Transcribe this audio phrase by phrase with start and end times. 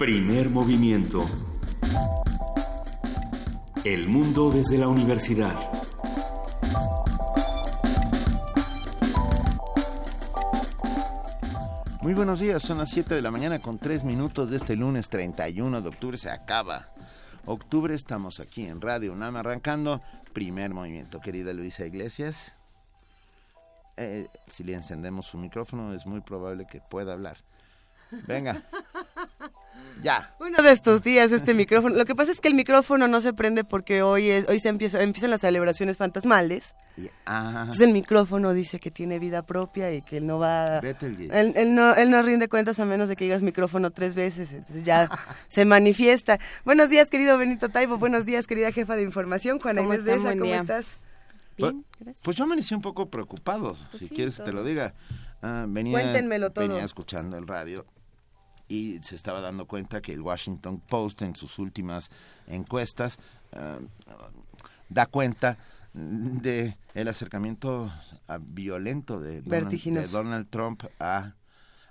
[0.00, 1.26] Primer movimiento.
[3.84, 5.54] El mundo desde la universidad.
[12.00, 15.10] Muy buenos días, son las 7 de la mañana con 3 minutos de este lunes
[15.10, 16.88] 31 de octubre, se acaba.
[17.44, 20.00] Octubre estamos aquí en Radio UNAM arrancando
[20.32, 21.20] primer movimiento.
[21.20, 22.54] Querida Luisa Iglesias,
[23.98, 27.36] eh, si le encendemos su micrófono es muy probable que pueda hablar.
[28.26, 28.62] Venga.
[30.02, 30.34] Ya.
[30.40, 31.94] Uno de estos días este micrófono.
[31.94, 34.68] Lo que pasa es que el micrófono no se prende porque hoy es, hoy se
[34.70, 36.74] empieza, empiezan las celebraciones fantasmales.
[37.26, 40.78] Ah, Entonces el micrófono dice que tiene vida propia y que él no va.
[40.78, 44.52] Él, él no, él no rinde cuentas a menos de que digas micrófono tres veces.
[44.52, 45.08] Entonces ya
[45.48, 46.38] se manifiesta.
[46.64, 47.98] Buenos días, querido Benito Taibo.
[47.98, 49.60] Buenos días, querida jefa de información.
[49.60, 50.60] Juana ¿Cómo Inés de esa, ¿cómo día.
[50.62, 50.86] estás?
[51.58, 52.24] Bien, Pues- gracias.
[52.24, 54.52] Pues yo amanecí un poco preocupado, Pues si sí, quieres te todo.
[54.54, 54.94] lo diga.
[55.42, 56.66] Ah, venía, Cuéntenmelo todo.
[56.66, 57.84] venía escuchando el radio
[58.70, 62.08] y se estaba dando cuenta que el Washington Post en sus últimas
[62.46, 63.18] encuestas
[63.52, 63.80] ah,
[64.88, 65.58] da cuenta
[65.92, 67.92] de el acercamiento
[68.40, 70.12] violento de Donald, de.
[70.12, 71.34] Donald Trump a,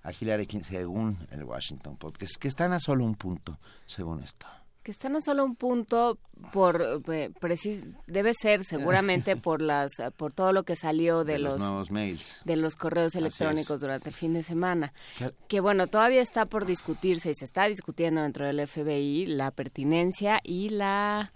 [0.04, 3.60] a Hillary Clinton, según el Washington Post, que, es, que están a solo un punto,
[3.86, 4.48] según esto.
[4.84, 6.18] Que están a solo un punto
[6.54, 11.40] por eh, precis- debe ser seguramente por las por todo lo que salió de, de
[11.40, 12.40] los, nuevos mails.
[12.46, 14.94] de los correos electrónicos durante el fin de semana.
[15.18, 19.52] Que- Que bueno, todavía está por discutirse y se está discutiendo dentro del FBI la
[19.52, 21.34] pertinencia y la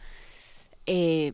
[0.85, 1.33] eh,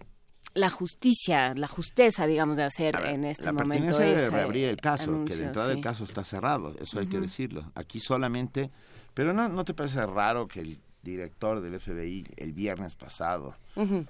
[0.55, 4.65] la justicia, la justeza, digamos, de hacer ver, en este la momento pertinencia de reabrir
[4.65, 5.77] el caso, anuncio, que de entrada sí.
[5.77, 7.71] el caso está cerrado, eso hay que decirlo.
[7.75, 8.71] Aquí solamente,
[9.13, 13.55] pero no, ¿no te parece raro que el director del FBI el viernes pasado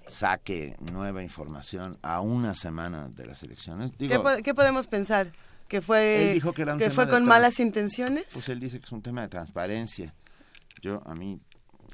[0.08, 3.92] saque nueva información a una semana de las elecciones?
[3.92, 5.32] ¿Qué, Digo, po- qué podemos pensar?
[5.68, 8.26] ¿Que fue, Él dijo que era un tema fue con malas intenciones?
[8.34, 10.14] pues él dice que es un tema de transparencia.
[10.82, 11.40] Yo, a mí,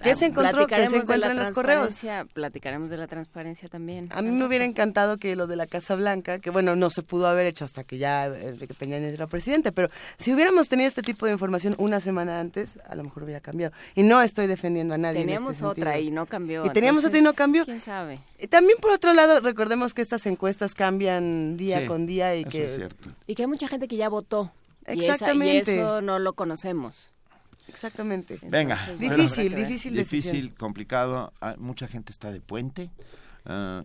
[0.01, 0.67] ¿Qué se encontró?
[0.67, 1.87] ¿Qué se encuentra en los correos?
[1.89, 4.09] transparencia, Platicaremos de la transparencia también.
[4.11, 7.01] A mí me hubiera encantado que lo de la Casa Blanca, que bueno, no se
[7.01, 10.87] pudo haber hecho hasta que ya Enrique Peña Nieto era presidente, pero si hubiéramos tenido
[10.87, 13.73] este tipo de información una semana antes, a lo mejor hubiera cambiado.
[13.95, 15.21] Y no estoy defendiendo a nadie.
[15.21, 16.09] en Teníamos este otra sentido.
[16.09, 16.65] y no cambió.
[16.65, 17.65] Y teníamos otra y no cambió.
[17.65, 18.19] ¿Quién sabe?
[18.39, 22.41] Y también por otro lado, recordemos que estas encuestas cambian día sí, con día y
[22.41, 23.09] eso que es cierto.
[23.27, 24.51] Y que hay mucha gente que ya votó.
[24.87, 25.75] Y esa- Exactamente.
[25.75, 27.11] Y, eso no lo conocemos.
[27.67, 28.39] Exactamente.
[28.43, 28.75] Venga.
[28.87, 30.55] Entonces, Difícil, bueno, difícil Difícil, decisión.
[30.57, 31.33] complicado.
[31.41, 32.89] ah, mucha gente está de puente.
[33.45, 33.83] ah,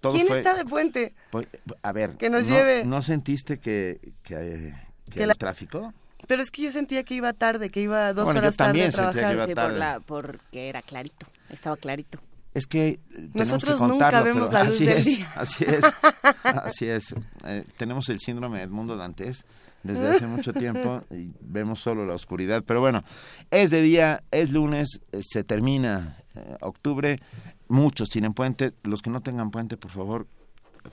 [0.00, 1.14] todo ¿Quién fue- está de puente?
[1.30, 1.46] Pues,
[1.82, 2.84] a ver, Que nos ¿no, lleve.
[2.84, 4.74] ¿no sentiste que, que, eh,
[5.06, 5.92] que Que el la- tráfico?
[6.26, 8.68] Pero es que yo sentía que iba tarde, que iba dos Bueno, yo horas tarde
[8.68, 9.34] también a sentía que trabajar.
[9.36, 9.78] iba Sí, por tarde.
[9.78, 11.26] la, porque era clarito.
[11.50, 12.20] Estaba clarito.
[12.54, 15.04] Es que eh, tenemos Nosotros que nunca contarlo, vemos pero la luz así del es,
[15.04, 15.32] día.
[15.36, 15.84] así es,
[16.44, 17.14] así es.
[17.44, 19.44] Eh, tenemos el síndrome de Edmundo Dantes
[19.86, 22.62] desde hace mucho tiempo y vemos solo la oscuridad.
[22.66, 23.02] Pero bueno,
[23.50, 27.20] es de día, es lunes, eh, se termina eh, octubre.
[27.68, 28.72] Muchos tienen puente.
[28.84, 30.26] Los que no tengan puente, por favor,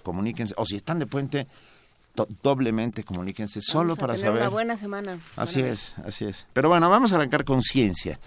[0.04, 0.54] comuníquense.
[0.58, 1.48] O si están de puente,
[2.16, 4.42] do- doblemente comuníquense solo Vamos a para tener saber.
[4.42, 5.20] una buena semana.
[5.36, 6.48] Así es, así es.
[6.54, 8.20] Pero bueno, vamos a arrancar con ciencia,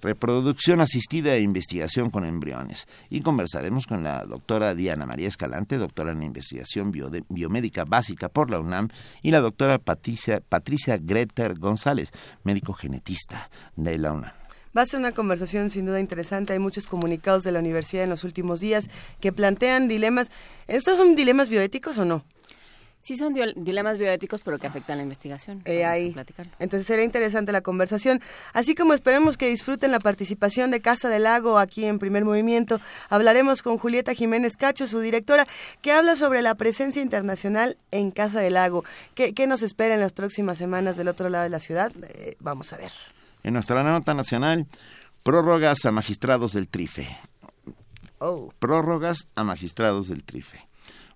[0.00, 2.86] reproducción asistida e investigación con embriones.
[3.10, 6.92] Y conversaremos con la doctora Diana María Escalante, doctora en investigación
[7.28, 8.88] biomédica básica por la UNAM,
[9.22, 12.10] y la doctora Patricia, Patricia Greter González,
[12.44, 14.32] médico genetista de la UNAM.
[14.76, 16.52] Va a ser una conversación sin duda interesante.
[16.52, 18.90] Hay muchos comunicados de la universidad en los últimos días
[19.20, 20.30] que plantean dilemas.
[20.66, 22.26] ¿Estos son dilemas bioéticos o no?
[23.06, 25.62] Sí son dilemas bioéticos, pero que afectan la investigación.
[25.64, 26.12] Eh, ahí.
[26.58, 28.20] Entonces será interesante la conversación.
[28.52, 32.80] Así como esperemos que disfruten la participación de Casa del Lago aquí en Primer Movimiento,
[33.08, 35.46] hablaremos con Julieta Jiménez Cacho, su directora,
[35.82, 38.82] que habla sobre la presencia internacional en Casa del Lago.
[39.14, 41.92] ¿Qué, qué nos espera en las próximas semanas del otro lado de la ciudad?
[42.08, 42.90] Eh, vamos a ver.
[43.44, 44.66] En nuestra nota nacional,
[45.22, 47.06] prórrogas a magistrados del TRIFE.
[48.18, 48.52] Oh.
[48.58, 50.65] Prórrogas a magistrados del TRIFE.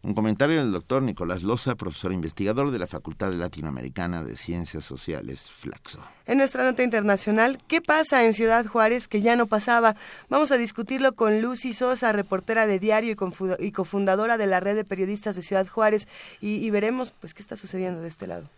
[0.02, 5.50] Un comentario del doctor Nicolás Loza, profesor investigador de la Facultad Latinoamericana de Ciencias Sociales,
[5.50, 6.02] Flaxo.
[6.24, 9.96] En nuestra nota internacional, ¿qué pasa en Ciudad Juárez que ya no pasaba?
[10.30, 14.74] Vamos a discutirlo con Lucy Sosa, reportera de Diario y, y cofundadora de la red
[14.74, 16.08] de periodistas de Ciudad Juárez,
[16.40, 18.48] y, y veremos pues qué está sucediendo de este lado.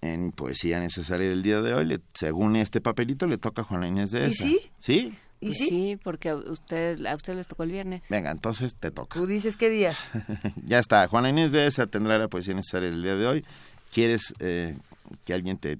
[0.00, 3.86] En Poesía Necesaria del día de hoy, le- según este papelito, le toca a Juana
[3.86, 4.44] Inés de ¿Y esa.
[4.44, 4.58] sí?
[4.76, 5.14] ¿Sí?
[5.42, 5.68] ¿Y Pues sí?
[5.68, 8.02] sí, porque a ustedes, a ustedes les tocó el viernes.
[8.08, 9.18] Venga, entonces te toca.
[9.18, 9.92] Tú dices qué día.
[10.64, 13.44] ya está, Juana Inés de esa tendrá la Poesía Necesaria del día de hoy.
[13.92, 14.76] ¿Quieres eh,
[15.24, 15.78] que alguien te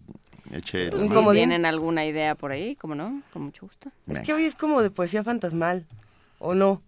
[0.53, 0.91] eche...
[0.91, 1.43] Si comodín.
[1.43, 3.23] tienen alguna idea por ahí, ¿cómo no?
[3.32, 3.93] Con mucho gusto.
[4.09, 5.87] Es que hoy es como de poesía fantasmal,
[6.41, 6.82] ¿o no?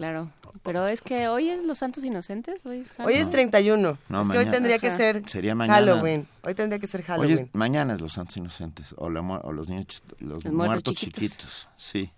[0.00, 0.30] Claro.
[0.64, 3.98] Pero es que hoy es los Santos Inocentes, hoy es, hoy es 31.
[4.08, 4.50] No, es que hoy mañana.
[4.50, 5.74] tendría que ser Sería mañana.
[5.78, 6.26] Halloween.
[6.42, 7.48] Hoy tendría que ser Halloween.
[7.52, 10.94] mañana es los santos inocentes o, la mu- o los niños los, Los muertos, muertos
[10.96, 11.22] chiquitos.
[11.22, 11.68] chiquitos.
[11.76, 12.10] Sí.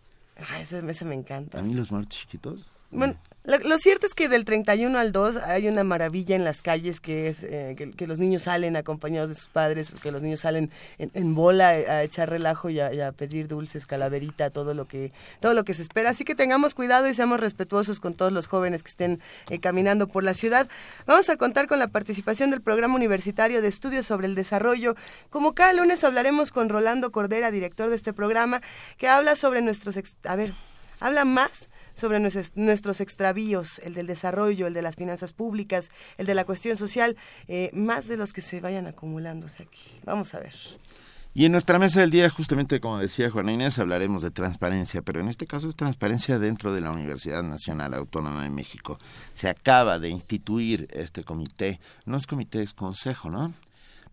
[0.50, 1.58] Ah, ese, ese me encanta.
[1.58, 2.66] A mí los muertos chiquitos.
[2.90, 3.14] Bueno,
[3.44, 7.26] lo, cierto es que del 31 al 2 hay una maravilla en las calles que
[7.26, 11.34] es eh, que, los niños salen acompañados de sus padres, que los niños salen en,
[11.34, 15.74] bola a, echar relajo y a, pedir dulces, calaverita, todo lo que todo lo que
[15.74, 16.10] se espera.
[16.10, 20.06] Así que tengamos cuidado y seamos respetuosos con todos los jóvenes que estén eh, caminando
[20.06, 20.68] por la ciudad.
[21.06, 24.94] Vamos a contar con la participación del programa universitario de estudios sobre el desarrollo.
[25.30, 28.62] Como cada lunes hablaremos con Rolando Cordera, director de este programa,
[28.98, 30.54] que habla sobre nuestros a ver,
[31.00, 36.34] habla más sobre nuestros, extravíos, el del desarrollo, el de las finanzas públicas, el de
[36.34, 37.16] la cuestión social,
[37.48, 40.00] eh, más de los que se vayan acumulándose aquí.
[40.04, 40.54] Vamos a ver.
[41.34, 45.20] Y en nuestra mesa del día, justamente como decía Juana Inés, hablaremos de transparencia, pero
[45.20, 48.98] en este caso es transparencia dentro de la Universidad Nacional Autónoma de México.
[49.32, 53.50] Se acaba de instituir este comité, no es comité, es consejo, ¿no?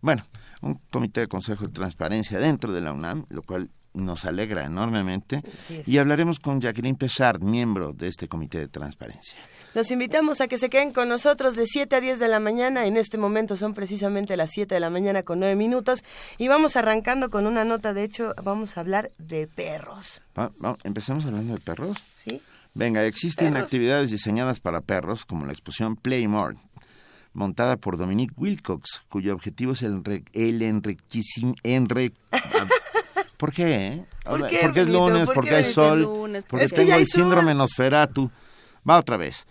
[0.00, 0.24] Bueno,
[0.62, 5.42] un comité de consejo de transparencia dentro de la UNAM, lo cual nos alegra enormemente.
[5.64, 5.88] Así es.
[5.88, 9.36] Y hablaremos con Jacqueline Pechard, miembro de este comité de transparencia.
[9.72, 12.86] Los invitamos a que se queden con nosotros de 7 a 10 de la mañana.
[12.86, 16.02] En este momento son precisamente las 7 de la mañana con 9 minutos.
[16.38, 17.94] Y vamos arrancando con una nota.
[17.94, 20.22] De hecho, vamos a hablar de perros.
[20.82, 21.96] ¿Empezamos hablando de perros?
[22.16, 22.40] ¿Sí?
[22.74, 23.64] Venga, existen Perros.
[23.66, 26.56] actividades diseñadas para perros, como la exposición Play More,
[27.32, 31.62] montada por Dominique Wilcox, cuyo objetivo es el, enre- el enriquecimiento...
[33.40, 33.86] ¿Por qué?
[33.86, 34.04] eh?
[34.22, 37.54] ¿Por qué, porque es lunes, ¿Por porque hay sol, lunes, porque Es tengo el síndrome.
[37.54, 38.30] Nosferatu.
[38.88, 39.46] Va otra vez.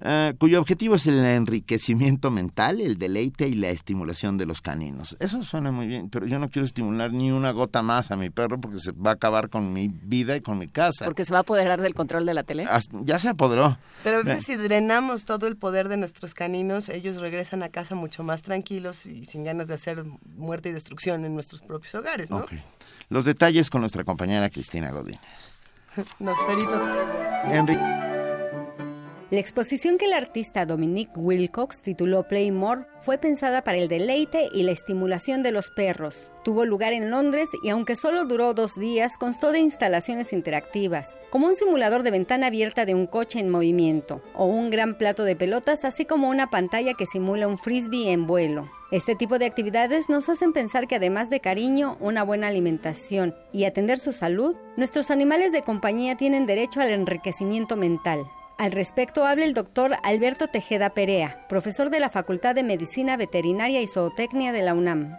[0.00, 5.16] Eh, cuyo objetivo es el enriquecimiento mental, el deleite y la estimulación de los caninos.
[5.18, 8.30] Eso suena muy bien, pero yo no quiero estimular ni una gota más a mi
[8.30, 11.04] perro porque se va a acabar con mi vida y con mi casa.
[11.04, 12.68] Porque se va a apoderar del control de la tele.
[13.02, 13.76] Ya se apoderó.
[14.04, 14.34] Pero a Ve.
[14.34, 18.42] veces si drenamos todo el poder de nuestros caninos, ellos regresan a casa mucho más
[18.42, 20.04] tranquilos y sin ganas de hacer
[20.36, 22.38] muerte y destrucción en nuestros propios hogares, ¿no?
[22.38, 22.52] Ok.
[23.08, 25.20] Los detalles con nuestra compañera Cristina Godínez.
[26.20, 26.80] Nosferito.
[27.50, 28.07] Enrique.
[29.30, 34.48] La exposición que el artista Dominique Wilcox tituló Play More fue pensada para el deleite
[34.54, 36.30] y la estimulación de los perros.
[36.44, 41.46] Tuvo lugar en Londres y aunque solo duró dos días, constó de instalaciones interactivas, como
[41.46, 45.36] un simulador de ventana abierta de un coche en movimiento, o un gran plato de
[45.36, 48.70] pelotas, así como una pantalla que simula un frisbee en vuelo.
[48.92, 53.64] Este tipo de actividades nos hacen pensar que además de cariño, una buena alimentación y
[53.64, 58.26] atender su salud, nuestros animales de compañía tienen derecho al enriquecimiento mental.
[58.58, 63.80] Al respecto habla el doctor Alberto Tejeda Perea, profesor de la Facultad de Medicina Veterinaria
[63.80, 65.16] y Zootecnia de la UNAM.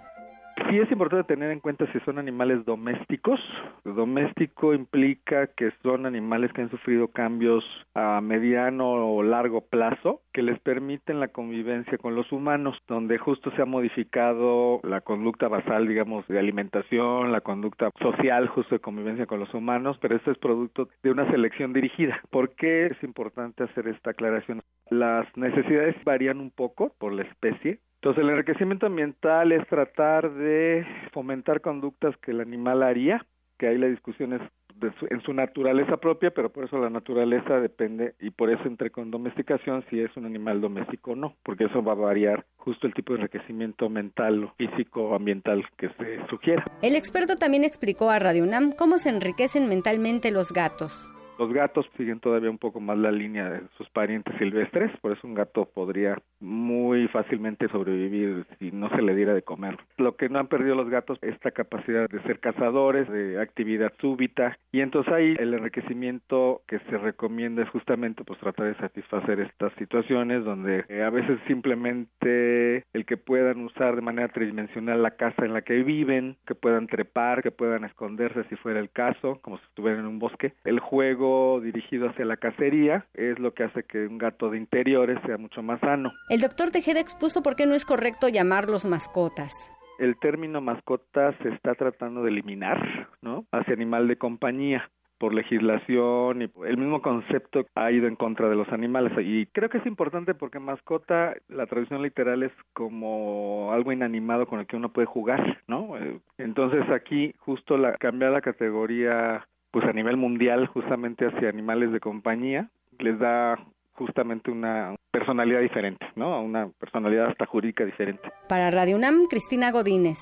[0.67, 3.39] Sí es importante tener en cuenta si son animales domésticos.
[3.83, 7.63] Doméstico implica que son animales que han sufrido cambios
[7.93, 13.51] a mediano o largo plazo que les permiten la convivencia con los humanos, donde justo
[13.51, 19.25] se ha modificado la conducta basal, digamos, de alimentación, la conducta social, justo de convivencia
[19.25, 22.21] con los humanos, pero esto es producto de una selección dirigida.
[22.29, 24.61] ¿Por qué es importante hacer esta aclaración?
[24.89, 30.85] Las necesidades varían un poco por la especie, entonces, el enriquecimiento ambiental es tratar de
[31.11, 33.25] fomentar conductas que el animal haría,
[33.57, 34.41] que ahí la discusión es
[34.75, 38.63] de su- en su naturaleza propia, pero por eso la naturaleza depende y por eso
[38.65, 42.45] entre con domesticación si es un animal doméstico o no, porque eso va a variar
[42.55, 46.63] justo el tipo de enriquecimiento mental físico ambiental que se sugiera.
[46.81, 51.11] El experto también explicó a Radio UNAM cómo se enriquecen mentalmente los gatos.
[51.39, 55.25] Los gatos siguen todavía un poco más la línea de sus parientes silvestres, por eso
[55.25, 59.77] un gato podría muy fácilmente sobrevivir si no se le diera de comer.
[59.95, 63.93] Lo que no han perdido los gatos es esta capacidad de ser cazadores, de actividad
[64.01, 69.39] súbita, y entonces ahí el enriquecimiento que se recomienda es justamente pues tratar de satisfacer
[69.39, 75.11] estas situaciones donde eh, a veces simplemente el que puedan usar de manera tridimensional la
[75.11, 79.39] casa en la que viven, que puedan trepar, que puedan esconderse si fuera el caso,
[79.41, 80.51] como si estuvieran en un bosque.
[80.65, 81.28] El juego
[81.61, 85.61] dirigido hacia la cacería es lo que hace que un gato de interiores sea mucho
[85.61, 86.11] más sano.
[86.29, 89.53] El doctor Tejeda expuso por qué no es correcto llamarlos mascotas.
[89.99, 93.45] El término mascota se está tratando de eliminar, ¿no?
[93.51, 98.55] Hacia animal de compañía por legislación y el mismo concepto ha ido en contra de
[98.55, 103.91] los animales y creo que es importante porque mascota la traducción literal es como algo
[103.91, 105.97] inanimado con el que uno puede jugar, ¿no?
[105.97, 111.91] Eh, Entonces aquí justo la cambiar la categoría pues a nivel mundial justamente hacia animales
[111.91, 113.57] de compañía, les da
[113.93, 116.41] justamente una personalidad diferente, ¿no?
[116.41, 118.31] Una personalidad hasta jurídica diferente.
[118.47, 120.19] Para Radio UNAM, Cristina Godínez.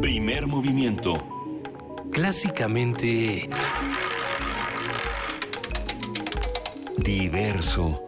[0.00, 1.14] Primer movimiento.
[2.12, 3.48] Clásicamente
[6.98, 8.07] diverso.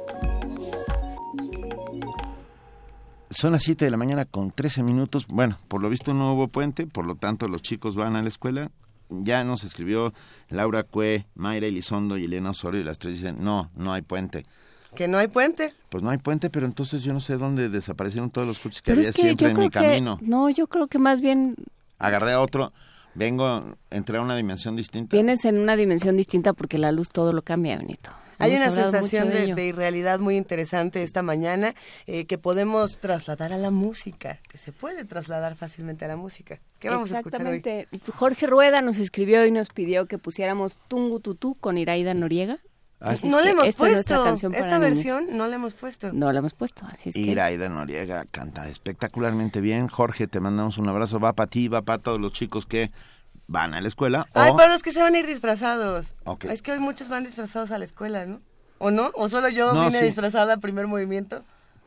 [3.30, 5.26] Son las 7 de la mañana con 13 minutos.
[5.28, 8.28] Bueno, por lo visto no hubo puente, por lo tanto los chicos van a la
[8.28, 8.70] escuela.
[9.08, 10.12] Ya nos escribió
[10.48, 14.46] Laura Cue, Mayra Elizondo y Elena Osorio y las tres dicen, no, no hay puente.
[14.94, 15.74] Que no hay puente.
[15.88, 18.92] Pues no hay puente, pero entonces yo no sé dónde desaparecieron todos los coches que
[18.92, 20.18] había siempre en mi camino.
[20.22, 21.54] no, yo creo que más bien...
[21.98, 22.72] Agarré a otro,
[23.14, 25.14] vengo, entré a una dimensión distinta.
[25.14, 28.10] Vienes en una dimensión distinta porque la luz todo lo cambia, Benito.
[28.40, 31.74] Hay una sensación de, irrealidad muy interesante esta mañana
[32.06, 36.58] eh, que podemos trasladar a la música, que se puede trasladar fácilmente a la música.
[36.78, 37.62] ¿Qué vamos a escuchar hoy?
[38.14, 42.58] Jorge Rueda nos escribió y nos pidió que pusiéramos Tungu Tutú con Iraida Noriega.
[43.24, 46.12] no le hemos puesto esta versión, no la hemos puesto.
[46.12, 49.88] No la hemos puesto, así es Iraida Noriega canta espectacularmente bien.
[49.88, 51.20] Jorge, te mandamos un abrazo.
[51.20, 52.90] Va para ti, va para todos los chicos que
[53.50, 54.28] van a la escuela.
[54.32, 56.06] Ay, para los que se van a ir disfrazados.
[56.48, 58.40] Es que hoy muchos van disfrazados a la escuela, ¿no?
[58.78, 59.10] ¿O no?
[59.14, 61.42] ¿O solo yo vine disfrazada al primer movimiento?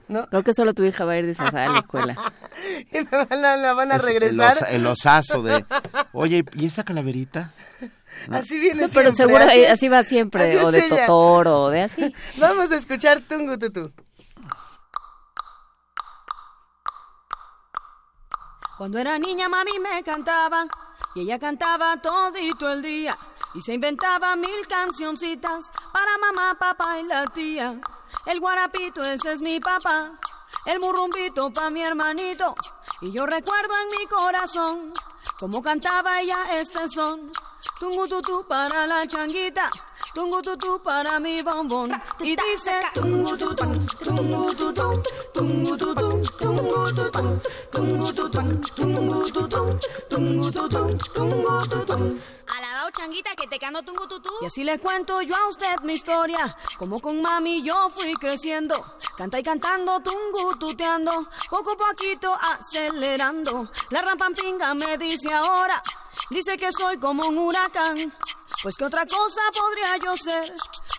[0.09, 0.27] ¿No?
[0.27, 2.15] Creo que solo tu hija va a ir disfrazada a la escuela.
[2.91, 4.67] y me van a, la van a regresar.
[4.69, 5.65] El, osazo de,
[6.11, 7.53] oye, ¿y esa calaverita?
[8.29, 12.13] Así viene Pero seguro así, va siempre, o de Totoro, o de así.
[12.37, 13.91] Vamos a escuchar Tungu Tutu.
[18.77, 20.67] Cuando era niña mami me cantaba
[21.15, 23.17] y ella cantaba todito el día
[23.53, 27.79] y se inventaba mil cancioncitas para mamá, papá y la tía.
[28.25, 30.19] El guarapito, ese es mi papá,
[30.65, 32.55] el murrumbito pa' mi hermanito.
[33.01, 34.93] Y yo recuerdo en mi corazón
[35.39, 37.31] cómo cantaba ella este son.
[37.79, 39.69] Tungu tutu para la changuita,
[40.13, 41.91] tungu tutu para mi bombón.
[42.19, 43.65] Y dice tungu tutu,
[44.03, 45.03] tungu tutu,
[45.33, 46.23] tungu tutu,
[47.71, 49.79] tungu tutu,
[50.09, 52.19] tungu tutu, tungu.
[52.55, 54.29] Alabao changuita que te cano tungu tutu.
[54.41, 58.85] Y así le cuento yo a usted mi historia, como con mami yo fui creciendo.
[59.17, 63.69] Canta y cantando, tungu tuteando, poco a poquito acelerando.
[63.89, 65.81] La rampampinga me dice ahora
[66.29, 68.13] Dice que soy como un huracán.
[68.61, 70.53] Pues que otra cosa podría yo ser,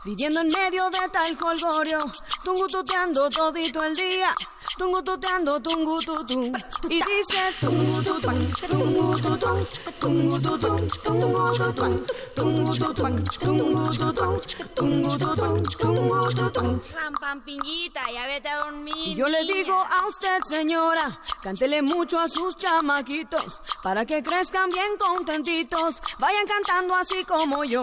[0.04, 1.98] viviendo en medio de tal jolgorio,
[2.42, 4.34] tungututeando todito el día,
[4.76, 6.52] tungututeando tungututum.
[6.90, 9.66] Y dice tungututum, tungututum,
[9.98, 14.40] tungututum, tungututum, tungututum, tungututum,
[14.74, 16.80] tungututum, tungututum.
[16.92, 18.94] Rampampiñita, ya vete a dormir.
[18.96, 24.68] Y yo le digo a usted, señora, cántele mucho a sus chamaquitos, para que crezcan
[24.68, 27.82] bien contentitos, vayan cantando así como yo.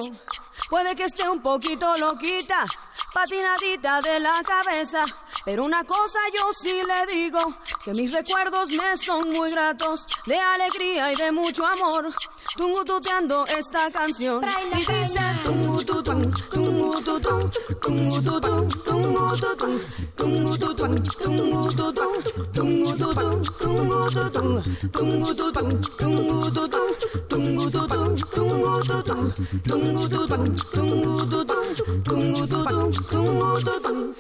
[0.70, 2.66] Puede que esté un poquito loquita,
[3.14, 5.06] patinadita de la cabeza,
[5.46, 7.54] pero una cosa yo sí le digo,
[7.84, 12.12] que mis recuerdos me son muy gratos, de alegría y de mucho amor.
[12.56, 19.80] Tungututeando esta canción y dice tungututum, tungututum, tungututum, tungututum,
[20.16, 22.12] tungututum, tungututum,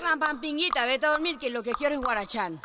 [0.02, 2.60] Rampampinguita, vete a dormir que lo que quiero es guarachán.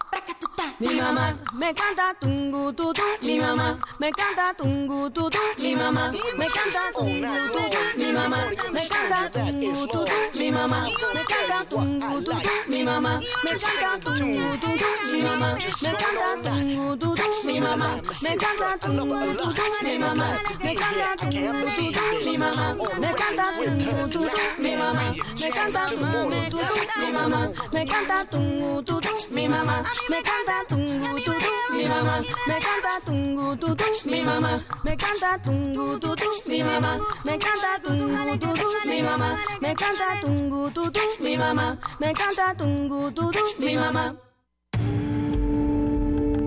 [0.81, 7.97] Mi mamá me canta tungututum, mi mamá me canta tungututum, mi mamá me canta tungututum,
[7.97, 8.39] mi mamá
[8.73, 10.09] me canta tungututum,
[10.39, 10.81] mi mamá
[11.15, 17.89] me canta tungututum, mi mamá me canta tungututum, mi mamá me canta tungututum, mi mamá
[18.23, 20.29] me canta tungututum, mi mamá
[20.61, 26.71] me canta tungututum, mi mamá me canta tungututum, mi mamá me canta tungututum,
[27.01, 27.41] mi mamá
[27.73, 29.77] me canta tungututum, mi mamá
[30.11, 32.23] me canta canta tungu tu tu, mi mamá.
[32.47, 34.61] Me canta tungu tu tu, mi mamá.
[34.85, 36.99] Me canta tungu tu tu, mi mamá.
[37.25, 39.37] Me canta tungu tu tu, mi mamá.
[39.61, 41.77] Me canta tungu tu tu, mi mamá.
[42.01, 44.15] Me canta tungu tu mi mamá.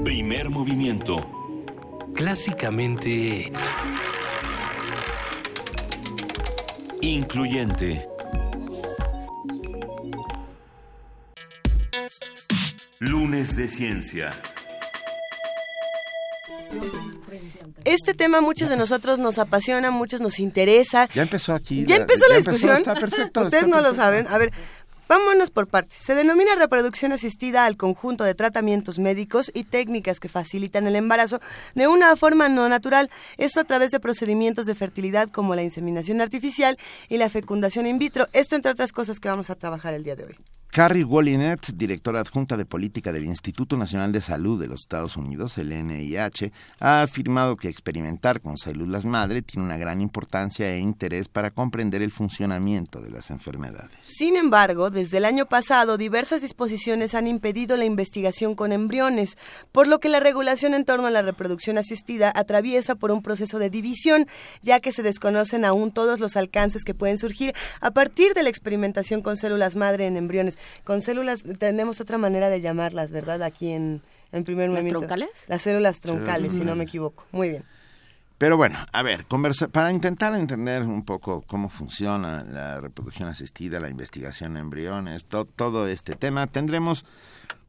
[0.05, 1.15] Primer movimiento.
[2.15, 3.51] Clásicamente
[7.01, 8.08] incluyente.
[13.01, 14.31] Lunes de Ciencia.
[17.85, 21.07] Este tema a muchos de nosotros nos apasiona, muchos nos interesa.
[21.15, 21.85] Ya empezó aquí.
[21.85, 22.75] Ya empezó la discusión.
[22.75, 23.39] está perfecto.
[23.45, 24.27] Ustedes no lo saben.
[24.27, 24.51] A ver,
[25.07, 25.97] vámonos por partes.
[26.03, 31.39] Se denomina reproducción asistida al conjunto de tratamientos médicos y técnicas que facilitan el embarazo
[31.75, 33.09] de una forma no natural.
[33.37, 36.77] Esto a través de procedimientos de fertilidad como la inseminación artificial
[37.07, 38.27] y la fecundación in vitro.
[38.33, 40.35] Esto entre otras cosas que vamos a trabajar el día de hoy.
[40.71, 45.57] Carrie Wallinet, directora adjunta de política del Instituto Nacional de Salud de los Estados Unidos,
[45.57, 51.27] el NIH, ha afirmado que experimentar con células madre tiene una gran importancia e interés
[51.27, 53.89] para comprender el funcionamiento de las enfermedades.
[54.03, 59.39] Sin embargo, desde el año pasado, diversas disposiciones han impedido la investigación con embriones,
[59.71, 63.57] por lo que la regulación en torno a la reproducción asistida atraviesa por un proceso
[63.57, 64.27] de división,
[64.61, 68.49] ya que se desconocen aún todos los alcances que pueden surgir a partir de la
[68.49, 70.58] experimentación con células madre en embriones.
[70.83, 73.41] Con células tenemos otra manera de llamarlas, ¿verdad?
[73.43, 74.01] Aquí en,
[74.31, 74.99] en primer ¿Las momento.
[74.99, 75.45] troncales?
[75.47, 77.25] Las células troncales, si no me equivoco.
[77.31, 77.63] Muy bien.
[78.37, 83.81] Pero bueno, a ver, conversa para intentar entender un poco cómo funciona la reproducción asistida,
[83.81, 87.03] la investigación en embriones, to- todo este tema, tendremos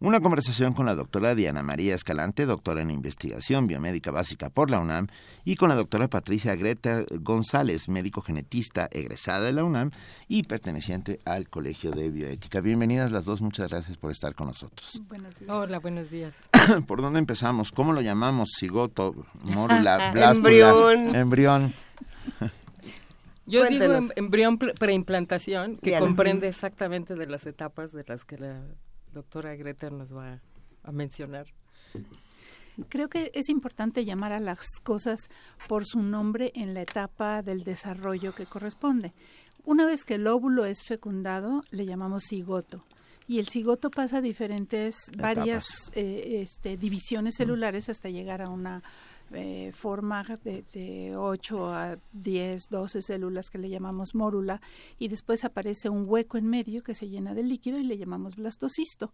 [0.01, 4.79] una conversación con la doctora Diana María Escalante, doctora en investigación biomédica básica por la
[4.79, 5.09] UNAM,
[5.45, 9.91] y con la doctora Patricia Greta González, médico genetista egresada de la UNAM
[10.27, 12.61] y perteneciente al Colegio de Bioética.
[12.61, 15.01] Bienvenidas las dos, muchas gracias por estar con nosotros.
[15.49, 16.35] Hola, buenos días.
[16.87, 17.71] ¿Por dónde empezamos?
[17.71, 18.49] ¿Cómo lo llamamos?
[18.59, 21.15] Cigoto, mórula, blástula, Embrión.
[21.15, 21.75] embrión.
[23.47, 28.39] Yo digo em- embrión pre- preimplantación, que comprende exactamente de las etapas de las que
[28.39, 28.63] la
[29.13, 30.41] doctora Greta nos va
[30.83, 31.47] a mencionar.
[32.89, 35.29] Creo que es importante llamar a las cosas
[35.69, 39.13] por su nombre en la etapa del desarrollo que corresponde.
[39.65, 42.85] Una vez que el óvulo es fecundado, le llamamos cigoto.
[43.27, 48.83] Y el cigoto pasa a diferentes, varias eh, este, divisiones celulares hasta llegar a una
[49.33, 54.61] eh, forma de, de 8 a 10, 12 células que le llamamos mórula.
[54.99, 58.37] Y después aparece un hueco en medio que se llena de líquido y le llamamos
[58.37, 59.13] blastocisto.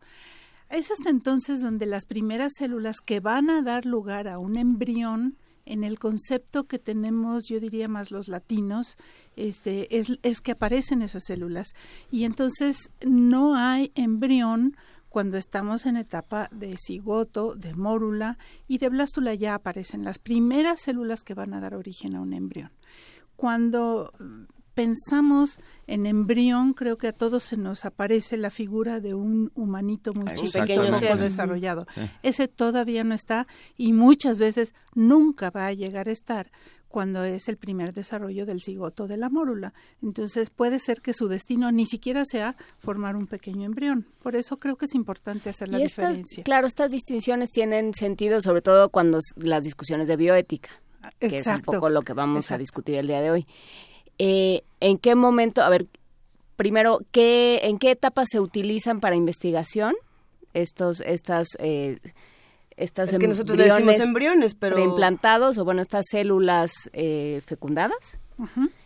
[0.69, 5.37] Es hasta entonces donde las primeras células que van a dar lugar a un embrión,
[5.67, 8.97] en el concepto que tenemos, yo diría más los latinos,
[9.35, 11.75] este, es, es que aparecen esas células.
[12.11, 14.77] Y entonces no hay embrión
[15.17, 18.37] cuando estamos en etapa de cigoto, de mórula
[18.69, 22.35] y de blástula ya aparecen las primeras células que van a dar origen a un
[22.35, 22.71] embrión.
[23.35, 24.13] Cuando
[24.75, 30.13] pensamos en embrión, creo que a todos se nos aparece la figura de un humanito
[30.13, 31.87] muy chiquito, pequeño poco desarrollado.
[32.23, 36.53] Ese todavía no está y muchas veces nunca va a llegar a estar
[36.89, 39.75] cuando es el primer desarrollo del cigoto de la mórula.
[40.03, 44.07] Entonces puede ser que su destino ni siquiera sea formar un pequeño embrión.
[44.23, 46.45] Por eso creo que es importante hacer la y estas, diferencia.
[46.45, 50.71] claro, estas distinciones tienen sentido sobre todo cuando las discusiones de bioética,
[51.19, 53.47] que es un poco lo que vamos a discutir el día de hoy.
[54.19, 55.87] Eh, ¿En qué momento, a ver,
[56.57, 59.95] primero, ¿qué, ¿en qué etapa se utilizan para investigación
[60.55, 61.99] estos, estas, eh,
[62.77, 64.77] estas Es que nosotros le decimos embriones pero...
[64.77, 68.19] reimplantados o bueno, estas células eh, fecundadas?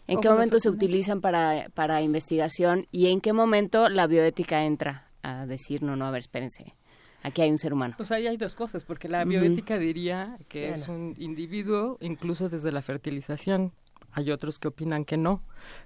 [0.07, 5.09] ¿En qué momento se utilizan para, para investigación y en qué momento la bioética entra
[5.23, 6.75] a decir, no, no, a ver, espérense,
[7.23, 7.95] aquí hay un ser humano?
[7.97, 12.71] Pues ahí hay dos cosas, porque la bioética diría que es un individuo incluso desde
[12.71, 13.73] la fertilización.
[14.13, 15.43] Hay otros que opinan que no.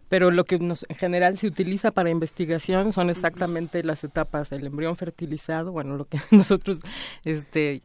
[0.09, 4.67] Pero lo que nos, en general se utiliza para investigación son exactamente las etapas del
[4.67, 6.81] embrión fertilizado, bueno, lo que nosotros
[7.25, 7.83] este,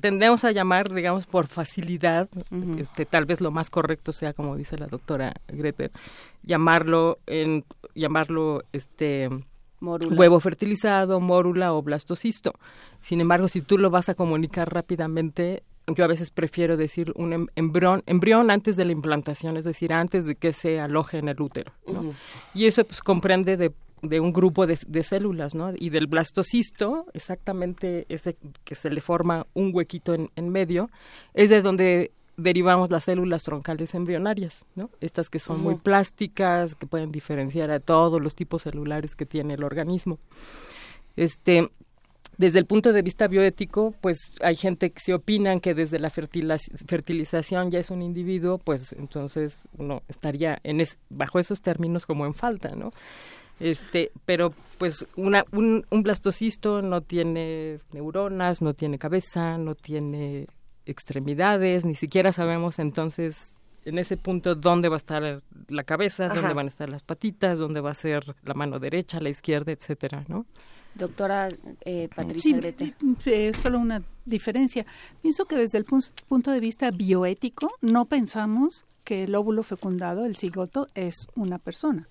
[0.00, 2.28] tendemos a llamar, digamos, por facilidad,
[2.78, 5.90] este, tal vez lo más correcto sea, como dice la doctora Greter,
[6.42, 9.28] llamarlo, en, llamarlo este,
[9.80, 12.54] huevo fertilizado, mórula o blastocisto.
[13.00, 17.32] Sin embargo, si tú lo vas a comunicar rápidamente, yo a veces prefiero decir un
[17.32, 21.28] em- embrión, embrión antes de la implantación, es decir, antes de que se aloje en
[21.28, 21.72] el útero.
[22.54, 25.72] Y eso pues comprende de, de un grupo de, de células, ¿no?
[25.76, 30.90] Y del blastocisto, exactamente ese que se le forma un huequito en, en medio,
[31.34, 34.90] es de donde derivamos las células troncales embrionarias, ¿no?
[35.00, 39.54] Estas que son muy plásticas, que pueden diferenciar a todos los tipos celulares que tiene
[39.54, 40.18] el organismo.
[41.16, 41.68] Este,
[42.36, 46.10] desde el punto de vista bioético, pues hay gente que se opinan que desde la
[46.10, 52.24] fertilización ya es un individuo, pues entonces uno estaría en es- bajo esos términos como
[52.26, 52.92] en falta, ¿no?
[53.60, 60.46] Este, pero pues una, un, un blastocisto no tiene neuronas, no tiene cabeza, no tiene
[60.86, 63.52] extremidades, ni siquiera sabemos entonces
[63.84, 66.34] en ese punto dónde va a estar la cabeza, Ajá.
[66.34, 69.72] dónde van a estar las patitas, dónde va a ser la mano derecha, la izquierda,
[69.72, 70.46] etcétera, ¿no?
[70.94, 71.48] Doctora
[71.84, 72.94] eh, Patricia Sí, Grete.
[73.26, 74.84] eh, solo una diferencia.
[75.22, 80.26] Pienso que desde el pun- punto de vista bioético no pensamos que el óvulo fecundado,
[80.26, 82.08] el cigoto, es una persona.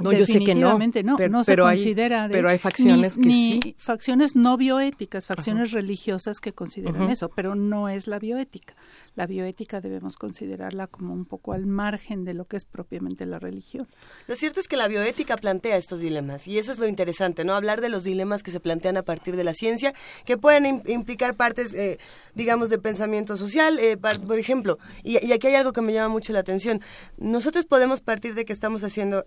[0.00, 0.44] No, yo sé que no,
[0.78, 3.62] Definitivamente no, pero- no se pero hay- considera de- pero hay facciones ni, que ni
[3.62, 3.76] sí.
[3.78, 8.74] facciones no bioéticas, facciones religiosas que consideran eso, pero no es la bioética.
[9.14, 13.38] La bioética debemos considerarla como un poco al margen de lo que es propiamente la
[13.40, 13.88] religión.
[14.28, 17.54] Lo cierto es que la bioética plantea estos dilemas y eso es lo interesante, ¿no?
[17.54, 19.92] Hablar de los dilemas que se plantean a partir de la ciencia,
[20.24, 21.98] que pueden im- implicar partes, eh,
[22.34, 25.92] digamos, de pensamiento social, eh, par- por ejemplo, y, y aquí hay algo que me
[25.92, 26.80] llama mucho la atención.
[27.16, 29.24] Nosotros podemos partir de que estamos haciendo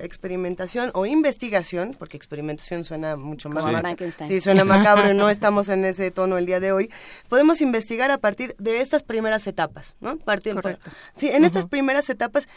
[0.64, 3.64] experimentación o investigación, porque experimentación suena mucho más...
[3.82, 4.30] Frankenstein.
[4.30, 6.90] Sí, suena macabro no estamos en ese tono el día de hoy.
[7.30, 10.18] Podemos investigar a partir de estas primeras etapas, ¿no?
[10.18, 10.90] Partir- Correcto.
[11.18, 12.48] Sí, en estas primeras etapas,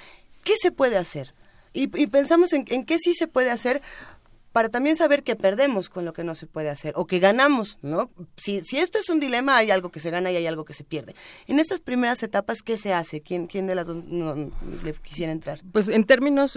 [0.44, 1.34] ¿qué se puede hacer?
[1.72, 3.82] Y, y pensamos en, en qué sí se puede hacer
[4.54, 7.76] para también saber que perdemos con lo que no se puede hacer o que ganamos,
[7.82, 8.08] ¿no?
[8.36, 10.74] Si, si esto es un dilema, hay algo que se gana y hay algo que
[10.74, 11.16] se pierde.
[11.48, 13.20] En estas primeras etapas, ¿qué se hace?
[13.20, 15.58] ¿Quién, quién de las dos no, le quisiera entrar?
[15.72, 16.56] Pues en términos,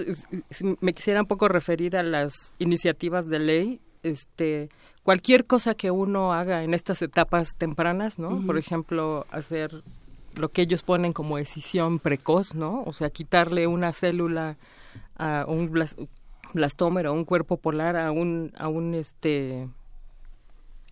[0.79, 4.69] me quisiera un poco referir a las iniciativas de ley, este,
[5.01, 8.45] cualquier cosa que uno haga en estas etapas tempranas, ¿no?
[8.45, 9.81] Por ejemplo, hacer
[10.35, 12.83] lo que ellos ponen como decisión precoz, ¿no?
[12.83, 14.55] O sea, quitarle una célula
[15.15, 15.67] a un
[16.53, 19.67] blastómero, a un cuerpo polar, a un, a un este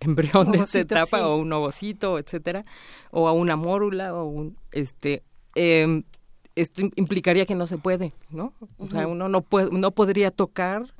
[0.00, 1.24] embrión de esta Ovocito, etapa sí.
[1.24, 2.62] o un ovocito, etcétera,
[3.10, 5.22] o a una mórula o un este
[5.54, 6.02] em,
[6.54, 8.52] esto im- implicaría que no se puede, ¿no?
[8.78, 9.12] O sea, Ujú.
[9.12, 10.94] uno no puede, no podría tocar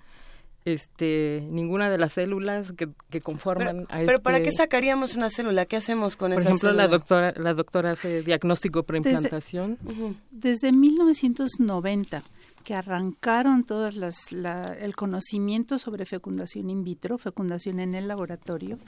[0.64, 5.30] este ninguna de las células que, que conforman a Pero este ¿para qué sacaríamos una
[5.30, 5.64] célula?
[5.66, 6.82] ¿Qué hacemos con por esa ejemplo, célula?
[6.84, 9.78] la doctora la doctora hace diagnóstico preimplantación.
[9.84, 10.16] Ujú.
[10.32, 12.22] Desde 1990
[12.66, 18.80] que arrancaron todas las la- el conocimiento sobre fecundación in vitro, fecundación en el laboratorio,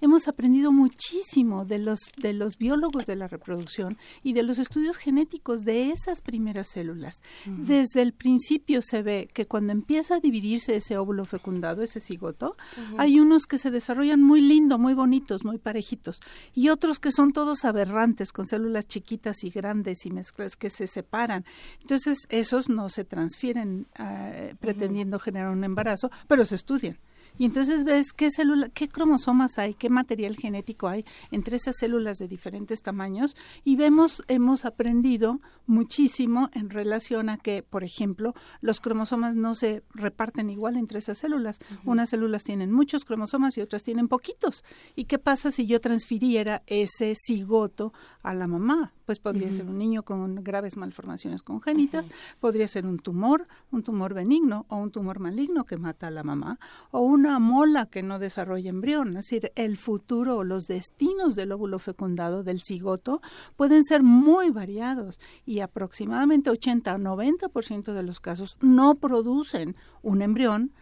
[0.00, 4.96] hemos aprendido muchísimo de los de los biólogos de la reproducción y de los estudios
[4.96, 7.16] genéticos de esas primeras células.
[7.44, 12.56] Desde el principio se ve que cuando empieza a dividirse ese óvulo fecundado, ese cigoto,
[12.96, 16.20] hay unos que se desarrollan muy lindo, muy bonitos, muy parejitos,
[16.54, 20.86] y otros que son todos aberrantes, con células chiquitas y grandes y mezclas que se
[20.86, 21.44] separan.
[21.82, 26.96] Entonces, esos no se transfieren eh, pretendiendo generar un embarazo, pero se estudian.
[27.38, 32.16] Y entonces ves qué célula, qué cromosomas hay, qué material genético hay entre esas células
[32.16, 38.80] de diferentes tamaños y vemos, hemos aprendido muchísimo en relación a que, por ejemplo, los
[38.80, 41.58] cromosomas no se reparten igual entre esas células.
[41.84, 44.64] Unas células tienen muchos cromosomas y otras tienen poquitos.
[44.94, 48.94] ¿Y qué pasa si yo transfiriera ese cigoto a la mamá?
[49.06, 52.08] Pues podría ser un niño con graves malformaciones congénitas,
[52.40, 56.24] podría ser un tumor, un tumor benigno o un tumor maligno que mata a la
[56.24, 56.58] mamá,
[56.90, 59.10] o una mola que no desarrolla embrión.
[59.10, 63.22] Es decir, el futuro o los destinos del óvulo fecundado, del cigoto,
[63.54, 70.20] pueden ser muy variados y aproximadamente 80 o 90% de los casos no producen un
[70.20, 70.72] embrión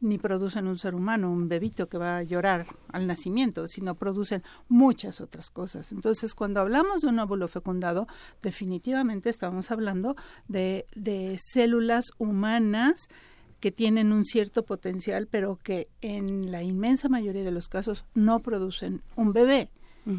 [0.00, 4.42] ni producen un ser humano, un bebito que va a llorar al nacimiento, sino producen
[4.68, 5.92] muchas otras cosas.
[5.92, 8.06] Entonces, cuando hablamos de un óvulo fecundado,
[8.42, 10.16] definitivamente estamos hablando
[10.48, 13.08] de, de células humanas
[13.60, 18.40] que tienen un cierto potencial, pero que en la inmensa mayoría de los casos no
[18.40, 19.70] producen un bebé.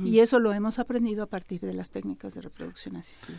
[0.06, 3.38] Y eso lo hemos aprendido a partir de las técnicas de reproducción asistida.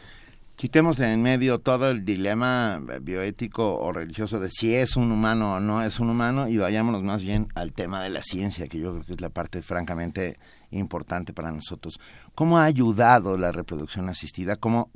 [0.56, 5.54] Quitemos de en medio todo el dilema bioético o religioso de si es un humano
[5.54, 8.78] o no es un humano y vayámonos más bien al tema de la ciencia, que
[8.78, 10.36] yo creo que es la parte francamente
[10.70, 11.98] importante para nosotros.
[12.34, 14.56] ¿Cómo ha ayudado la reproducción asistida?
[14.56, 14.90] ¿Cómo,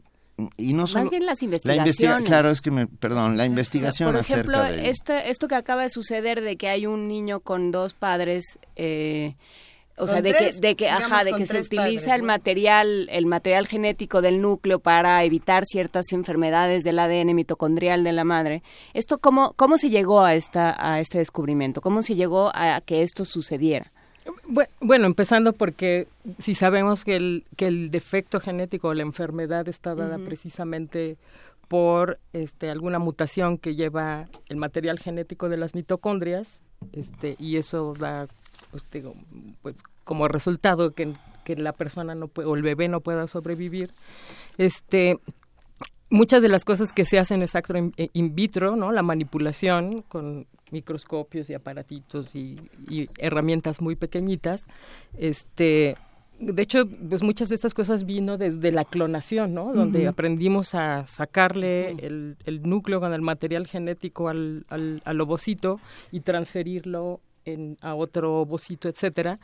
[0.57, 1.87] y no solo Más bien las la investigaciones.
[1.87, 5.55] investiga claro, es que me, perdón, la investigación Por ejemplo, acerca de este, esto que
[5.55, 9.37] acaba de suceder de que hay un niño con dos padres, eh,
[9.99, 12.21] o sea, de tres, que, de que, digamos, ajá, de que se utiliza padres, el
[12.21, 12.27] ¿no?
[12.27, 18.25] material, el material genético del núcleo para evitar ciertas enfermedades del ADN mitocondrial de la
[18.25, 18.63] madre.
[18.95, 23.03] Esto, cómo, cómo se llegó a esta, a este descubrimiento, cómo se llegó a que
[23.03, 23.87] esto sucediera.
[24.49, 26.09] Bue- Bueno, empezando porque
[26.41, 31.17] si sabemos que el, que el defecto genético o la enfermedad está dada precisamente
[31.69, 36.61] por este, alguna mutación que lleva el material genético de las mitocondrias,
[36.93, 38.29] este, y eso da,
[38.77, 39.15] pues, digo,
[39.63, 43.91] pues, como resultado que, que la persona no puede, o el bebé no pueda sobrevivir.
[44.59, 45.19] Este,
[46.11, 48.93] muchas de las cosas que se hacen exacto in, eh, in vitro, ¿no?
[48.93, 52.59] La manipulación con microscopios y aparatitos y,
[52.89, 54.65] y herramientas muy pequeñitas,
[55.17, 55.97] este
[56.39, 59.73] de hecho, pues muchas de estas cosas vino desde la clonación, ¿no?
[59.73, 60.09] Donde Ujú.
[60.11, 65.81] aprendimos a sacarle el, el núcleo con el material genético al, al, al ovocito
[66.13, 69.39] y transferirlo en, a otro ovocito, etcétera.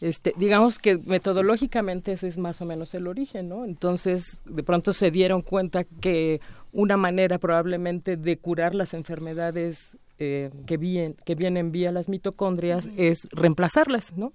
[0.00, 3.64] Este, digamos que metodológicamente ese es más o menos el origen, ¿no?
[3.64, 6.40] Entonces, de pronto se dieron cuenta que
[6.72, 12.88] una manera probablemente de curar las enfermedades eh, que, bien, que vienen vía las mitocondrias
[12.96, 14.32] es reemplazarlas, ¿no?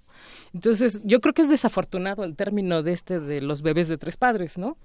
[0.53, 4.17] Entonces, yo creo que es desafortunado el término de este de los bebés de tres
[4.17, 4.77] padres, ¿no?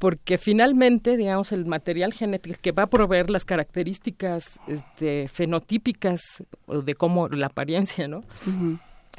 [0.00, 6.20] Porque finalmente, digamos, el material genético que va a proveer las características este, fenotípicas
[6.66, 8.24] o de cómo la apariencia, ¿no?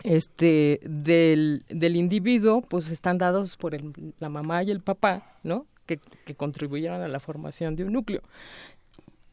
[0.03, 5.65] Este del, del individuo, pues están dados por el, la mamá y el papá, ¿no?
[5.85, 8.21] Que, que contribuyeron a la formación de un núcleo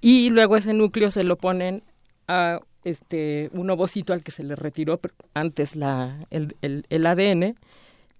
[0.00, 1.82] y luego ese núcleo se lo ponen
[2.26, 5.00] a este un ovocito al que se le retiró
[5.34, 7.54] antes la el, el, el ADN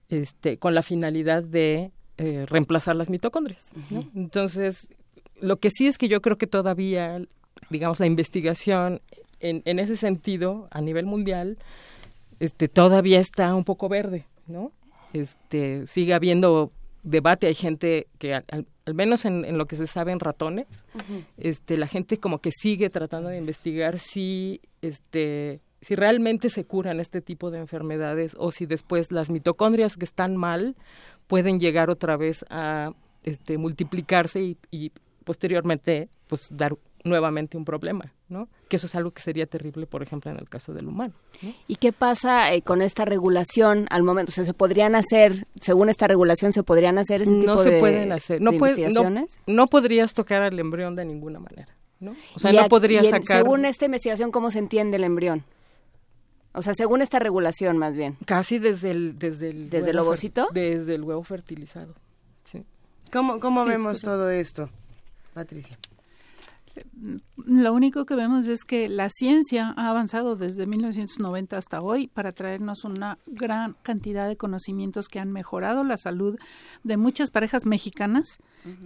[0.09, 4.09] este con la finalidad de eh, reemplazar las mitocondrias ¿no?
[4.15, 4.89] entonces
[5.41, 7.21] lo que sí es que yo creo que todavía
[7.71, 9.01] digamos la investigación
[9.41, 11.59] en, en ese sentido a nivel mundial
[12.41, 14.73] este todavía está un poco verde no
[15.13, 19.87] este sigue habiendo debate hay gente que al, al menos en, en, lo que se
[19.87, 21.25] sabe en ratones, uh -huh.
[21.37, 26.99] este, la gente como que sigue tratando de investigar si, este, si realmente se curan
[26.99, 30.75] este tipo de enfermedades o si después las mitocondrias que están mal
[31.29, 34.91] pueden llegar otra vez a este, multiplicarse y, y
[35.25, 38.49] posteriormente pues dar nuevamente un problema, ¿no?
[38.69, 41.15] Que eso es algo que sería terrible, por ejemplo, en el caso del humano.
[41.43, 41.53] ¿no?
[41.67, 44.31] ¿Y qué pasa eh, con esta regulación al momento?
[44.31, 47.71] O sea, ¿se podrían hacer, según esta regulación, se podrían hacer ese tipo no de
[47.71, 48.41] se pueden hacer.
[48.41, 49.39] No, puede, investigaciones?
[49.47, 52.15] no, no, podrías tocar al embrión de ninguna manera, ¿no?
[52.35, 53.39] O sea, no podrías en, sacar...
[53.39, 55.45] Según esta investigación, ¿cómo se entiende el embrión?
[56.59, 58.17] O sea, según esta regulación, más bien.
[58.27, 59.17] Casi desde el...
[59.17, 60.49] ¿Desde el, ¿Desde el ovocito?
[60.53, 61.95] Desde el huevo fertilizado,
[62.45, 62.65] sí.
[63.13, 64.69] ¿Cómo, cómo sí, vemos todo esto,
[65.35, 65.79] Patricia?
[67.37, 72.33] lo único que vemos es que la ciencia ha avanzado desde 1990 hasta hoy para
[72.33, 76.39] traernos una gran cantidad de conocimientos que han mejorado la salud
[76.85, 78.39] de muchas parejas mexicanas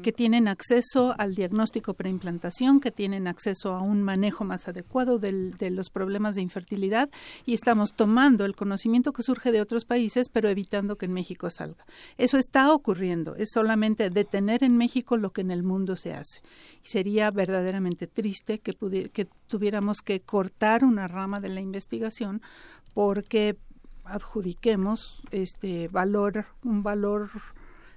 [0.02, 5.70] que tienen acceso al diagnóstico preimplantación, que tienen acceso a un manejo más adecuado de
[5.70, 7.11] los problemas de infertilidad
[7.46, 11.50] y estamos tomando el conocimiento que surge de otros países pero evitando que en México
[11.50, 11.85] salga.
[12.18, 16.40] Eso está ocurriendo, es solamente detener en México lo que en el mundo se hace.
[16.85, 18.74] Y sería verdaderamente triste que,
[19.12, 22.42] que tuviéramos que cortar una rama de la investigación
[22.94, 23.56] porque
[24.04, 27.30] adjudiquemos este valor, un valor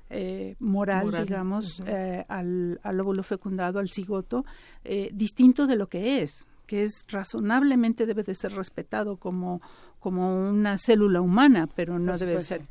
[0.09, 1.89] eh, moral, moral, digamos, uh -huh.
[1.89, 4.45] eh, al, al, óvulo fecundado, al cigoto,
[4.83, 9.61] eh, distinto de lo que es, que es razonablemente debe de ser respetado como,
[9.99, 12.61] como una célula humana, pero no debe de ser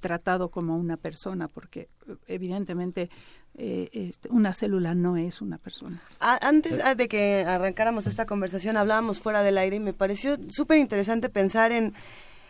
[0.00, 1.88] tratado como una persona, porque
[2.26, 3.08] evidentemente
[3.56, 6.02] eh, este, una célula no es una persona.
[6.20, 11.30] Antes de que arrancáramos esta conversación, hablábamos fuera del aire y me pareció súper interesante
[11.30, 11.94] pensar en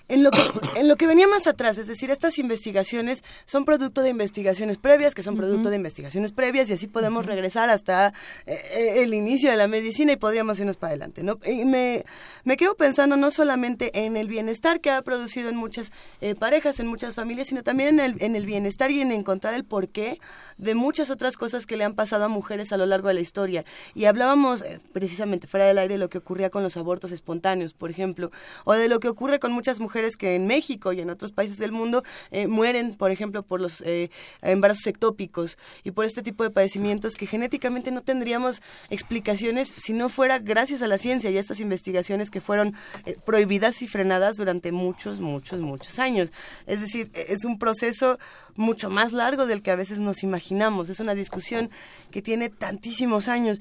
[0.08, 0.40] en lo, que,
[0.76, 5.14] en lo que venía más atrás, es decir, estas investigaciones son producto de investigaciones previas,
[5.14, 5.70] que son producto uh -huh.
[5.70, 7.30] de investigaciones previas, y así podemos uh -huh.
[7.30, 8.12] regresar hasta
[8.46, 11.22] eh, el inicio de la medicina y podríamos irnos para adelante.
[11.22, 11.38] ¿no?
[11.46, 12.04] Y me,
[12.44, 15.90] me quedo pensando no solamente en el bienestar que ha producido en muchas
[16.20, 19.54] eh, parejas, en muchas familias, sino también en el, en el bienestar y en encontrar
[19.54, 20.20] el porqué
[20.58, 23.20] de muchas otras cosas que le han pasado a mujeres a lo largo de la
[23.20, 23.64] historia.
[23.94, 27.74] Y hablábamos eh, precisamente fuera del aire de lo que ocurría con los abortos espontáneos,
[27.74, 28.30] por ejemplo,
[28.64, 31.58] o de lo que ocurre con muchas mujeres que en México y en otros países
[31.58, 34.10] del mundo eh, mueren, por ejemplo, por los eh,
[34.42, 40.08] embarazos ectópicos y por este tipo de padecimientos que genéticamente no tendríamos explicaciones si no
[40.08, 42.74] fuera gracias a la ciencia y a estas investigaciones que fueron
[43.06, 46.32] eh, prohibidas y frenadas durante muchos, muchos, muchos años.
[46.66, 48.18] Es decir, es un proceso
[48.56, 50.88] mucho más largo del que a veces nos imaginamos.
[50.88, 51.70] Es una discusión
[52.10, 53.60] que tiene tantísimos años.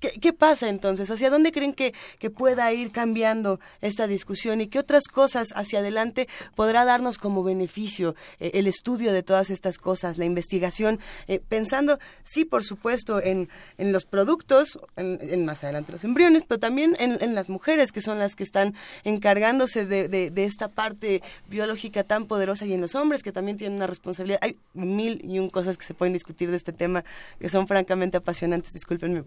[0.00, 1.10] ¿Qué, ¿Qué, pasa entonces?
[1.10, 5.78] ¿Hacia dónde creen que, que, pueda ir cambiando esta discusión y qué otras cosas hacia
[5.78, 11.40] adelante podrá darnos como beneficio eh, el estudio de todas estas cosas, la investigación, eh,
[11.40, 16.60] pensando, sí, por supuesto, en, en los productos, en, en, más adelante los embriones, pero
[16.60, 21.22] también en, las mujeres que son las que están encargándose de, de, de, esta parte
[21.48, 24.38] biológica tan poderosa y en los hombres que también tienen una responsabilidad.
[24.42, 27.04] Hay mil y un cosas que se pueden discutir de este tema
[27.40, 28.72] que son francamente apasionantes.
[28.72, 29.22] Discúlpenme.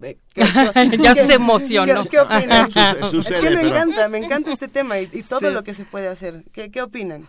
[1.02, 2.04] ya se emocionó.
[2.04, 2.72] ¿Qué, qué opinan?
[3.12, 3.68] Sucede, es que me pero...
[3.70, 5.54] encanta, me encanta este tema y, y todo sí.
[5.54, 6.44] lo que se puede hacer.
[6.52, 7.28] ¿Qué, qué opinan?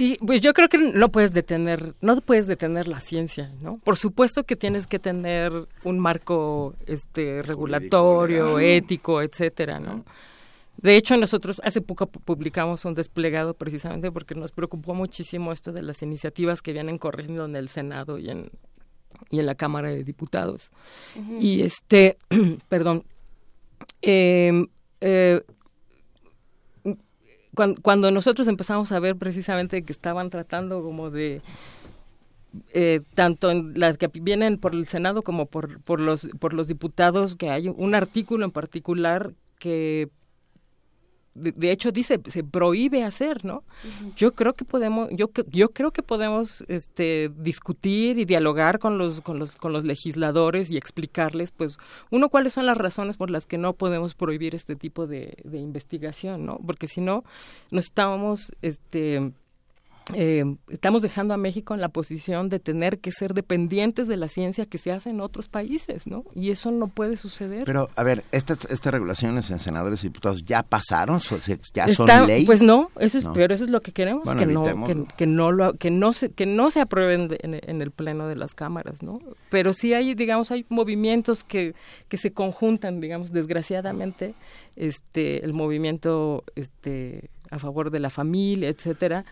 [0.00, 3.78] Y pues yo creo que no puedes detener, no puedes detener la ciencia, ¿no?
[3.78, 10.04] Por supuesto que tienes que tener un marco este regulatorio, ético, etcétera, ¿no?
[10.76, 15.82] De hecho, nosotros hace poco publicamos un desplegado precisamente porque nos preocupó muchísimo esto de
[15.82, 18.52] las iniciativas que vienen corriendo en el Senado y en,
[19.30, 20.70] y en la Cámara de Diputados.
[21.16, 21.36] Uh -huh.
[21.40, 22.18] Y este,
[22.68, 23.04] perdón,
[24.02, 24.66] eh,
[25.00, 25.42] eh,
[27.54, 31.42] cuando, cuando, nosotros empezamos a ver precisamente que estaban tratando como de
[32.72, 36.66] eh, tanto en las que vienen por el Senado como por, por, los, por los
[36.66, 40.08] diputados, que hay un artículo en particular que
[41.38, 43.64] de, hecho dice se prohíbe hacer no
[44.16, 49.20] yo creo que podemos yo yo creo que podemos este discutir y dialogar con los
[49.20, 51.78] con los con los legisladores y explicarles pues
[52.10, 55.58] uno cuáles son las razones por las que no podemos prohibir este tipo de, de
[55.58, 57.24] investigación no porque si no
[57.70, 59.32] nos estamos este
[60.14, 64.28] eh, estamos dejando a México en la posición de tener que ser dependientes de la
[64.28, 66.24] ciencia que se hace en otros países, ¿no?
[66.34, 67.64] Y eso no puede suceder.
[67.64, 71.20] Pero, a ver, estas, estas regulaciones en senadores y diputados ya pasaron,
[71.74, 72.46] ya son ley.
[72.46, 74.62] Pues no, eso es, pero eso es lo que queremos, que, no,
[75.16, 78.54] que, no lo, que no se, que no se aprueben en, el pleno de las
[78.54, 79.20] cámaras, ¿no?
[79.50, 81.74] Pero sí hay, digamos, hay movimientos que,
[82.08, 84.34] que se conjuntan, digamos, desgraciadamente,
[84.76, 89.24] este, el movimiento, este a favor de la familia, etcétera,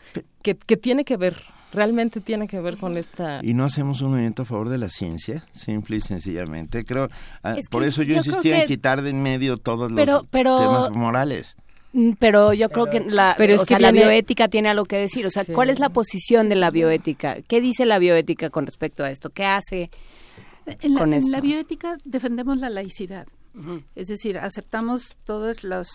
[0.43, 1.37] que, tiene que ver
[1.73, 4.89] realmente tiene que ver con esta y no hacemos un movimiento a favor de la
[4.89, 7.09] ciencia simple y sencillamente creo
[7.43, 11.57] ah, por eso yo, insistía en quitar de en medio todos los temas morales
[11.93, 15.27] mm, pero yo creo que la, pero es que la bioética tiene algo que decir.
[15.27, 17.43] O sea, ¿cuál es la posición de la bioética?
[17.43, 19.31] ¿Qué dice la bioética con respecto a esto?
[19.31, 19.91] ¿Qué hace
[20.83, 21.27] en la, con esto?
[21.27, 23.27] En la bioética defendemos la laicidad.
[23.95, 25.89] Es decir, aceptamos todas las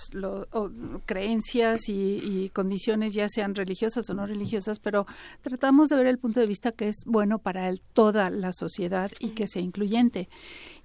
[1.05, 5.05] creencias y, condiciones, ya sean religiosas o no religiosas, pero
[5.41, 9.29] tratamos de ver el punto de vista que es bueno para toda la sociedad y
[9.29, 10.27] que sea incluyente.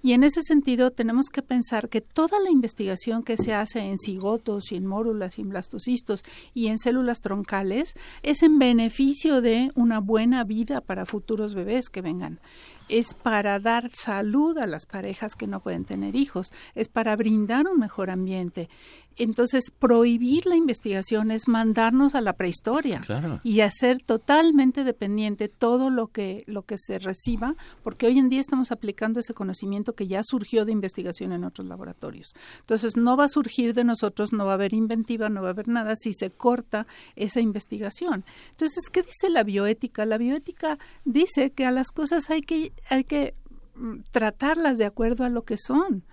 [0.03, 3.97] Y en ese sentido tenemos que pensar que toda la investigación que se hace en
[3.97, 9.71] cigotos y en mórulas y en blastocistos y en células troncales es en beneficio de
[9.73, 12.39] una buena vida para futuros bebés que vengan
[12.89, 17.67] es para dar salud a las parejas que no pueden tener hijos, es para brindar
[17.67, 18.69] un mejor ambiente,
[19.17, 23.01] entonces, prohibir la investigación es mandarnos a la prehistoria
[23.43, 28.41] y hacer totalmente dependiente todo lo que, lo que se reciba, porque hoy en día
[28.41, 32.33] estamos aplicando ese conocimiento que ya surgió de investigación en otros laboratorios.
[32.59, 35.51] Entonces, no va a surgir de nosotros, no va a haber inventiva, no va a
[35.51, 38.23] haber nada si se corta esa investigación.
[38.51, 40.05] Entonces, ¿qué dice la bioética?
[40.05, 43.33] La bioética dice que a las cosas hay que, hay que
[43.75, 46.03] mm, tratarlas de acuerdo a lo que son.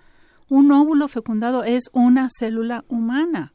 [0.47, 3.53] Un óvulo fecundado es una célula humana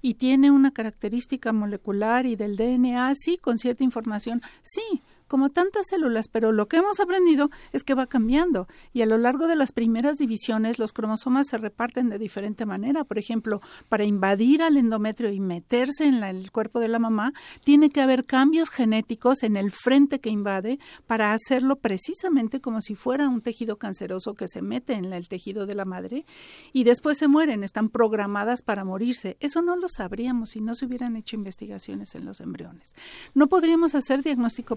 [0.00, 5.86] y tiene una característica molecular y del DNA, sí, con cierta información, sí, como tantas
[5.88, 9.56] células, pero lo que hemos aprendido es que va cambiando y a lo largo de
[9.56, 13.04] las primeras divisiones los cromosomas se reparten de diferente manera.
[13.04, 17.32] Por ejemplo, para invadir al endometrio y meterse en el cuerpo de la mamá,
[17.64, 22.94] tiene que haber cambios genéticos en el frente que invade para hacerlo precisamente como si
[22.94, 26.24] fuera un tejido canceroso que se mete en el tejido de la madre
[26.72, 29.36] y después se mueren, están programadas para morirse.
[29.40, 32.94] Eso no lo sabríamos si no se hubieran hecho investigaciones en los embriones.
[33.34, 34.76] No podríamos hacer diagnóstico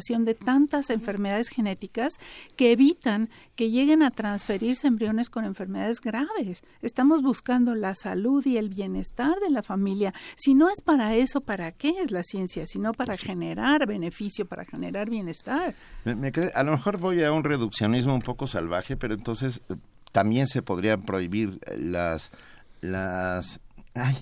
[0.00, 2.14] de tantas enfermedades genéticas
[2.56, 6.62] que evitan que lleguen a transferirse embriones con enfermedades graves.
[6.80, 10.14] Estamos buscando la salud y el bienestar de la familia.
[10.34, 12.66] Si no es para eso, ¿para qué es la ciencia?
[12.66, 15.74] Sino para generar beneficio, para generar bienestar.
[16.04, 19.74] a lo mejor voy a un reduccionismo un poco salvaje, pero entonces eh,
[20.10, 22.32] también se podrían prohibir las
[22.80, 23.60] las
[23.94, 24.16] ay,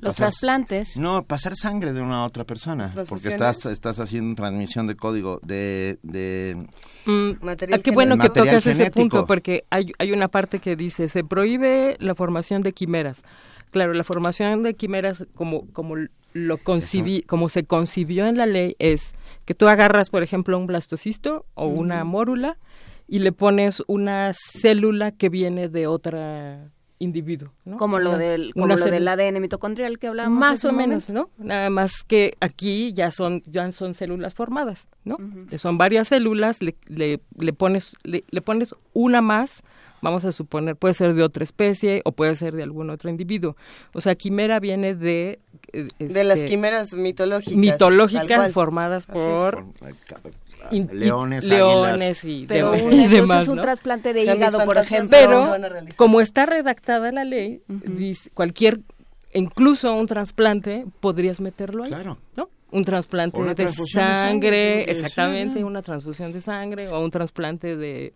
[0.00, 0.96] los trasplantes.
[0.96, 5.40] No, pasar sangre de una a otra persona, porque estás estás haciendo transmisión de código
[5.42, 6.66] de de
[7.06, 11.08] mm, material qué bueno que tocas ese punto porque hay hay una parte que dice
[11.08, 13.22] se prohíbe la formación de quimeras.
[13.70, 15.94] Claro, la formación de quimeras como como
[16.32, 20.66] lo concibí, como se concibió en la ley es que tú agarras, por ejemplo, un
[20.66, 22.56] blastocisto o una mórula
[23.08, 27.52] y le pones una célula que viene de otra individuo.
[27.64, 27.76] ¿no?
[27.76, 30.38] Como lo del, como lo del ADN mitocondrial que hablábamos.
[30.38, 31.30] Más o menos, ¿no?
[31.38, 35.16] Nada más que aquí ya son, ya son células formadas, ¿no?
[35.58, 39.62] Son varias células, le, le, pones, le, pones una más,
[40.02, 43.56] vamos a suponer, puede ser de otra especie o puede ser de algún otro individuo.
[43.94, 45.40] O sea, quimera viene de...
[45.98, 47.56] de las este, quimeras mitológicas.
[47.56, 49.64] Mitológicas formadas por
[50.70, 55.10] leones, leones y, pero demás, es un trasplante de hígado, por ejemplo.
[55.10, 55.56] Pero
[55.96, 58.80] como está redactada la ley, dice, cualquier,
[59.32, 62.18] incluso un trasplante, podrías meterlo ahí, claro.
[62.36, 62.48] ¿no?
[62.72, 68.12] Un trasplante de sangre, exactamente, una transfusión de sangre o un trasplante de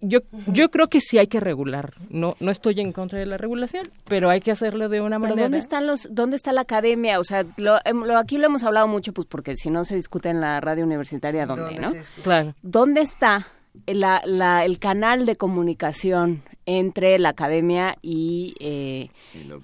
[0.00, 1.94] yo, yo creo que sí hay que regular.
[2.10, 5.42] No, no estoy en contra de la regulación, pero hay que hacerlo de una manera.
[5.42, 7.20] ¿Dónde están los, dónde está la academia?
[7.20, 7.40] O sea,
[7.84, 10.60] em, lo, aquí lo hemos hablado mucho, pues porque si no se discute en la
[10.60, 11.92] radio universitaria, ¿dónde, no?
[12.22, 12.54] Claro.
[12.62, 13.48] ¿Dónde está
[13.86, 19.10] la, la, el canal de comunicación entre la academia y, eh,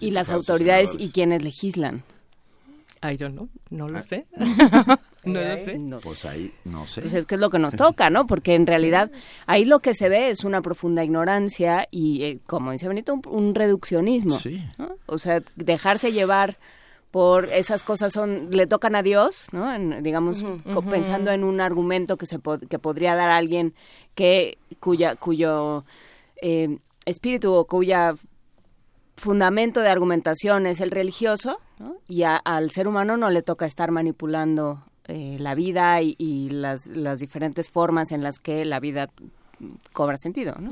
[0.00, 2.04] y las autoridades y quienes legislan?
[3.06, 4.02] I don't know, no lo Ah.
[4.02, 4.26] sé.
[5.24, 5.80] no lo sé.
[6.02, 7.02] Pues ahí, no sé.
[7.02, 8.26] Pues es que es lo que nos toca, ¿no?
[8.26, 9.10] Porque en realidad
[9.46, 13.22] ahí lo que se ve es una profunda ignorancia y, eh, como dice Benito, un,
[13.26, 14.38] un reduccionismo.
[14.38, 14.62] Sí.
[14.78, 14.96] ¿no?
[15.06, 16.56] O sea, dejarse llevar
[17.10, 19.72] por esas cosas son le tocan a Dios, ¿no?
[19.72, 20.42] En- digamos,
[20.90, 23.74] pensando en un argumento que se pod- que podría dar alguien
[24.16, 25.84] que cuya cuyo
[26.42, 28.14] eh, espíritu o cuya
[29.16, 31.96] fundamento de argumentación es el religioso, ¿no?
[32.08, 36.50] y a- al ser humano no le toca estar manipulando eh, la vida y, y
[36.50, 39.10] las, las diferentes formas en las que la vida
[39.92, 40.54] cobra sentido.
[40.58, 40.70] ¿no?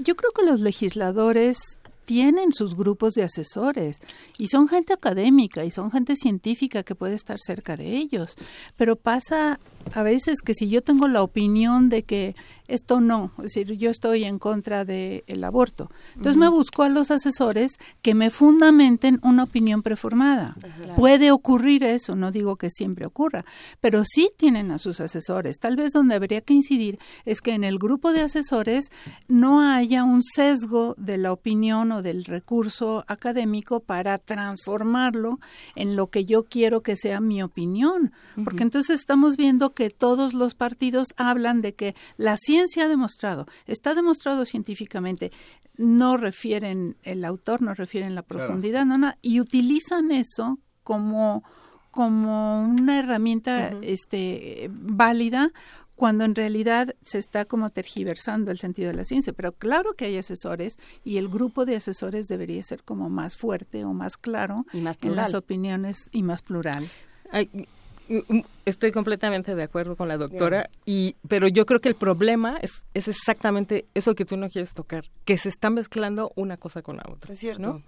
[0.00, 1.58] Yo creo que los legisladores
[2.04, 4.00] tienen sus grupos de asesores
[4.38, 8.34] y son gente académica y son gente científica que puede estar cerca de ellos.
[8.76, 9.60] Pero pasa
[9.94, 12.34] a veces que si yo tengo la opinión de que
[12.68, 17.10] esto no, es decir, yo estoy en contra del aborto, entonces me busco a los
[17.10, 20.54] asesores que me fundamenten una opinión preformada.
[20.60, 20.94] Claro.
[20.96, 23.46] Puede ocurrir eso, no digo que siempre ocurra,
[23.80, 25.58] pero sí tienen a sus asesores.
[25.58, 28.90] Tal vez donde habría que incidir es que en el grupo de asesores
[29.28, 35.40] no haya un sesgo de la opinión o del recurso académico para transformarlo
[35.74, 38.12] en lo que yo quiero que sea mi opinión,
[38.44, 43.46] porque entonces estamos viendo que todos los partidos hablan de que la ciencia ha demostrado,
[43.66, 45.32] está demostrado científicamente,
[45.76, 48.44] no refieren el autor, no refieren la Claro.
[48.46, 51.42] profundidad, no, no, y utilizan eso como
[51.90, 55.50] como una herramienta este válida
[55.96, 59.32] cuando en realidad se está como tergiversando el sentido de la ciencia.
[59.32, 63.84] Pero claro que hay asesores y el grupo de asesores debería ser como más fuerte
[63.84, 65.34] o más claro Y más en las plural.
[65.42, 66.88] opiniones y más plural.
[67.32, 67.48] Ay,
[68.64, 72.82] estoy completamente de acuerdo con la doctora, y pero yo creo que el problema es,
[72.94, 76.96] es exactamente eso que tú no quieres tocar, que se está mezclando una cosa con
[76.96, 77.32] la otra.
[77.32, 77.60] Es cierto.
[77.62, 77.82] ¿no?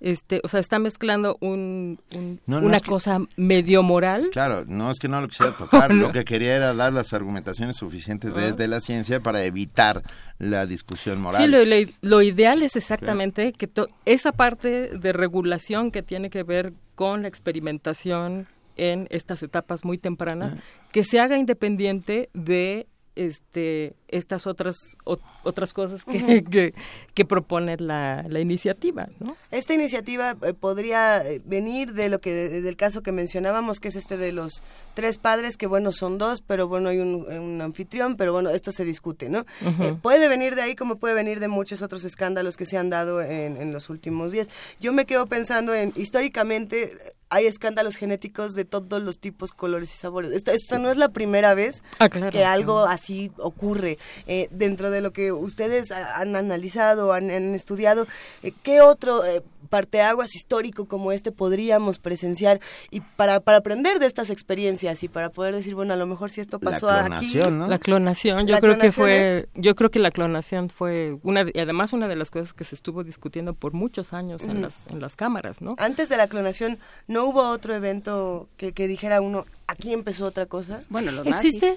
[0.00, 4.30] Este, o sea, está mezclando un, un- No, no, una es que- cosa medio moral.
[4.32, 7.76] Claro, no es que no lo quisiera tocar, lo que quería era dar las argumentaciones
[7.76, 10.02] suficientes desde la ciencia para evitar
[10.40, 11.40] la discusión moral.
[11.44, 16.30] Sí, lo, lo- lo ideal es exactamente que to- esa parte de regulación que tiene
[16.30, 20.54] que ver con la experimentación en estas etapas muy tempranas,
[20.92, 26.74] que se haga independiente de este estas otras ot- otras cosas que, que,
[27.14, 29.36] que propone la, la iniciativa, ¿no?
[29.50, 33.88] Esta iniciativa eh, podría eh, venir de lo que de- del caso que mencionábamos, que
[33.88, 34.62] es este de los
[34.94, 38.70] tres padres, que bueno, son dos, pero bueno, hay un, un anfitrión, pero bueno, esto
[38.70, 39.46] se discute, ¿no?
[39.80, 42.90] Eh, puede venir de ahí como puede venir de muchos otros escándalos que se han
[42.90, 44.48] dado en, en los últimos días.
[44.80, 46.92] Yo me quedo pensando en, históricamente,
[47.30, 50.32] hay escándalos genéticos de todos los tipos, colores y sabores.
[50.32, 52.30] Esto, esto no es la primera vez Ah, claro.
[52.30, 53.96] que algo así ocurre.
[54.26, 58.06] Eh, dentro de lo que ustedes ha- han analizado, han, han estudiado,
[58.42, 64.06] eh, ¿qué otro eh, parteaguas histórico como este podríamos presenciar y para, para aprender de
[64.06, 67.26] estas experiencias y para poder decir, bueno, a lo mejor si esto pasó aquí...
[67.68, 71.16] La clonación, yo La creo que clonación fue, es- yo creo que la clonación fue
[71.22, 74.42] una, de- y además una de las cosas que se estuvo discutiendo por muchos años
[74.42, 75.76] en las, en las cámaras, ¿no?
[75.78, 80.46] Antes de la clonación, ¿no hubo otro evento que, que dijera uno, aquí empezó otra
[80.46, 80.82] cosa?
[80.88, 81.76] Bueno, los Existe,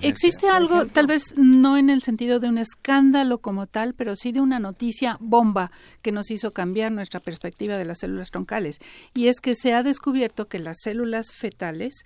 [0.00, 4.32] existe algo, tal vez no en el sentido de un escándalo como tal, pero sí
[4.32, 5.70] de una noticia bomba
[6.02, 8.78] que nos hizo cambiar nuestra perspectiva de las células troncales.
[9.14, 12.04] Y es que se ha descubierto que las células fetales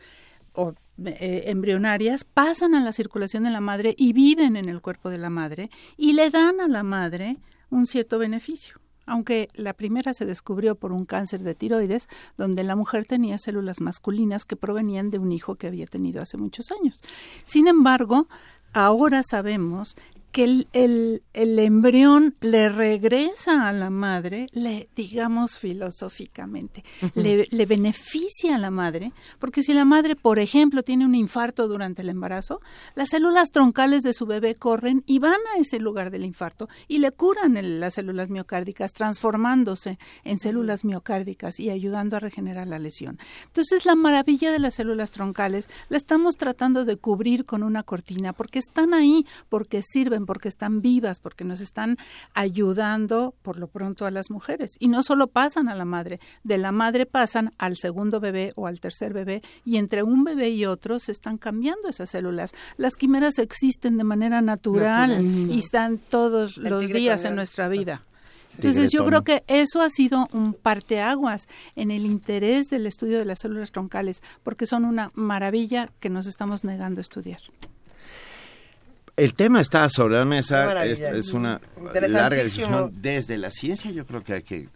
[0.52, 0.74] o
[1.04, 5.18] eh, embrionarias pasan a la circulación de la madre y viven en el cuerpo de
[5.18, 7.36] la madre y le dan a la madre
[7.70, 8.79] un cierto beneficio.
[9.06, 13.80] Aunque la primera se descubrió por un cáncer de tiroides, donde la mujer tenía células
[13.80, 17.00] masculinas que provenían de un hijo que había tenido hace muchos años.
[17.44, 18.28] Sin embargo,
[18.72, 19.96] ahora sabemos
[20.32, 25.56] que el, el, el embrión le regresa a la madre, le digamos
[26.04, 31.14] filosóficamente, le, le beneficia a la madre, porque si la madre, por ejemplo, tiene un
[31.14, 32.60] infarto durante el embarazo,
[32.94, 36.98] las células troncales de su bebé corren y van a ese lugar del infarto y
[36.98, 42.78] le curan el- las células miocárdicas, transformándose en células miocárdicas y ayudando a regenerar la
[42.78, 43.18] lesión.
[43.46, 48.32] Entonces, la maravilla de las células troncales la estamos tratando de cubrir con una cortina,
[48.32, 51.96] porque están ahí, porque sirven, porque están vivas, porque nos están
[52.34, 54.72] ayudando por lo pronto a las mujeres.
[54.78, 58.66] Y no solo pasan a la madre, de la madre pasan al segundo bebé o
[58.66, 62.52] al tercer bebé, y entre un bebé y otro se están cambiando esas células.
[62.76, 65.50] Las quimeras existen de manera natural Natural.
[65.50, 68.02] y están todos El los días en nuestra vida.
[68.56, 71.46] Entonces yo creo que eso ha sido un parteaguas
[71.76, 76.26] en el interés del estudio de las células troncales, porque son una maravilla que nos
[76.26, 77.40] estamos negando a estudiar.
[79.20, 81.60] El tema está sobre la mesa, es, es una
[82.08, 83.90] larga discusión desde la ciencia.
[83.90, 84.68] Yo creo que hay que eh,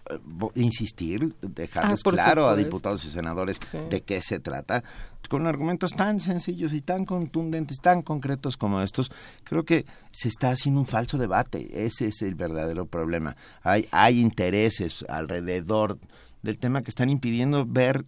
[0.54, 3.78] insistir, dejarles Ah, claro a diputados y senadores Sí.
[3.88, 4.84] de qué se trata,
[5.30, 9.10] con argumentos tan sencillos y tan contundentes, tan concretos como estos.
[9.44, 11.86] Creo que se está haciendo un falso debate.
[11.86, 13.36] Ese es el verdadero problema.
[13.62, 15.98] Hay, hay intereses alrededor
[16.42, 18.04] del tema que están impidiendo ver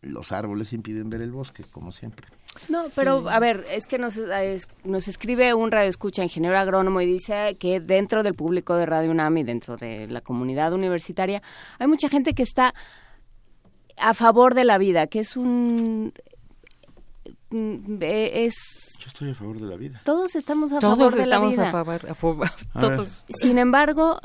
[0.00, 2.26] los árboles, impiden ver el bosque, como siempre.
[2.68, 7.06] No, pero a ver, es que nos, es- nos escribe un radioescucha, ingeniero agrónomo, y
[7.06, 11.42] dice que dentro del público de Radio UNAM y dentro de la comunidad universitaria
[11.78, 12.74] hay mucha gente que está
[13.96, 16.12] a favor de la vida, que es un...
[17.50, 18.54] mm, eh, es
[19.00, 20.00] Yo estoy a favor de la vida.
[20.04, 21.68] todos estamos a Todos favor de la estamos vida.
[21.68, 23.24] a favor, a favor- A todos.
[23.40, 24.18] Sin embargo,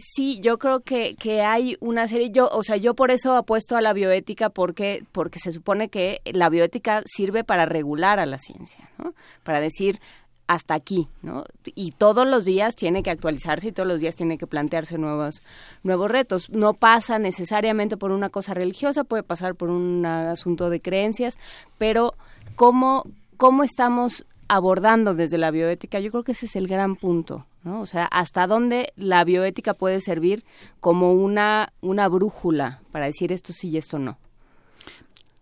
[0.00, 3.76] sí, yo creo que, que hay una serie, yo, o sea, yo por eso apuesto
[3.76, 8.38] a la bioética porque, porque se supone que la bioética sirve para regular a la
[8.38, 9.14] ciencia, ¿no?
[9.44, 10.00] Para decir
[10.46, 11.44] hasta aquí, ¿no?
[11.64, 15.42] Y todos los días tiene que actualizarse y todos los días tiene que plantearse nuevos,
[15.84, 16.50] nuevos retos.
[16.50, 21.38] No pasa necesariamente por una cosa religiosa, puede pasar por un asunto de creencias,
[21.78, 22.14] pero
[22.56, 23.04] cómo,
[23.36, 27.80] cómo estamos abordando desde la bioética, yo creo que ese es el gran punto, ¿no?
[27.80, 30.44] O sea, hasta dónde la bioética puede servir
[30.80, 34.18] como una, una brújula para decir esto sí y esto no.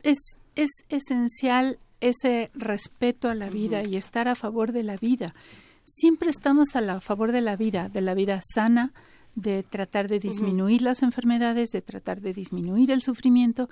[0.03, 0.19] es,
[0.57, 5.35] es esencial ese respeto a la vida y estar a favor de la vida.
[5.85, 8.93] Siempre estamos a, la, a favor de la vida, de la vida sana,
[9.41, 13.69] de tratar de disminuir las enfermedades, de tratar de disminuir el sufrimiento.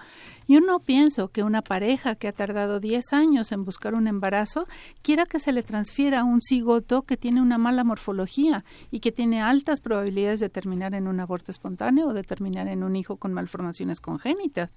[0.47, 4.69] Yo no pienso que una pareja que ha tardado 10 años en buscar un embarazo
[5.03, 9.43] quiera que se le transfiera un cigoto que tiene una mala morfología y que tiene
[9.43, 13.33] altas probabilidades de terminar en un aborto espontáneo o de terminar en un hijo con
[13.33, 14.71] malformaciones congénitas.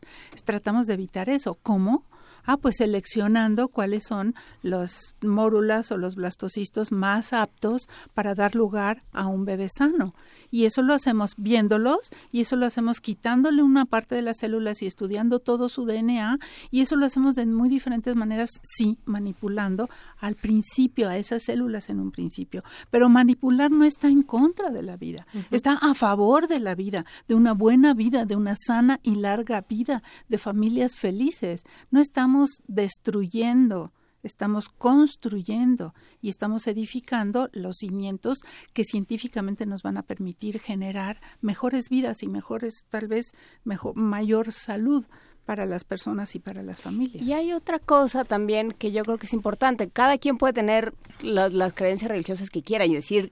[0.43, 1.57] Tratamos de evitar eso.
[1.61, 2.03] ¿Cómo?
[2.45, 4.33] Ah, pues seleccionando cuáles son
[4.63, 10.15] los mórulas o los blastocistos más aptos para dar lugar a un bebé sano.
[10.51, 14.81] Y eso lo hacemos viéndolos y eso lo hacemos quitándole una parte de las células
[14.81, 16.39] y estudiando todo su DNA
[16.71, 19.89] y eso lo hacemos de muy diferentes maneras, sí, manipulando
[20.19, 22.63] al principio a esas células en un principio.
[22.89, 27.05] Pero manipular no está en contra de la vida, está a favor de la vida,
[27.27, 31.63] de una buena vida, de una sana y larga vida, de familias felices.
[31.91, 33.91] No estamos destruyendo,
[34.23, 38.39] estamos construyendo y estamos edificando los cimientos
[38.73, 43.31] que científicamente nos van a permitir generar mejores vidas y mejores, tal vez,
[43.63, 45.05] mejor, mayor salud
[45.45, 47.23] para las personas y para las familias.
[47.25, 49.89] Y hay otra cosa también que yo creo que es importante.
[49.89, 53.31] Cada quien puede tener la- las creencias religiosas que quiera y decir,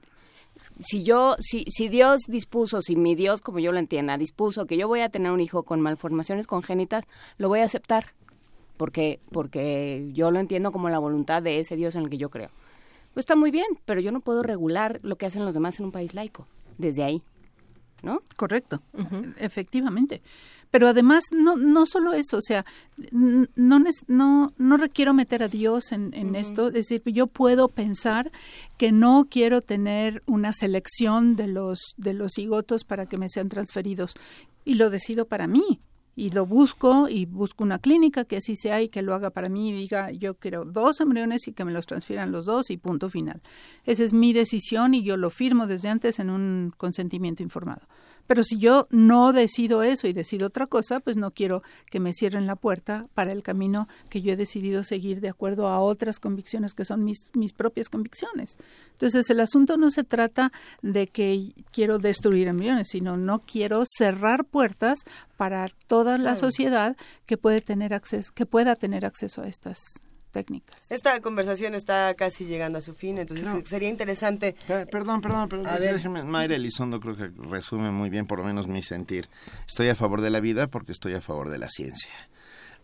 [0.86, 4.78] si yo, si, si Dios dispuso, si mi Dios, como yo lo entienda, dispuso que
[4.78, 7.04] yo voy a tener un hijo con malformaciones congénitas,
[7.38, 8.14] lo voy a aceptar.
[8.78, 12.30] Porque, porque yo lo entiendo como la voluntad de ese Dios en el que yo
[12.30, 12.50] creo.
[13.14, 15.86] Pues está muy bien, pero yo no puedo regular lo que hacen los demás en
[15.86, 16.48] un país laico,
[16.78, 17.24] desde ahí.
[18.04, 18.22] ¿No?
[18.36, 18.84] Correcto,
[19.40, 20.22] efectivamente.
[20.70, 22.64] Pero además, no, no solo eso, o sea,
[23.12, 28.32] no, no, no requiero meter a Dios en, en esto, es decir, yo puedo pensar
[28.78, 33.50] que no quiero tener una selección de los, de los cigotos para que me sean
[33.50, 34.14] transferidos
[34.64, 35.80] y lo decido para mí.
[36.20, 39.49] Y lo busco y busco una clínica que así sea y que lo haga para
[39.49, 42.78] mí y diga yo quiero dos embriones y que me los transfieran los dos y
[42.78, 43.39] punto final.
[43.86, 47.88] Esa es mi decisión y yo lo firmo desde antes en un consentimiento informado.
[48.28, 52.14] Pero si yo no decido eso y decido otra cosa, pues no quiero que me
[52.14, 56.20] cierren la puerta para el camino que yo he decidido seguir de acuerdo a otras
[56.20, 58.58] convicciones que son mis, mis propias convicciones.
[58.92, 60.52] Entonces el asunto no se trata
[60.82, 65.00] de que quiero destruir embriones, sino no quiero cerrar puertas
[65.38, 66.38] para toda la Claro.
[66.38, 69.80] sociedad que puede tener acceso, que pueda tener acceso a estas
[70.32, 70.92] técnicas.
[70.92, 73.62] Esta conversación está casi llegando a su fin, entonces Claro.
[73.66, 74.56] sería interesante.
[74.68, 75.68] Pe- Perdón, perdón, perdón.
[75.68, 75.96] A ver.
[76.00, 79.28] déjeme- Mayra Elizondo creo que resume muy bien, por lo menos mi sentir.
[79.68, 82.12] Estoy a favor de la vida porque estoy a favor de la ciencia.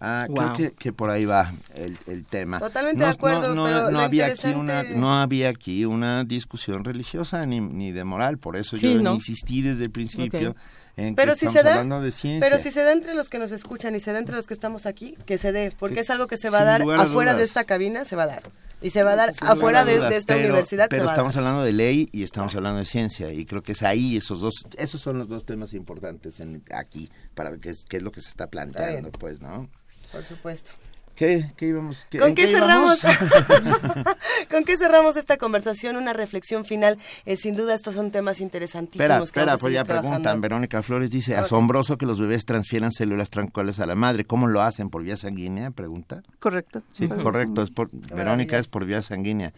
[0.06, 0.36] Ah, Wow.
[0.36, 2.60] Creo que, que por ahí va el, el tema.
[2.60, 5.86] Totalmente no, de acuerdo, no, no, pero no lo había aquí una, no había aquí
[5.86, 9.14] una discusión religiosa ni, ni de moral, por eso Sí, yo ¿no?
[9.14, 10.58] insistí desde el principio.
[10.96, 12.48] En Pero que si estamos se da, hablando de ciencia.
[12.48, 14.54] pero si se da entre los que nos escuchan y se da entre los que
[14.54, 17.34] estamos aquí, que se dé, porque Que- es algo que se va a dar afuera
[17.34, 18.44] de esta cabina, se va a dar.
[18.82, 20.88] Y se va a dar Sin afuera de, dudas, de esta pero- universidad.
[20.90, 21.44] Pero se va a estamos dar.
[21.44, 24.54] hablando de ley y estamos hablando de ciencia y creo que es ahí esos dos,
[24.78, 28.20] esos son los dos temas importantes en, aquí para que es, qué es lo que
[28.22, 29.70] se está planteando, pues, ¿no?
[30.12, 30.72] Por supuesto.
[31.16, 32.08] ¿Qué, qué íbamos?
[32.20, 33.00] ¿Con qué íbamos?
[33.00, 33.02] cerramos?
[34.50, 35.96] ¿Con qué cerramos esta conversación?
[35.96, 36.98] Una reflexión final.
[37.26, 39.04] Eh, sin duda estos son temas interesantísimos.
[39.04, 40.42] Espera, que espera, pues ya preguntan.
[40.42, 44.26] Verónica Flores dice, asombroso que los bebés transfieran células trancuales a la madre.
[44.26, 44.90] ¿Cómo lo hacen?
[44.90, 45.72] ¿Por vía sanguínea?
[45.72, 46.24] Pregunta.
[46.40, 46.82] Correcto.
[46.94, 47.62] Sí, Por- correcto.
[47.62, 48.16] Es por, maravilla.
[48.16, 49.54] Verónica es por vía sanguínea.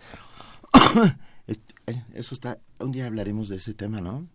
[1.87, 4.25] Eh, eso está, un día hablaremos de ese tema, ¿no?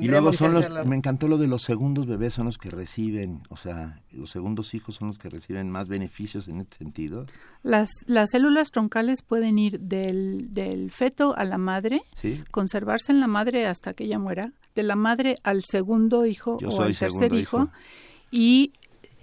[0.00, 3.40] Y luego son los, me encantó lo de los segundos bebés son los que reciben,
[3.50, 7.26] o sea, los segundos hijos son los que reciben más beneficios en este sentido.
[7.62, 12.42] Las, las células troncales pueden ir del, del feto a la madre, Sí.
[12.50, 16.68] conservarse en la madre hasta que ella muera, de la madre al segundo hijo Yo
[16.70, 17.70] o al tercer hijo, hijo.
[18.30, 18.72] y,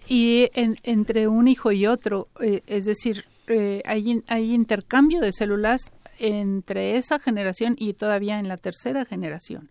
[0.07, 5.31] y en- entre un hijo y otro, eh, es decir, eh, hay, hay intercambio de
[5.33, 5.81] células
[6.19, 9.69] entre esa generación y todavía en la tercera generación.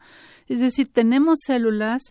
[0.48, 2.02] Es decir, tenemos células,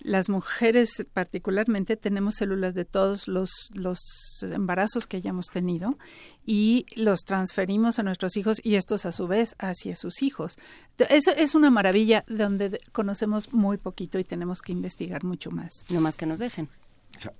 [0.00, 3.98] las mujeres particularmente tenemos células de todos los, los
[4.42, 5.96] embarazos que hayamos tenido
[6.44, 10.58] y los transferimos a nuestros hijos y estos a su vez hacia sus hijos.
[10.98, 15.72] Eso es una maravilla donde de- conocemos muy poquito y tenemos que investigar mucho más.
[15.90, 16.68] No más que nos dejen.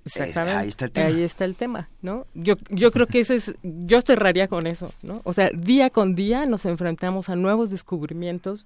[0.05, 0.57] Exactamente.
[0.57, 1.07] ahí está el tema.
[1.07, 2.25] Ahí está el tema, ¿no?
[2.33, 5.21] Yo, yo creo que ese es, yo cerraría con eso, ¿no?
[5.23, 8.65] O sea, día con día nos enfrentamos a nuevos descubrimientos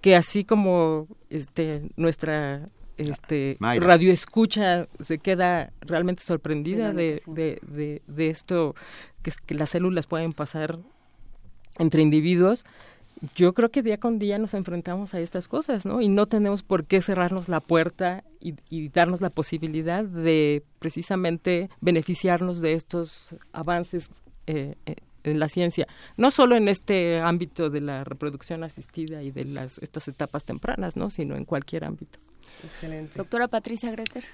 [0.00, 3.86] que así como este nuestra este Mayra.
[3.86, 8.74] radio escucha se queda realmente sorprendida de, de, de, de esto
[9.22, 10.78] que, es que las células pueden pasar
[11.78, 12.64] entre individuos
[13.34, 16.00] yo creo que día con día nos enfrentamos a estas cosas, ¿no?
[16.00, 21.68] Y no tenemos por qué cerrarnos la puerta y, y darnos la posibilidad de precisamente
[21.80, 24.08] beneficiarnos de estos avances
[24.46, 29.30] eh, eh, en la ciencia, no solo en este ámbito de la reproducción asistida y
[29.30, 31.10] de las estas etapas tempranas, ¿no?
[31.10, 32.18] Sino en cualquier ámbito.
[32.64, 33.18] Excelente.
[33.18, 34.24] Doctora Patricia Greter.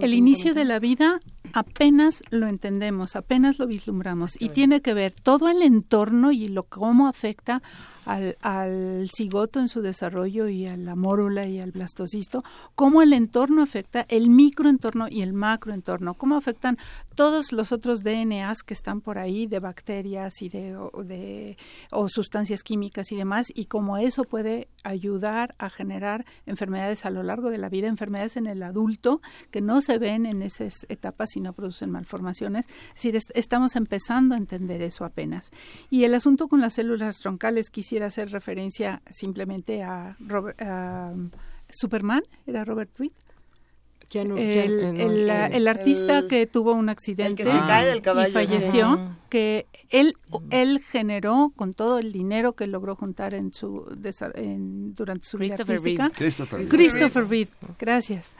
[0.00, 1.20] El inicio de la vida
[1.52, 6.64] apenas lo entendemos, apenas lo vislumbramos y tiene que ver todo el entorno y lo
[6.64, 7.62] cómo afecta
[8.08, 12.42] al, al cigoto en su desarrollo y a la mórula y al blastocisto,
[12.74, 16.78] cómo el entorno afecta el microentorno y el macroentorno, cómo afectan
[17.14, 21.56] todos los otros DNAs que están por ahí de bacterias y de, o, de
[21.92, 27.22] o sustancias químicas y demás y cómo eso puede ayudar a generar enfermedades a lo
[27.22, 31.36] largo de la vida, enfermedades en el adulto que no se ven en esas etapas
[31.36, 32.66] y no producen malformaciones.
[32.88, 35.50] Es decir, est- estamos empezando a entender eso apenas.
[35.90, 41.30] Y el asunto con las células troncales, quisiera hacer referencia simplemente a, Robert- a um,
[41.70, 43.12] Superman, era Robert Reed.
[44.38, 48.32] El, el- artista El- que tuvo un accidente el que se cae del caballo, y
[48.32, 49.02] falleció, sí.
[49.28, 50.14] Que él
[50.50, 53.84] él generó con todo el dinero que logró juntar en su
[54.34, 56.10] en- durante su vida Christopher artística.
[56.10, 56.58] Christopher.
[56.60, 56.70] Reeve.
[56.70, 58.36] Christopher Reeve, gracias.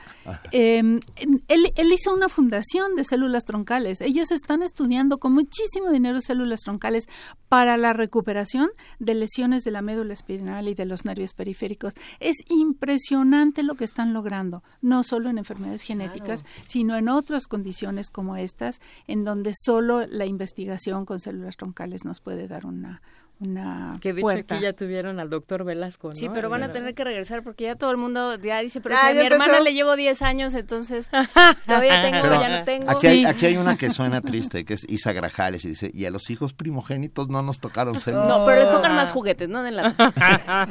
[0.51, 0.99] Eh,
[1.47, 4.01] él, él hizo una fundación de células troncales.
[4.01, 7.07] Ellos están estudiando con muchísimo dinero células troncales
[7.49, 8.69] para la recuperación
[8.99, 11.93] de lesiones de la médula espinal y de los nervios periféricos.
[12.19, 18.09] Es impresionante lo que están logrando, no solo en enfermedades genéticas, sino en otras condiciones
[18.09, 23.01] como estas, en donde solo la investigación con células troncales nos puede dar una,
[23.39, 26.15] una Que de hecho aquí ya tuvieron al doctor Velasco, ¿no?
[26.15, 28.95] Sí, pero van a tener que regresar porque ya todo el mundo ya dice, pero
[28.95, 31.09] Ah, si a mi hermana le llevo 10 años, entonces
[31.65, 32.91] todavía tengo, Pero ya no tengo.
[32.91, 36.05] Aquí, hay, aquí hay una que suena triste, que es Isa Grajales, y dice, y
[36.05, 38.27] a los hijos primogénitos no nos tocaron células.
[38.27, 39.63] No, pero les tocan más juguetes, ¿no?
[39.63, 39.95] De la...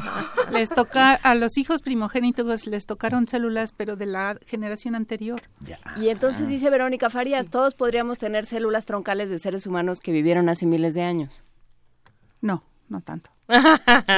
[0.53, 5.43] Les toca a los hijos primogénitos les tocaron células, pero de la generación anterior.
[5.61, 5.79] Ya.
[5.97, 10.49] Y entonces dice Verónica Farías, todos podríamos tener células troncales de seres humanos que vivieron
[10.49, 11.45] hace miles de años.
[12.41, 13.31] No, no tanto.
[13.49, 13.55] Sí,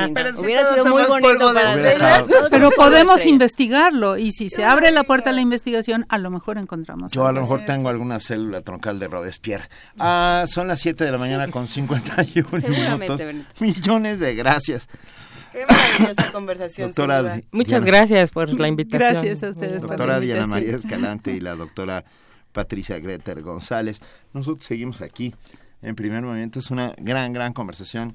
[0.09, 4.65] no, Pero sí hubiera sido muy bonito para Hubiera Pero podemos investigarlo y si se
[4.65, 7.13] abre la puerta a la investigación, a lo mejor encontramos.
[7.13, 9.69] Yo a lo mejor tengo alguna célula troncal de Robespierre.
[9.99, 13.21] Ah, son las 7 de la mañana con 51 Seguramente, minutos.
[13.21, 13.51] Benito.
[13.61, 14.89] Millones de gracias.
[15.53, 16.89] Qué maravillosa conversación.
[16.89, 17.41] Doctora.
[17.53, 19.11] Muchas gracias por la invitación.
[19.11, 20.47] Gracias a ustedes por Doctora la Diana.
[20.47, 22.05] María Escalante y la doctora
[22.53, 24.01] Patricia Greter González.
[24.33, 25.35] Nosotros seguimos aquí
[25.83, 26.59] en primer momento.
[26.59, 28.13] Es una gran, gran conversación.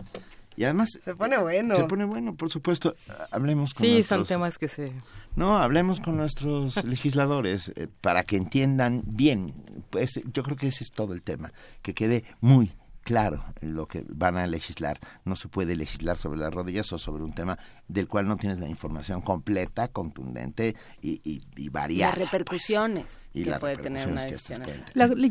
[0.57, 0.99] Y además...
[1.03, 1.76] Se pone bueno.
[1.76, 2.95] Se pone bueno, por supuesto.
[3.32, 4.20] Hablemos con Sí, nuestros...
[4.20, 4.93] son temas que se...
[5.36, 9.53] No, hablemos con nuestros legisladores eh, para que entiendan bien.
[9.89, 11.51] Pues yo creo que ese es todo el tema,
[11.82, 12.72] que quede muy
[13.06, 14.99] claro lo que van a legislar.
[15.24, 18.60] No se puede legislar sobre las rodillas o sobre un tema del cual no tienes
[18.60, 22.18] la información completa, contundente y, y, y variada.
[22.18, 24.64] Las repercusiones Y que las puede tener una decisión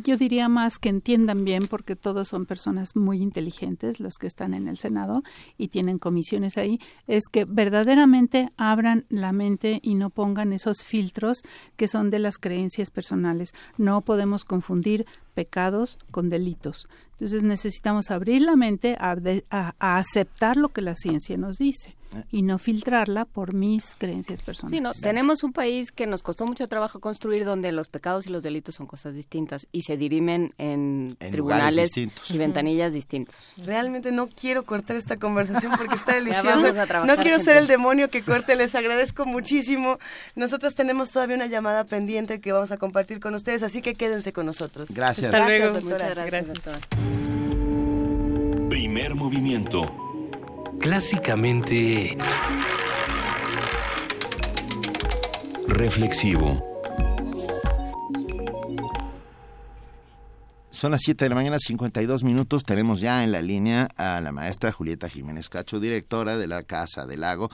[0.04, 4.54] yo diría más que entiendan bien, porque todos son personas muy inteligentes los que están
[4.54, 5.22] en el Senado
[5.58, 11.42] y tienen comisiones ahí, es que verdaderamente abran la mente y no pongan esos filtros
[11.76, 13.52] que son de las creencias personales.
[13.78, 16.86] No podemos confundir pecados con delitos.
[17.14, 19.16] Entonces necesitamos abrir la mente a,
[19.50, 21.96] a- a aceptar lo que la ciencia nos dice.
[22.30, 24.76] Y no filtrarla por mis creencias personales.
[24.76, 28.30] Sí, no, tenemos un país que nos costó mucho trabajo construir donde los pecados y
[28.30, 33.34] los delitos son cosas distintas y se dirimen en, En tribunales y ventanillas distintos.
[33.58, 36.82] Realmente no quiero cortar esta conversación porque está deliciosa.
[36.82, 37.44] a trabajar, No quiero gente.
[37.44, 39.98] ser el demonio que corte, les agradezco muchísimo.
[40.34, 44.32] Nosotros tenemos todavía una llamada pendiente que vamos a compartir con ustedes, así que quédense
[44.32, 44.88] con nosotros.
[44.90, 45.32] Gracias.
[45.32, 45.72] Hasta luego.
[45.74, 46.08] doctora.
[46.08, 46.78] Muchas gracias, doctora.
[48.68, 50.03] Primer movimiento.
[50.80, 52.16] Clásicamente
[55.68, 56.62] Reflexivo.
[60.70, 62.64] Son las 7 de la mañana, 52 minutos.
[62.64, 67.06] Tenemos ya en la línea a la maestra Julieta Jiménez Cacho, directora de la Casa
[67.06, 67.48] del Lago.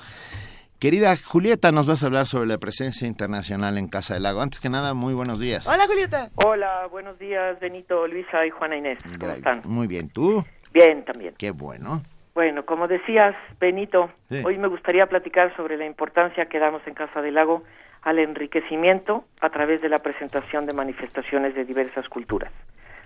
[0.79, 4.41] Querida Julieta, nos vas a hablar sobre la presencia internacional en Casa del Lago.
[4.41, 5.67] Antes que nada, muy buenos días.
[5.67, 6.31] Hola Julieta.
[6.37, 8.99] Hola, buenos días, Benito, Luisa y Juana Inés.
[9.19, 9.63] ¿Cómo están?
[9.65, 10.45] Muy bien, ¿tú?
[10.73, 11.35] Bien, también.
[11.37, 12.03] Qué bueno.
[12.35, 14.43] Bueno, como decías, Benito, Sí.
[14.45, 17.65] hoy me gustaría platicar sobre la importancia que damos en Casa del Lago
[18.03, 22.53] al enriquecimiento a través de la presentación de manifestaciones de diversas culturas,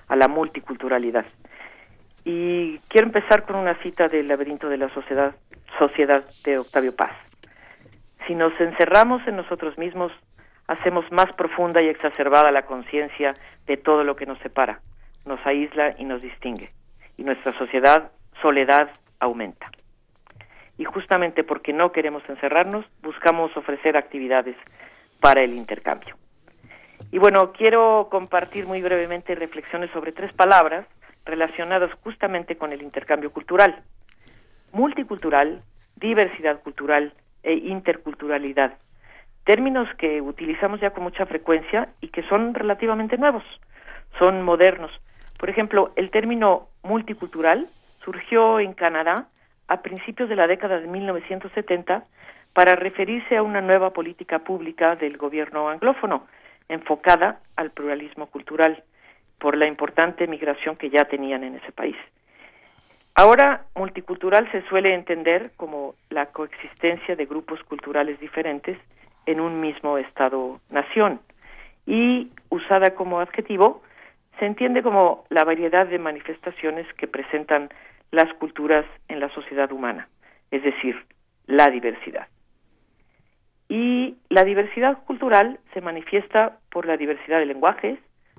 [0.08, 1.24] a la multiculturalidad.
[2.24, 5.34] Y quiero empezar con una cita del laberinto de la sociedad,
[5.78, 7.12] sociedad de Octavio Paz.
[8.26, 10.12] Si nos encerramos en nosotros mismos,
[10.68, 13.34] hacemos más profunda y exacerbada la conciencia
[13.66, 14.80] de todo lo que nos separa,
[15.26, 16.70] nos aísla y nos distingue.
[17.16, 18.90] Y nuestra sociedad, soledad,
[19.20, 19.70] aumenta.
[20.76, 24.56] Y justamente porque no queremos encerrarnos, buscamos ofrecer actividades
[25.20, 26.16] para el intercambio.
[27.10, 30.86] Y bueno, quiero compartir muy brevemente reflexiones sobre tres palabras
[31.24, 33.82] relacionadas justamente con el intercambio cultural.
[34.72, 35.62] Multicultural,
[35.96, 37.12] diversidad cultural
[37.42, 38.78] e interculturalidad.
[39.44, 43.44] Términos que utilizamos ya con mucha frecuencia y que son relativamente nuevos,
[44.18, 44.90] son modernos.
[45.38, 47.68] Por ejemplo, el término multicultural
[48.04, 49.28] surgió en Canadá
[49.68, 52.04] a principios de la década de 1970
[52.52, 56.26] para referirse a una nueva política pública del gobierno anglófono
[56.68, 58.82] enfocada al pluralismo cultural
[59.38, 61.96] por la importante migración que ya tenían en ese país.
[63.16, 68.78] Ahora, multicultural se suele entender como la coexistencia de grupos culturales diferentes
[69.26, 71.20] en un mismo Estado-nación
[71.86, 73.82] y usada como adjetivo
[74.38, 77.70] se entiende como la variedad de manifestaciones que presentan
[78.14, 80.08] las culturas en la sociedad humana,
[80.50, 80.96] es decir,
[81.46, 82.28] la diversidad.
[83.68, 87.98] Y la diversidad cultural se manifiesta por la diversidad de lenguajes,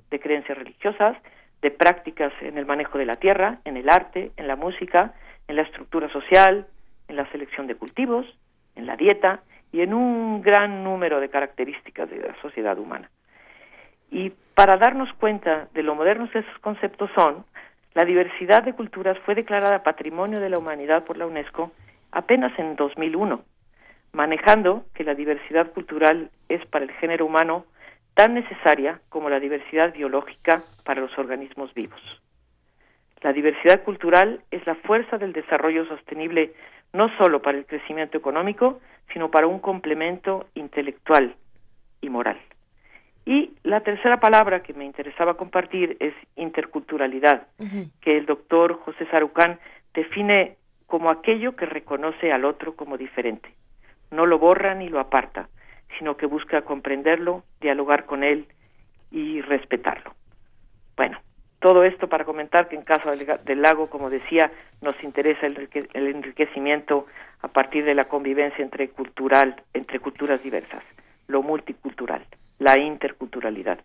[0.09, 1.17] de creencias religiosas,
[1.61, 5.13] de prácticas en el manejo de la tierra, en el arte, en la música,
[5.47, 6.67] en la estructura social,
[7.07, 8.25] en la selección de cultivos,
[8.75, 13.09] en la dieta y en un gran número de características de la sociedad humana.
[14.11, 17.45] Y para darnos cuenta de lo modernos esos conceptos son,
[17.95, 21.71] la diversidad de culturas fue declarada Patrimonio de la Humanidad por la UNESCO
[22.11, 23.41] apenas en 2001,
[24.11, 27.65] manejando que la diversidad cultural es para el género humano
[28.13, 32.01] tan necesaria como la diversidad biológica para los organismos vivos.
[33.21, 36.53] La diversidad cultural es la fuerza del desarrollo sostenible
[36.91, 38.81] no solo para el crecimiento económico,
[39.13, 41.33] sino para un complemento intelectual
[42.01, 42.39] y moral.
[43.25, 47.47] Y la tercera palabra que me interesaba compartir es interculturalidad,
[48.01, 49.59] que el doctor José Sarucán
[49.93, 53.49] define como aquello que reconoce al otro como diferente.
[54.11, 55.49] No lo borra ni lo aparta,
[55.97, 58.45] sino que busca comprenderlo, dialogar con él
[59.09, 60.13] y respetarlo.
[60.95, 61.19] Bueno,
[61.59, 64.51] todo esto para comentar que en caso del, lago, como decía,
[64.81, 67.07] nos interesa el enriquecimiento
[67.41, 70.83] a partir de la convivencia entre cultural, entre culturas diversas,
[71.27, 72.23] lo multicultural,
[72.59, 73.79] la interculturalidad.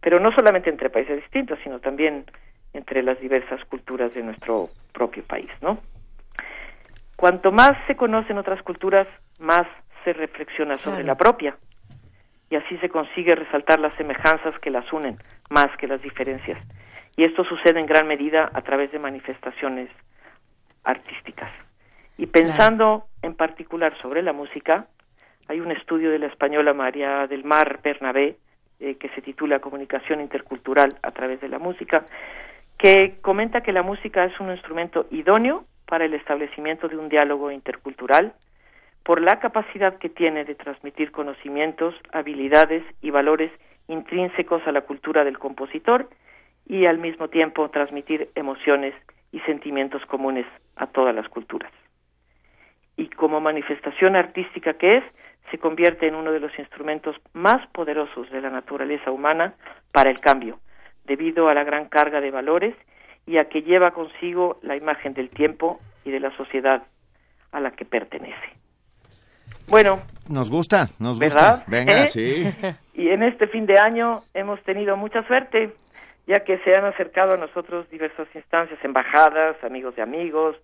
[0.00, 2.24] Pero no solamente entre países distintos, sino también
[2.72, 5.78] entre las diversas culturas de nuestro propio país, ¿no?
[7.16, 9.06] Cuanto más se conocen otras culturas,
[9.38, 9.66] más
[10.04, 11.06] se reflexiona sobre Claro.
[11.06, 11.56] la propia.
[12.50, 15.16] Y así se consigue resaltar las semejanzas que las unen,
[15.50, 16.58] más que las diferencias.
[17.16, 19.88] Y esto sucede en gran medida a través de manifestaciones
[20.84, 21.50] artísticas.
[22.18, 24.86] Y pensando en particular sobre la música,
[25.48, 28.36] hay un estudio de la española María del Mar Bernabé,
[28.80, 32.04] eh, que se titula Comunicación Intercultural a través de la música,
[32.78, 37.50] que comenta que la música es un instrumento idóneo para el establecimiento de un diálogo
[37.50, 38.34] intercultural
[39.02, 43.52] por la capacidad que tiene de transmitir conocimientos, habilidades y valores
[43.86, 46.10] intrínsecos a la cultura del compositor
[46.66, 48.94] y al mismo tiempo transmitir emociones
[49.30, 50.44] y sentimientos comunes
[50.74, 51.70] a todas las culturas.
[52.96, 55.04] Y como manifestación artística que es,
[55.50, 59.54] se convierte en uno de los instrumentos más poderosos de la naturaleza humana
[59.92, 60.58] para el cambio,
[61.04, 62.74] debido a la gran carga de valores
[63.26, 66.82] y a que lleva consigo la imagen del tiempo y de la sociedad
[67.52, 68.56] a la que pertenece.
[69.68, 70.00] Bueno.
[70.28, 71.64] Nos gusta, nos gusta.
[71.66, 72.08] Venga, ¿Eh?
[72.08, 72.44] sí.
[72.94, 75.74] Y en este fin de año hemos tenido mucha suerte,
[76.26, 80.56] ya que se han acercado a nosotros diversas instancias, embajadas, amigos de amigos,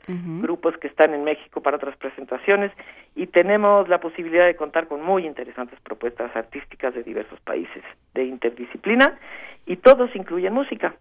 [0.43, 2.73] grupos que están en México para otras presentaciones,
[3.15, 7.85] y tenemos la posibilidad de contar con muy interesantes propuestas artísticas de diversos países
[8.15, 9.19] de interdisciplina,
[9.65, 10.95] y todos incluyen música.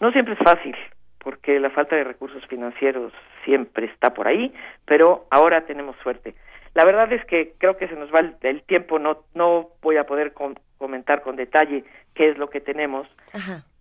[0.00, 0.74] No siempre es fácil,
[1.20, 3.12] porque la falta de recursos financieros
[3.44, 4.52] siempre está por ahí,
[4.84, 6.34] pero ahora tenemos suerte.
[6.74, 9.98] La verdad es que creo que se nos va el, el tiempo, no, no voy
[9.98, 11.84] a poder com- comentar con detalle
[12.14, 13.06] qué es lo que tenemos,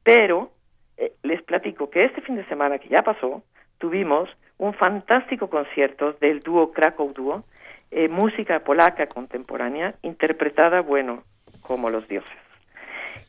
[0.03, 0.51] pero
[0.97, 3.43] eh, les platico que este fin de semana que ya pasó,
[3.77, 7.43] tuvimos un fantástico concierto del dúo Krakow Duo,
[7.89, 11.23] eh, música polaca contemporánea, interpretada, bueno,
[11.61, 12.31] como los dioses.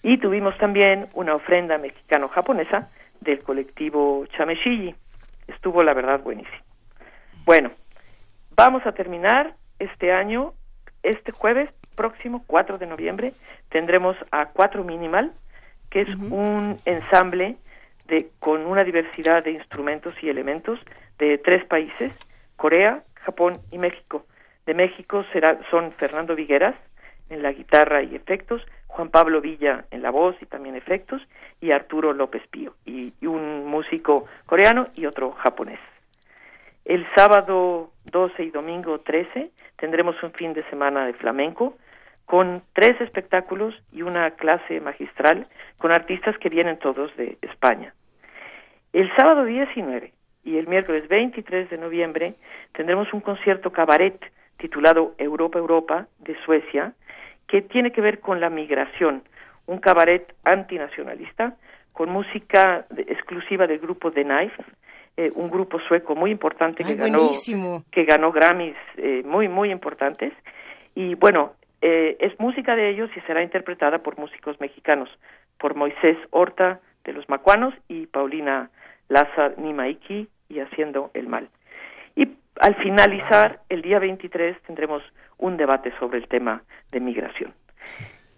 [0.02, 2.88] Y tuvimos también una ofrenda mexicano-japonesa
[3.20, 4.94] del colectivo Chameshiji.
[5.46, 6.56] Estuvo, la verdad, buenísimo.
[7.44, 7.70] Bueno,
[8.56, 10.52] vamos a terminar este año,
[11.02, 13.32] este jueves próximo, 4 de noviembre,
[13.68, 15.32] tendremos a Cuatro Minimal,
[15.92, 17.56] que es un ensamble
[18.06, 20.80] de, con una diversidad de instrumentos y elementos
[21.18, 22.18] de tres países,
[22.56, 24.24] Corea, Japón y México.
[24.64, 26.74] De México será, son Fernando Vigueras
[27.28, 31.20] en la guitarra y efectos, Juan Pablo Villa en la voz y también efectos,
[31.60, 35.80] y Arturo López Pío, y, y un músico coreano y otro japonés.
[36.86, 41.76] El sábado 12 y domingo 13 tendremos un fin de semana de flamenco
[42.26, 45.46] con tres espectáculos y una clase magistral
[45.78, 47.94] con artistas que vienen todos de España.
[48.92, 50.12] El sábado 19
[50.44, 52.34] y el miércoles 23 de noviembre
[52.72, 54.18] tendremos un concierto cabaret
[54.58, 56.92] titulado Europa Europa de Suecia
[57.48, 59.22] que tiene que ver con la migración,
[59.66, 61.56] un cabaret antinacionalista
[61.92, 64.62] con música de- exclusiva del grupo The Knife,
[65.16, 67.28] eh, un grupo sueco muy importante que ganó
[67.90, 70.32] que ganó Grammys eh, muy muy importantes
[70.94, 71.52] y bueno
[71.82, 75.10] eh, es música de ellos y será interpretada por músicos mexicanos
[75.58, 78.70] por Moisés Horta de los Macuanos y Paulina
[79.08, 81.48] Lázar Nimaiki y Haciendo el Mal
[82.14, 82.28] y
[82.60, 85.02] al finalizar el día 23 tendremos
[85.38, 86.62] un debate sobre el tema
[86.92, 87.52] de migración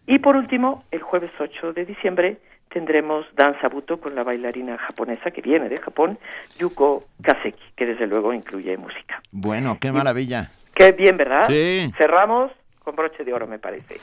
[0.07, 2.39] y por último el jueves 8 de diciembre
[2.71, 6.19] tendremos danza buto con la bailarina japonesa que viene de Japón,
[6.59, 9.23] Yuko Kaseki, que desde luego incluye música.
[9.31, 10.51] Bueno, qué maravilla.
[10.75, 11.47] Qué bien, ¿verdad?
[11.49, 11.93] Sí.
[11.97, 12.51] Cerramos
[12.85, 13.99] con broche de oro, me parece.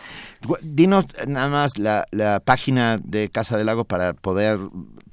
[0.61, 4.57] Dinos nada más la, la página de Casa del Lago para poder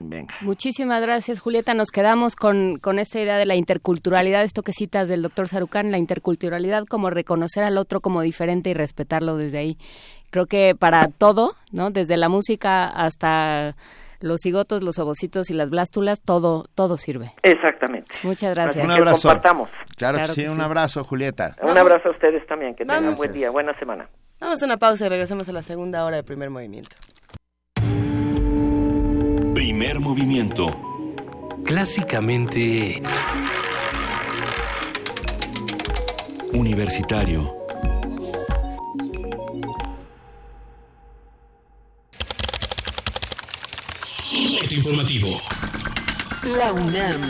[0.00, 0.34] Venga.
[0.40, 1.72] Muchísimas gracias, Julieta.
[1.72, 5.90] Nos quedamos con, con esta idea de la interculturalidad, esto que citas del doctor Sarucán,
[5.90, 9.78] la interculturalidad como reconocer al otro como diferente y respetarlo desde ahí.
[10.30, 11.90] Creo que para todo, ¿no?
[11.90, 13.76] Desde la música hasta
[14.24, 17.32] los cigotos, los ovocitos y las blástulas, todo, todo sirve.
[17.42, 18.10] Exactamente.
[18.22, 18.84] Muchas gracias.
[18.84, 19.28] Un abrazo.
[19.28, 19.68] compartamos.
[19.96, 20.62] Claro, Claro que sí, que un sí.
[20.62, 21.54] abrazo, Julieta.
[21.62, 23.18] Un abrazo a ustedes también, que tengan Vamos.
[23.18, 24.08] buen día, buena semana.
[24.40, 26.96] Vamos a una pausa y regresamos a la segunda hora de primer movimiento.
[29.54, 30.66] Primer movimiento.
[31.64, 33.02] Clásicamente
[36.52, 37.63] Universitario.
[44.74, 45.28] Corte informativo.
[46.58, 47.20] La UNAM.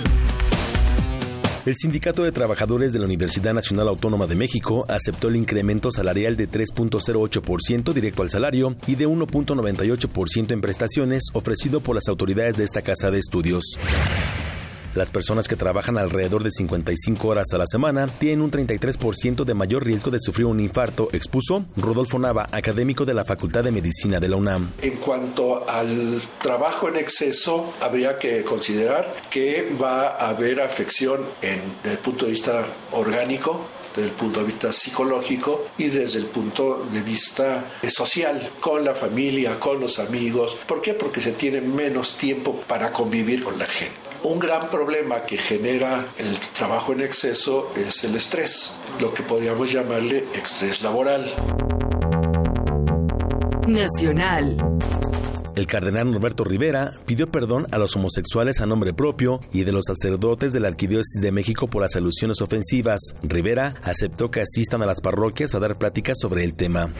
[1.66, 6.36] El Sindicato de Trabajadores de la Universidad Nacional Autónoma de México aceptó el incremento salarial
[6.36, 12.64] de 3.08% directo al salario y de 1.98% en prestaciones ofrecido por las autoridades de
[12.64, 13.78] esta casa de estudios.
[14.94, 19.54] Las personas que trabajan alrededor de 55 horas a la semana tienen un 33% de
[19.54, 24.20] mayor riesgo de sufrir un infarto, expuso Rodolfo Nava, académico de la Facultad de Medicina
[24.20, 24.70] de la UNAM.
[24.82, 31.60] En cuanto al trabajo en exceso, habría que considerar que va a haber afección en,
[31.82, 33.66] desde el punto de vista orgánico,
[33.96, 38.84] desde el punto de vista psicológico y desde el punto de vista eh, social, con
[38.84, 40.56] la familia, con los amigos.
[40.66, 40.94] ¿Por qué?
[40.94, 44.03] Porque se tiene menos tiempo para convivir con la gente.
[44.24, 49.70] Un gran problema que genera el trabajo en exceso es el estrés, lo que podríamos
[49.70, 51.30] llamarle estrés laboral.
[53.68, 54.56] Nacional.
[55.54, 59.84] El cardenal Norberto Rivera pidió perdón a los homosexuales a nombre propio y de los
[59.84, 63.00] sacerdotes de la Arquidiócesis de México por las alusiones ofensivas.
[63.22, 66.90] Rivera aceptó que asistan a las parroquias a dar pláticas sobre el tema.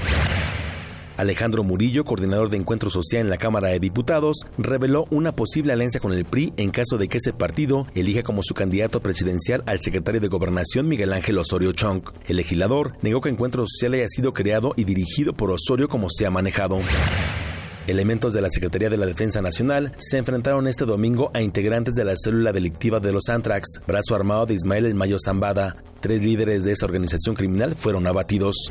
[1.17, 6.01] Alejandro Murillo, coordinador de Encuentro Social en la Cámara de Diputados, reveló una posible alianza
[6.01, 9.81] con el PRI en caso de que ese partido elija como su candidato presidencial al
[9.81, 12.03] secretario de Gobernación Miguel Ángel Osorio Chong.
[12.27, 16.27] El legislador negó que Encuentro Social haya sido creado y dirigido por Osorio como se
[16.27, 16.81] ha manejado.
[17.87, 22.05] Elementos de la Secretaría de la Defensa Nacional se enfrentaron este domingo a integrantes de
[22.05, 25.77] la célula delictiva de los Antrax, brazo armado de Ismael El Mayo Zambada.
[26.01, 28.71] Tres líderes de esa organización criminal fueron abatidos.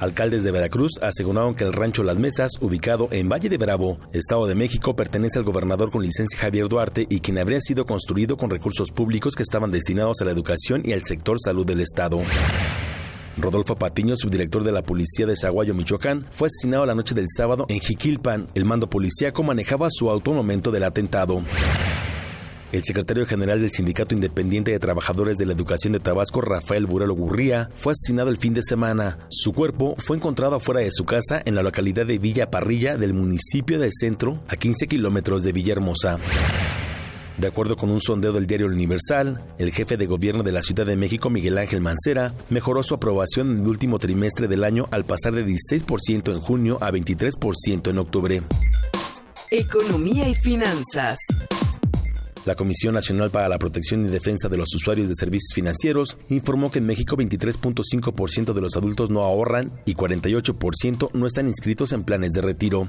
[0.00, 4.46] Alcaldes de Veracruz aseguraron que el rancho Las Mesas, ubicado en Valle de Bravo, Estado
[4.46, 8.50] de México, pertenece al gobernador con licencia Javier Duarte y quien habría sido construido con
[8.50, 12.20] recursos públicos que estaban destinados a la educación y al sector salud del Estado.
[13.38, 17.66] Rodolfo Patiño, subdirector de la policía de Zaguayo, Michoacán, fue asesinado la noche del sábado
[17.68, 18.48] en Jiquilpan.
[18.54, 21.42] El mando policíaco manejaba su auto al momento del atentado.
[22.72, 27.14] El secretario general del Sindicato Independiente de Trabajadores de la Educación de Tabasco, Rafael Burelo
[27.14, 29.18] Gurría, fue asesinado el fin de semana.
[29.28, 33.14] Su cuerpo fue encontrado afuera de su casa en la localidad de Villa Parrilla del
[33.14, 36.18] municipio del centro, a 15 kilómetros de Villahermosa.
[37.38, 40.86] De acuerdo con un sondeo del diario Universal, el jefe de gobierno de la Ciudad
[40.86, 45.04] de México, Miguel Ángel Mancera, mejoró su aprobación en el último trimestre del año al
[45.04, 48.42] pasar de 16% en junio a 23% en octubre.
[49.50, 51.18] Economía y finanzas.
[52.46, 56.70] La Comisión Nacional para la Protección y Defensa de los Usuarios de Servicios Financieros informó
[56.70, 62.04] que en México 23.5% de los adultos no ahorran y 48% no están inscritos en
[62.04, 62.86] planes de retiro.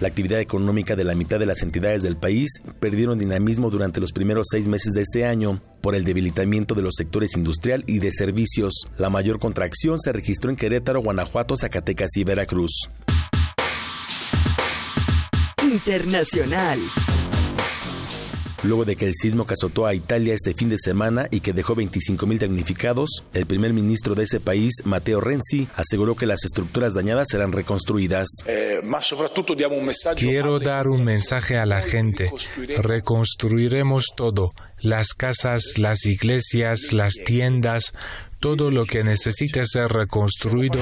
[0.00, 4.12] La actividad económica de la mitad de las entidades del país perdieron dinamismo durante los
[4.12, 8.12] primeros seis meses de este año por el debilitamiento de los sectores industrial y de
[8.12, 8.86] servicios.
[8.98, 12.88] La mayor contracción se registró en Querétaro, Guanajuato, Zacatecas y Veracruz.
[15.64, 16.78] Internacional.
[18.64, 21.52] Luego de que el sismo que azotó a Italia este fin de semana y que
[21.52, 26.94] dejó 25.000 damnificados, el primer ministro de ese país, Matteo Renzi, aseguró que las estructuras
[26.94, 28.28] dañadas serán reconstruidas.
[30.16, 32.30] Quiero dar un mensaje a la gente.
[32.78, 37.92] Reconstruiremos todo, las casas, las iglesias, las tiendas,
[38.40, 40.80] todo lo que necesite ser reconstruido.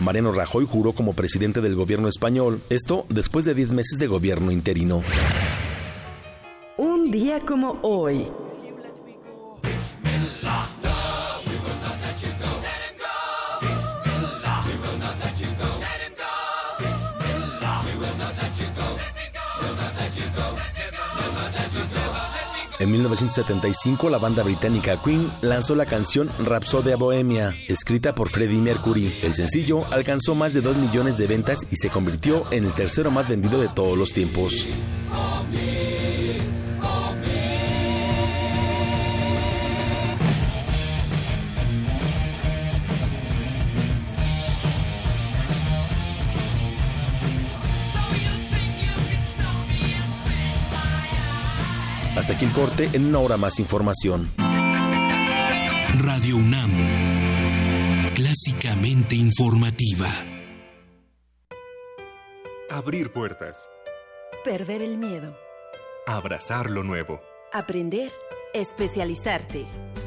[0.00, 4.50] Mariano Rajoy juró como presidente del gobierno español, esto después de 10 meses de gobierno
[4.50, 5.02] interino.
[7.10, 8.30] Día como hoy.
[22.78, 29.18] En 1975, la banda británica Queen lanzó la canción Rhapsodia Bohemia, escrita por Freddie Mercury.
[29.24, 33.10] El sencillo alcanzó más de 2 millones de ventas y se convirtió en el tercero
[33.10, 34.64] más vendido de todos los tiempos.
[52.40, 54.30] Aquí el corte, en una hora más información.
[55.98, 56.70] Radio UNAM,
[58.14, 60.08] clásicamente informativa.
[62.70, 63.68] Abrir puertas.
[64.44, 65.36] Perder el miedo.
[66.06, 67.20] Abrazar lo nuevo.
[67.52, 68.10] Aprender.
[68.54, 69.66] Especializarte.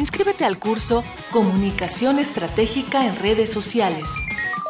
[0.00, 4.08] Inscríbete al curso Comunicación Estratégica en Redes Sociales,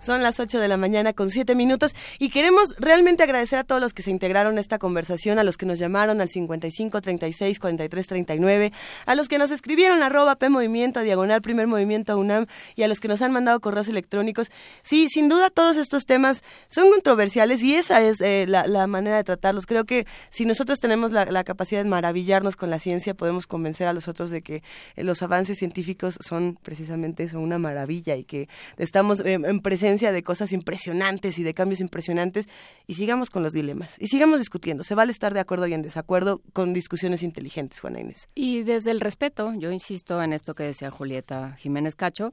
[0.00, 3.82] Son las 8 de la mañana con 7 minutos y queremos realmente agradecer a todos
[3.82, 7.60] los que se integraron a esta conversación, a los que nos llamaron al 55 36
[7.60, 8.72] 43 39,
[9.04, 12.46] a los que nos escribieron arroba P Movimiento, Diagonal Primer Movimiento UNAM
[12.76, 14.50] y a los que nos han mandado correos electrónicos.
[14.82, 19.24] Sí, sin duda todos estos temas son controversiales y esa es eh, la, manera de
[19.24, 19.66] tratarlos.
[19.66, 23.86] Creo que si nosotros tenemos la, la, capacidad de maravillarnos con la ciencia, podemos convencer
[23.86, 24.62] a los otros de que
[24.96, 28.48] eh, los avances científicos son precisamente eso, una maravilla y que
[28.78, 32.46] estamos eh, en presencia de cosas impresionantes y de cambios impresionantes
[32.86, 34.84] y sigamos con los dilemas y sigamos discutiendo.
[34.84, 38.28] Se vale estar de acuerdo y en desacuerdo con discusiones inteligentes, Juana Inés.
[38.34, 42.32] Y desde el respeto, yo insisto en esto que decía Julieta Jiménez Cacho,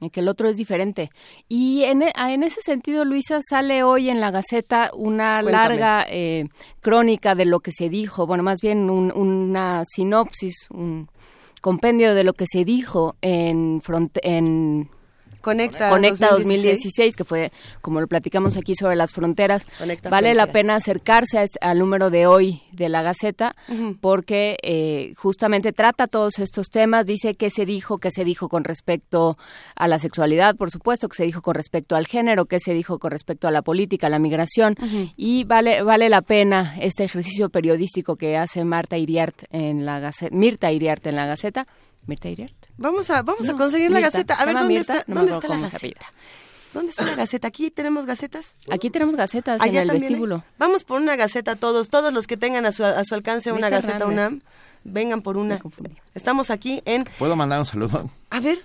[0.00, 1.10] en que el otro es diferente.
[1.48, 5.52] Y en, en, ese sentido, Luisa, sale hoy en la Gaceta una Cuéntame.
[5.52, 6.48] larga eh,
[6.80, 11.08] crónica de lo que se dijo, bueno, más bien un, una sinopsis, un
[11.60, 14.88] compendio de lo que se dijo en, front, en
[15.40, 16.36] Conecta, Conecta 2016.
[16.36, 17.16] 2016.
[17.16, 19.66] que fue, como lo platicamos aquí sobre las fronteras.
[19.78, 20.46] Conecta vale fronteras.
[20.48, 23.98] la pena acercarse a este, al número de hoy de la Gaceta, uh -huh.
[24.00, 28.64] porque eh, justamente trata todos estos temas, dice qué se dijo, qué se dijo con
[28.64, 29.38] respecto
[29.74, 32.98] a la sexualidad, por supuesto, qué se dijo con respecto al género, qué se dijo
[32.98, 35.12] con respecto a la política, a la migración, uh -huh.
[35.16, 40.34] y vale, vale la pena este ejercicio periodístico que hace Marta Iriart en la Gaceta,
[40.34, 41.66] Mirta Iriart en la Gaceta.
[42.06, 42.59] Mirta Iriart.
[42.80, 44.00] Vamos a, vamos no, a conseguir Mirta.
[44.00, 44.34] la Gaceta.
[44.34, 44.98] A ver, ¿dónde Mirta?
[45.00, 46.06] está, no ¿dónde está la Gaceta?
[46.72, 47.48] ¿Dónde está la Gaceta?
[47.48, 48.54] ¿Aquí tenemos Gacetas?
[48.70, 50.36] Aquí tenemos Gacetas Allá en el también vestíbulo.
[50.36, 50.42] Hay?
[50.58, 53.66] Vamos por una Gaceta todos, todos los que tengan a su, a su alcance una
[53.68, 54.14] Mirta Gaceta Rames.
[54.14, 54.40] UNAM,
[54.84, 55.60] vengan por una.
[56.14, 57.04] Estamos aquí en...
[57.18, 58.10] ¿Puedo mandar un saludo?
[58.30, 58.62] A ver,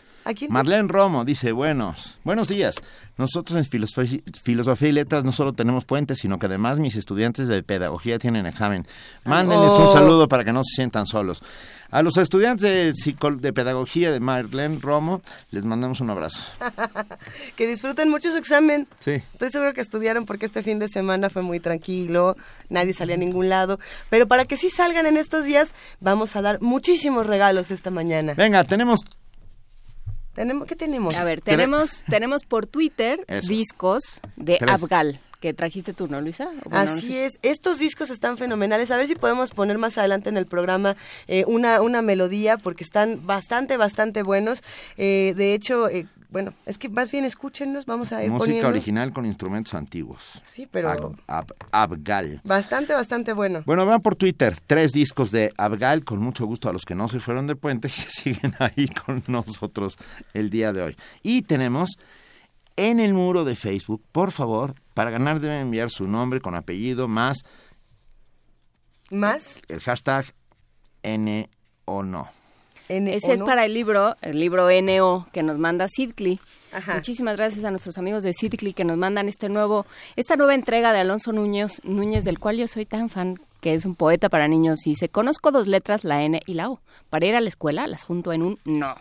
[0.50, 2.76] Marlene Romo dice, buenos, buenos días.
[3.18, 7.48] Nosotros en filosofía, filosofía, y letras no solo tenemos puentes, sino que además mis estudiantes
[7.48, 8.86] de pedagogía tienen examen.
[9.24, 9.88] Mándenles Oh.
[9.88, 11.42] un saludo para que no se sientan solos.
[11.92, 15.22] A los estudiantes de, de pedagogía de Marlene Romo
[15.52, 16.42] les mandamos un abrazo.
[17.56, 18.88] que disfruten mucho su examen.
[19.00, 19.12] Sí.
[19.12, 22.36] Estoy seguro que estudiaron porque este fin de semana fue muy tranquilo,
[22.70, 23.80] nadie salía a ningún lado.
[24.10, 28.34] Pero para que sí salgan en estos días, vamos a dar muchísimos regalos esta mañana.
[28.34, 29.06] Venga, tenemos
[30.36, 31.16] ¿Tenemos, ¿Qué tenemos?
[31.16, 33.48] A ver, tenemos, tenemos por Twitter Eso.
[33.48, 34.04] discos
[34.36, 34.72] de Tres.
[34.72, 36.50] Abgal, que trajiste tú, ¿no, Luisa?
[36.70, 37.26] No Así sé.
[37.28, 38.92] es, estos discos están fenomenales.
[38.92, 42.84] A ver si podemos poner más adelante en el programa eh, una, una melodía, porque
[42.84, 44.62] están bastante, bastante buenos.
[44.98, 46.06] Eh, de hecho, eh,
[46.36, 48.68] bueno, es que más bien escúchenlos, vamos a ir música poniendo.
[48.68, 50.42] original con instrumentos antiguos.
[50.46, 52.42] Sí, pero Ab- Ab- Abgal.
[52.44, 53.64] bastante, bastante bueno.
[53.66, 57.08] Bueno, vean por Twitter, tres discos de Abgal, con mucho gusto a los que no
[57.08, 59.96] se fueron de puente, que siguen ahí con nosotros
[60.34, 60.98] el día de hoy.
[61.24, 61.92] Y tenemos
[62.76, 67.08] en el muro de Facebook, por favor, para ganar deben enviar su nombre con apellido
[67.08, 67.38] más
[69.10, 69.46] ¿Más?
[69.70, 70.26] el hashtag
[71.04, 71.50] N
[71.86, 72.28] o no.
[72.90, 76.40] N Ese es para el libro, el libro NO que nos manda Sidcli.
[76.72, 76.96] Ajá.
[76.96, 79.86] Muchísimas gracias a nuestros amigos de Sidcli que nos mandan este nuevo,
[80.18, 83.86] esta nueva entrega de Alonso Núñez, Núñez, del cual yo soy tan fan, que es
[83.86, 86.82] un poeta para niños y dice, conozco dos letras, la N y la O.
[87.10, 88.94] Para ir a la escuela las junto en un no.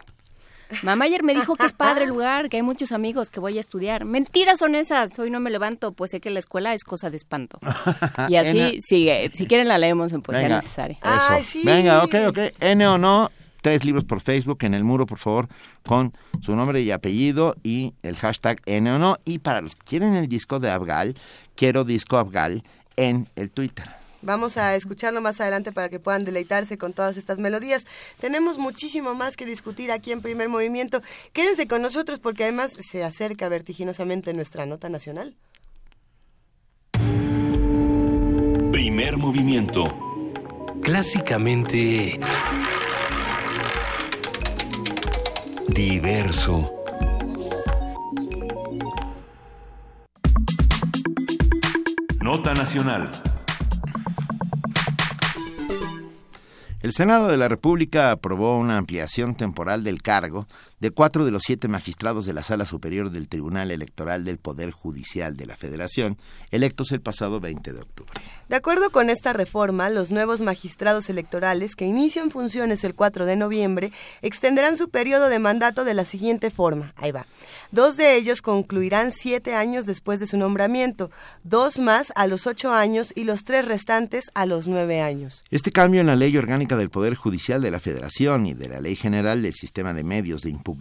[0.82, 3.58] Mamá ayer me dijo que es padre el lugar, que hay muchos amigos, que voy
[3.58, 4.04] a estudiar.
[4.04, 7.16] Mentiras son esas, hoy no me levanto, pues sé que la escuela es cosa de
[7.16, 7.58] espanto.
[8.28, 9.30] Y así N- sigue.
[9.34, 10.96] Si quieren la leemos en poesía Venga, necesaria.
[11.02, 11.10] Eso.
[11.28, 11.62] Ay, sí.
[11.64, 12.38] Venga, ok, ok.
[12.60, 13.30] N o no,
[13.64, 15.48] tres libros por Facebook en el muro, por favor,
[15.86, 16.12] con
[16.42, 19.16] su nombre y apellido y el hashtag N o no.
[19.24, 21.14] Y para los que quieren el disco de Abgal,
[21.54, 22.62] quiero disco Abgal
[22.96, 23.86] en el Twitter.
[24.20, 27.86] Vamos a escucharlo más adelante para que puedan deleitarse con todas estas melodías.
[28.20, 31.00] Tenemos muchísimo más que discutir aquí en Primer Movimiento.
[31.32, 35.34] Quédense con nosotros porque además se acerca vertiginosamente nuestra nota nacional.
[38.72, 39.84] Primer movimiento.
[40.82, 42.20] Clásicamente
[45.68, 46.70] diverso.
[52.20, 53.10] Nota Nacional.
[56.82, 60.46] El Senado de la República aprobó una ampliación temporal del cargo
[60.84, 64.70] de cuatro de los siete magistrados de la Sala Superior del Tribunal Electoral del Poder
[64.70, 66.18] Judicial de la Federación,
[66.50, 68.12] electos el pasado 20 de octubre.
[68.50, 73.34] De acuerdo con esta reforma, los nuevos magistrados electorales que inician funciones el 4 de
[73.34, 76.92] noviembre extenderán su periodo de mandato de la siguiente forma.
[76.96, 77.24] Ahí va.
[77.72, 81.10] Dos de ellos concluirán siete años después de su nombramiento,
[81.44, 85.44] dos más a los ocho años y los tres restantes a los nueve años.
[85.50, 88.82] Este cambio en la Ley Orgánica del Poder Judicial de la Federación y de la
[88.82, 90.73] Ley General del Sistema de Medios de impugnación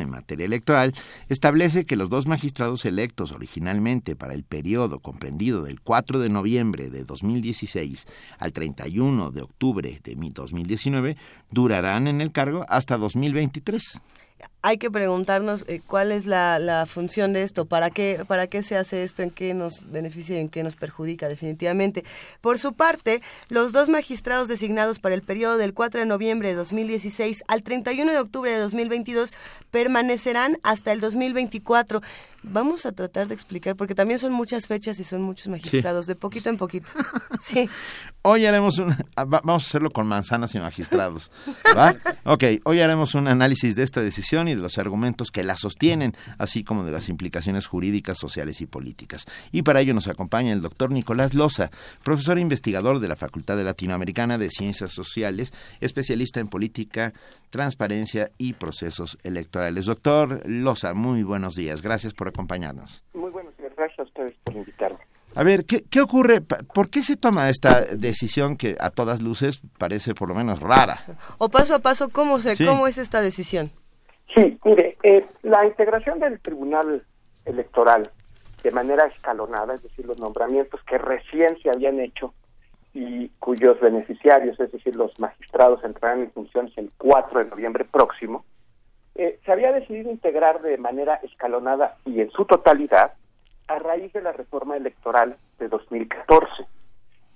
[0.00, 0.94] en materia electoral,
[1.28, 6.90] establece que los dos magistrados electos originalmente para el periodo comprendido del 4 de noviembre
[6.90, 8.06] de 2016
[8.38, 11.16] al 31 de octubre de 2019
[11.50, 14.02] durarán en el cargo hasta 2023
[14.60, 18.62] hay que preguntarnos eh, cuál es la, la, función de esto, para qué, para qué
[18.62, 22.04] se hace esto, en qué nos beneficia y en qué nos perjudica definitivamente.
[22.40, 26.54] Por su parte, los dos magistrados designados para el periodo del 4 de noviembre de
[26.56, 29.32] 2016 al 31 de octubre de 2022
[29.70, 32.02] permanecerán hasta el 2024.
[32.42, 36.14] Vamos a tratar de explicar, porque también son muchas fechas y son muchos magistrados, de
[36.14, 36.92] poquito en poquito.
[37.40, 37.70] Sí.
[38.22, 38.96] Hoy haremos un...
[39.14, 41.30] Ah, vamos a hacerlo con manzanas y magistrados.
[41.76, 41.94] ¿va?
[42.24, 46.14] Ok, hoy haremos un análisis de esta decisión y de los argumentos que la sostienen,
[46.38, 49.26] así como de las implicaciones jurídicas, sociales y políticas.
[49.52, 51.70] Y para ello nos acompaña el doctor Nicolás Loza,
[52.04, 57.12] profesor e investigador de la Facultad de Latinoamericana de Ciencias Sociales, especialista en política,
[57.50, 59.86] transparencia y procesos electorales.
[59.86, 61.82] Doctor Loza, muy buenos días.
[61.82, 63.02] Gracias por acompañarnos.
[63.14, 63.72] Muy buenos días.
[63.76, 64.98] Gracias a ustedes por invitarme.
[65.34, 66.40] A ver, ¿qué, ¿qué, ocurre?
[66.40, 71.04] ¿Por qué se toma esta decisión que a todas luces parece por lo menos rara?
[71.38, 72.64] O paso a paso, ¿cómo, se, sí.
[72.64, 73.70] cómo es esta decisión?
[74.34, 77.02] Sí, mire, eh, la integración del Tribunal
[77.44, 78.10] Electoral
[78.62, 82.34] de manera escalonada, es decir, los nombramientos que recién se habían hecho
[82.92, 88.44] y cuyos beneficiarios, es decir, los magistrados entrarán en funciones el 4 de noviembre próximo,
[89.14, 93.14] eh, se había decidido integrar de manera escalonada y en su totalidad
[93.68, 96.66] a raíz de la reforma electoral de 2014.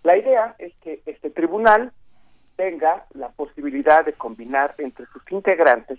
[0.03, 1.93] La idea es que este tribunal
[2.57, 5.99] tenga la posibilidad de combinar entre sus integrantes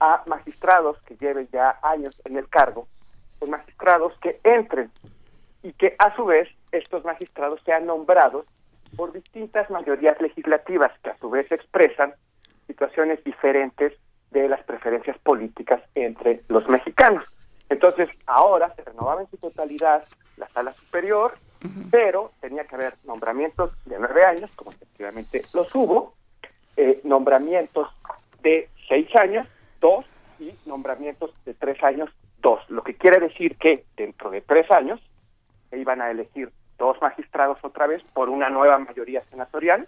[0.00, 2.86] a magistrados que lleven ya años en el cargo,
[3.38, 4.90] con magistrados que entren
[5.62, 8.46] y que a su vez estos magistrados sean nombrados
[8.96, 12.14] por distintas mayorías legislativas que a su vez expresan
[12.66, 13.92] situaciones diferentes
[14.30, 17.24] de las preferencias políticas entre los mexicanos.
[17.68, 20.04] Entonces, ahora se renovaba en su totalidad
[20.36, 21.34] la sala superior,
[21.64, 21.90] uh -huh.
[21.90, 26.14] pero tenía que haber nombramientos de nueve años, como efectivamente los hubo,
[26.76, 27.88] eh, nombramientos
[28.42, 29.46] de seis años,
[29.80, 30.04] dos,
[30.38, 32.10] y nombramientos de tres años,
[32.40, 32.60] dos.
[32.70, 35.00] Lo que quiere decir que dentro de tres años
[35.70, 39.86] se iban a elegir dos magistrados otra vez por una nueva mayoría senatorial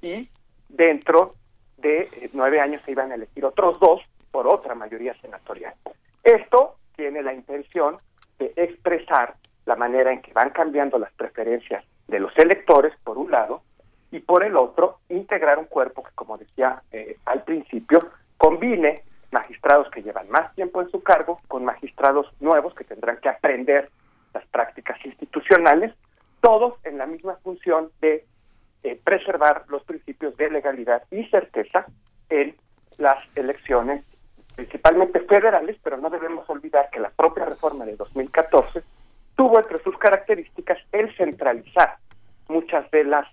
[0.00, 0.28] y
[0.68, 1.34] dentro
[1.76, 4.00] de eh, nueve años se iban a elegir otros dos
[4.30, 5.74] por otra mayoría senatorial.
[6.22, 7.98] Esto tiene la intención
[8.38, 9.34] de expresar
[9.66, 13.62] la manera en que van cambiando las preferencias de los electores, por un lado,
[14.10, 18.08] y por el otro, integrar un cuerpo que, como decía eh, al principio,
[18.38, 23.28] combine magistrados que llevan más tiempo en su cargo con magistrados nuevos que tendrán que
[23.28, 23.90] aprender
[24.34, 25.92] las prácticas institucionales,
[26.40, 28.24] todos en la misma función de
[28.82, 31.86] eh, preservar los principios de legalidad y certeza
[32.30, 32.56] en
[32.96, 34.04] las elecciones
[34.54, 38.82] principalmente federales, pero no debemos olvidar que la propia reforma de 2014
[39.36, 41.96] tuvo entre sus características el centralizar
[42.48, 43.26] muchas de las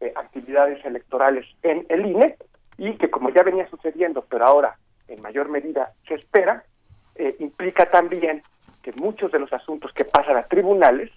[0.00, 2.36] eh, actividades electorales en el INE
[2.76, 4.76] y que como ya venía sucediendo, pero ahora
[5.08, 6.64] en mayor medida se espera,
[7.14, 8.42] eh, implica también
[8.82, 11.10] que muchos de los asuntos que pasan a tribunales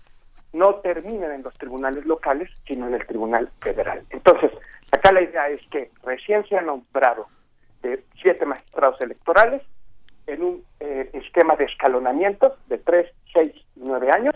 [0.53, 4.03] no terminen en los tribunales locales, sino en el tribunal federal.
[4.09, 4.51] Entonces,
[4.91, 7.27] acá la idea es que recién se han nombrado
[7.81, 9.61] de siete magistrados electorales
[10.27, 14.35] en un eh, esquema de escalonamientos de tres, seis nueve años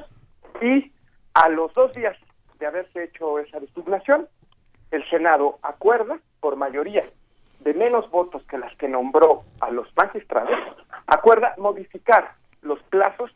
[0.62, 0.92] y
[1.34, 2.18] a los dos días
[2.60, 4.28] de haberse hecho esa designación,
[4.92, 7.04] el Senado acuerda por mayoría
[7.64, 10.58] de menos votos que las que nombró a los magistrados,
[11.08, 13.32] acuerda modificar los plazos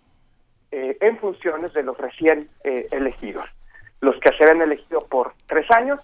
[0.71, 3.45] eh, en funciones de los recién eh, elegidos.
[4.01, 5.99] Los que se habían elegido por tres años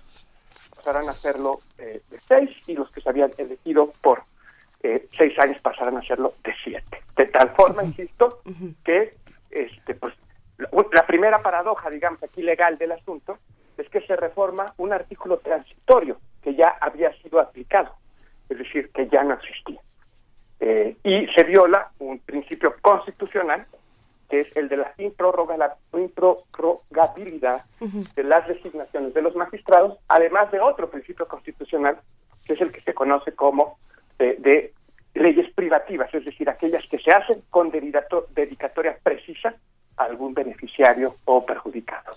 [0.76, 4.24] pasarán a hacerlo eh, de seis y los que se habían elegido por
[4.82, 7.02] eh, seis años pasarán a hacerlo de siete.
[7.16, 8.42] De tal forma, insisto,
[8.84, 9.16] que
[9.52, 10.14] este, pues,
[10.58, 13.38] la, la primera paradoja, digamos, aquí legal del asunto
[13.78, 17.96] es que se reforma un artículo transitorio que ya había sido aplicado,
[18.50, 19.80] es decir, que ya no existía.
[20.60, 23.66] Eh, y se viola un principio constitucional
[24.30, 27.66] que es el de la improrrogabilidad
[28.16, 32.00] de las designaciones de los magistrados, además de otro principio constitucional,
[32.46, 33.78] que es el que se conoce como
[34.18, 34.74] de, de
[35.14, 39.54] leyes privativas, es decir, aquellas que se hacen con dedicato- dedicatoria precisa
[39.98, 42.16] a algún beneficiario o perjudicado.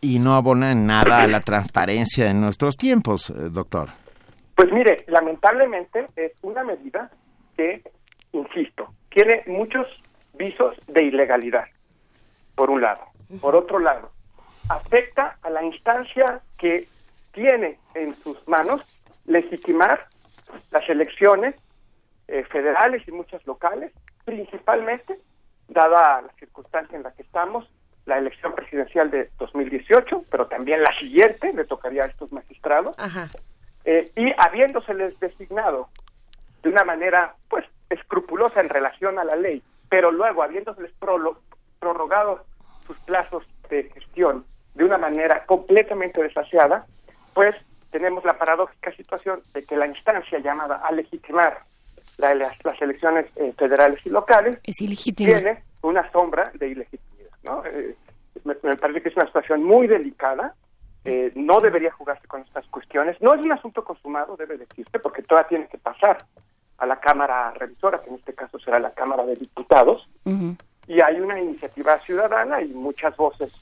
[0.00, 3.90] Y no abona en nada a la transparencia en nuestros tiempos, eh, doctor.
[4.56, 7.10] Pues mire, lamentablemente es una medida
[7.56, 7.82] que,
[8.32, 9.86] insisto, tiene muchos
[10.32, 11.66] visos de ilegalidad,
[12.54, 13.02] por un lado.
[13.40, 14.10] Por otro lado,
[14.70, 16.88] afecta a la instancia que
[17.32, 18.80] tiene en sus manos
[19.26, 20.06] legitimar
[20.70, 21.54] las elecciones
[22.28, 23.92] eh, federales y muchas locales,
[24.24, 25.18] principalmente,
[25.68, 27.68] dada la circunstancia en la que estamos,
[28.06, 32.96] la elección presidencial de 2018, pero también la siguiente, le tocaría a estos magistrados,
[33.86, 35.88] eh, y habiéndoseles designado
[36.62, 40.92] de una manera, pues, escrupulosa en relación a la ley, pero luego habiéndoseles
[41.80, 42.44] prorrogado
[42.86, 44.44] sus plazos de gestión
[44.74, 46.86] de una manera completamente desasiada,
[47.34, 47.56] pues
[47.90, 51.60] tenemos la paradójica situación de que la instancia llamada a legitimar
[52.18, 54.58] la- las, las elecciones eh, federales y locales
[55.40, 57.30] tiene una sombra de ilegitimidad.
[57.44, 57.64] ¿no?
[57.64, 57.94] Eh,
[58.44, 60.54] me, me parece que es una situación muy delicada,
[61.06, 63.16] eh, no debería jugarse con estas cuestiones.
[63.20, 66.18] No es un asunto consumado, debe decirse, porque todavía tiene que pasar
[66.78, 70.08] a la Cámara Revisora, que en este caso será la Cámara de Diputados,
[70.88, 73.52] y hay una iniciativa ciudadana y muchas voces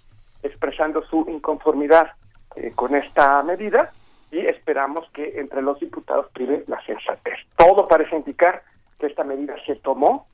[0.42, 2.12] expresando su inconformidad
[2.56, 3.90] eh, con esta medida
[4.30, 7.38] y esperamos que entre los diputados prive la sensatez.
[7.56, 8.62] Todo parece indicar
[8.98, 10.26] que esta medida se tomó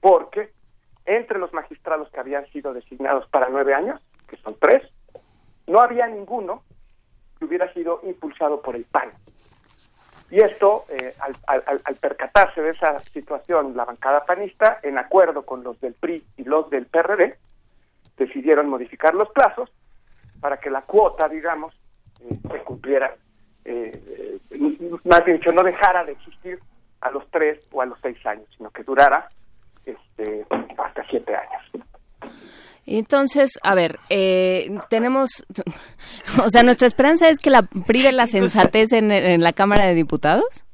[0.00, 0.52] porque
[1.06, 4.82] entre los magistrados que habían sido designados para nueve años, que son tres,
[5.66, 6.62] no había ninguno
[7.38, 9.10] que hubiera sido impulsado por el PAN.
[10.30, 11.14] Y esto, eh,
[11.46, 16.44] al, percatarse de esa situación, la bancada panista, en acuerdo con los del PRI y
[16.44, 17.36] los del PRD,
[18.16, 19.70] decidieron modificar los plazos
[20.40, 21.74] para que la cuota, digamos,
[22.20, 23.14] eh, se cumpliera,
[23.66, 24.38] eh,
[25.04, 26.58] más bien dicho, no dejara de existir
[27.02, 29.28] a los tres o a los seis años, sino que durara
[29.84, 30.46] este,
[30.78, 31.84] hasta siete años.
[32.86, 35.44] Entonces, a ver, eh, tenemos,
[36.44, 39.94] o sea, nuestra esperanza es que la prive la sensatez en, en la Cámara de
[39.94, 40.64] Diputados.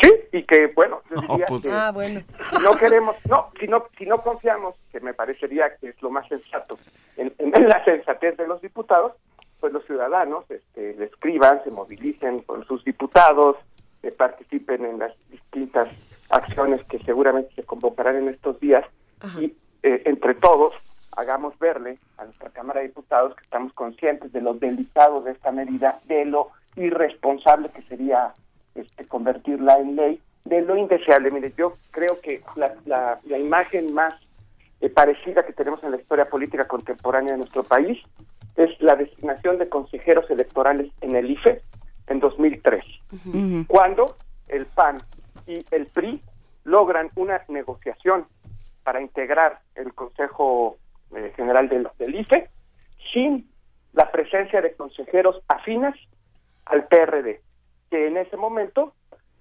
[0.00, 2.20] Sí, y que, bueno, yo diría pues- que Ah, bueno.
[2.56, 6.10] si no queremos, no, si no, si no confiamos, que me parecería que es lo
[6.10, 6.78] más sensato,
[7.18, 9.12] en, en la sensatez de los diputados,
[9.60, 13.56] pues los ciudadanos este, le escriban, se movilicen con sus diputados,
[14.02, 15.88] eh, participen en las distintas
[16.30, 18.86] acciones que seguramente se convocarán en estos días
[19.38, 20.72] y eh, entre todos
[21.12, 25.50] hagamos verle a nuestra Cámara de Diputados que estamos conscientes de lo delicado de esta
[25.52, 28.32] medida, de lo irresponsable que sería
[28.74, 31.30] este, convertirla en ley, de lo indeseable.
[31.30, 34.14] Mire, yo creo que la, la, la imagen más
[34.80, 38.00] eh, parecida que tenemos en la historia política contemporánea de nuestro país
[38.56, 41.62] es la designación de consejeros electorales en el IFE
[42.06, 42.84] en 2003
[43.68, 44.14] cuando
[44.48, 44.98] el PAN
[45.46, 46.22] y el PRI
[46.64, 48.26] logran una negociación
[48.82, 50.76] para integrar el Consejo
[51.14, 52.48] eh, General del, del IFE
[53.12, 53.48] sin
[53.92, 55.94] la presencia de consejeros afines
[56.66, 57.40] al PRD,
[57.90, 58.94] que en ese momento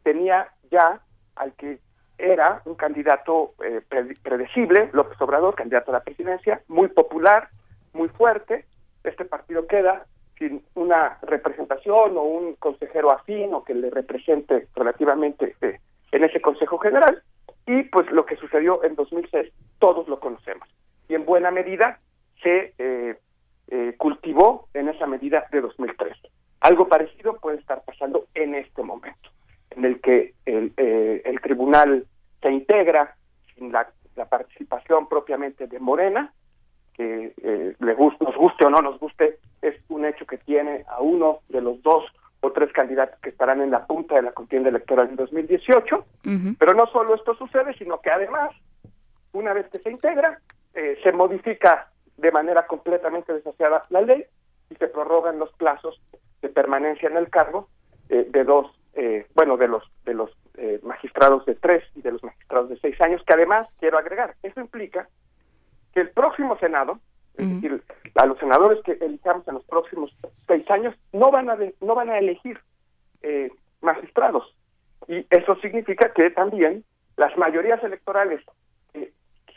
[0.04, 1.02] tenía ya
[1.36, 1.80] al que
[2.18, 7.50] era un candidato eh, pre- predecible, López Obrador, candidato a la presidencia, muy popular,
[7.94, 8.66] muy fuerte.
[9.04, 10.06] Este partido queda
[10.38, 15.80] sin una representación o un consejero afín o que le represente relativamente eh,
[16.12, 17.22] en ese Consejo General.
[17.68, 20.68] Y pues lo que sucedió en 2006, todos lo conocemos.
[21.10, 22.00] Y en buena medida
[22.42, 23.18] se eh,
[23.68, 26.18] eh, cultivó en esa medida de 2003.
[26.62, 29.30] Algo parecido puede estar pasando en este momento,
[29.72, 32.06] en el que el, eh, el tribunal
[32.42, 33.16] se integra
[33.56, 36.34] sin la, la participación propiamente de Morena,
[36.94, 40.84] que eh, le guste, nos guste o no nos guste, es un hecho que tiene
[40.90, 42.04] a uno de los dos
[42.42, 46.06] o tres candidatos que estarán en la punta de la contienda electoral en 2018.
[46.58, 48.52] Pero no solo esto sucede, sino que además,
[49.32, 50.40] una vez que se integra,
[50.80, 51.72] eh, se modifica
[52.18, 54.22] de manera completamente desasiada la ley
[54.70, 56.02] y se prorrogan los plazos
[56.42, 57.68] de permanencia en el cargo
[58.10, 62.12] eh, de dos, eh, bueno, de los de los eh, magistrados de tres y de
[62.14, 65.08] los magistrados de seis años, que además quiero agregar, eso implica
[65.94, 67.00] que el próximo Senado,
[67.38, 67.84] es decir,
[68.16, 70.10] a los senadores que elijamos en los próximos
[70.48, 72.60] seis años, no van a de- no van a elegir
[73.22, 73.50] eh,
[73.82, 74.46] magistrados.
[75.08, 76.84] Y eso significa que también
[77.18, 78.42] las mayorías electorales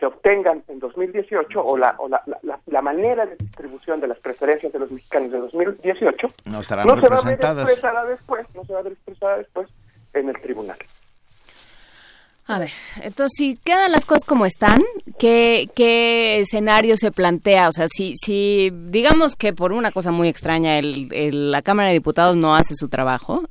[0.02, 4.18] se obtengan en 2018 o la, o la, la, la manera de distribución de las
[4.18, 7.34] preferencias de los mexicanos de 2018 No estarán no se va a ver
[7.70, 9.68] expresada después, no se va a ver expresada después
[10.14, 10.76] en el tribunal.
[12.48, 12.70] A ver,
[13.00, 14.82] entonces si quedan las cosas como están,
[15.20, 17.68] ¿qué, qué escenario se plantea?
[17.68, 21.90] O sea, si, si digamos que por una cosa muy extraña el, el- la Cámara
[21.90, 23.42] de Diputados no hace su trabajo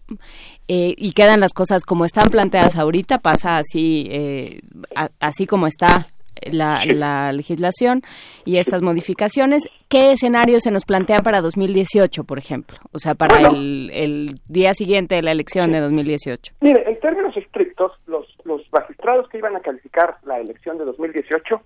[0.67, 4.59] eh, y quedan las cosas como están planteadas ahorita, pasa así, eh,
[4.93, 6.09] a- así como está
[6.51, 8.01] la, la legislación
[8.45, 12.77] y estas modificaciones, ¿qué escenario se nos plantea para 2018, por ejemplo?
[12.93, 13.55] O sea, para Bueno.
[13.55, 16.53] el, el día siguiente de la elección de 2018.
[16.61, 21.61] Mire, en términos estrictos, los, los magistrados que iban a calificar la elección de 2018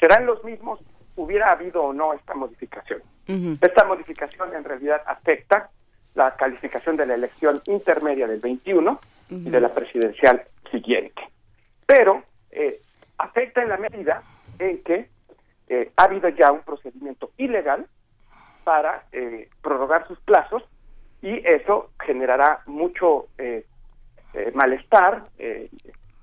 [0.00, 0.80] serán los mismos,
[1.16, 3.02] hubiera habido o no esta modificación.
[3.60, 5.68] Esta modificación en realidad afecta
[6.14, 8.98] la calificación de la elección intermedia del 21
[9.30, 11.20] y de la presidencial siguiente.
[11.84, 12.80] Pero eh,
[13.18, 14.22] afecta en la medida
[14.58, 15.08] en que
[15.68, 17.86] eh, ha habido ya un procedimiento ilegal
[18.64, 20.62] para eh, prorrogar sus plazos
[21.22, 23.66] y eso generará mucho eh,
[24.34, 25.68] eh, malestar, eh,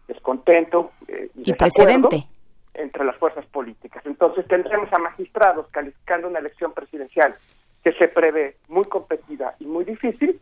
[0.08, 0.92] descontento
[1.36, 2.28] Y precedente.
[2.74, 4.06] entre las fuerzas políticas.
[4.06, 7.36] Entonces tendremos a magistrados calificando una elección presidencial
[7.84, 10.40] que se prevé muy competida y muy difícil,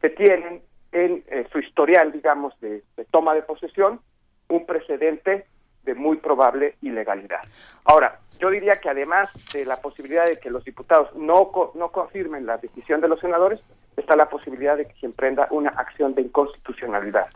[0.00, 0.62] que tienen
[0.92, 4.00] en su historial, digamos, de, de toma de posesión
[4.48, 5.46] un precedente
[5.84, 7.40] de muy probable ilegalidad.
[7.84, 11.90] Ahora, yo diría que además de la posibilidad de que los diputados no, co- no
[11.90, 13.60] confirmen la decisión de los senadores,
[13.96, 17.26] está la posibilidad de que se emprenda una acción de inconstitucionalidad,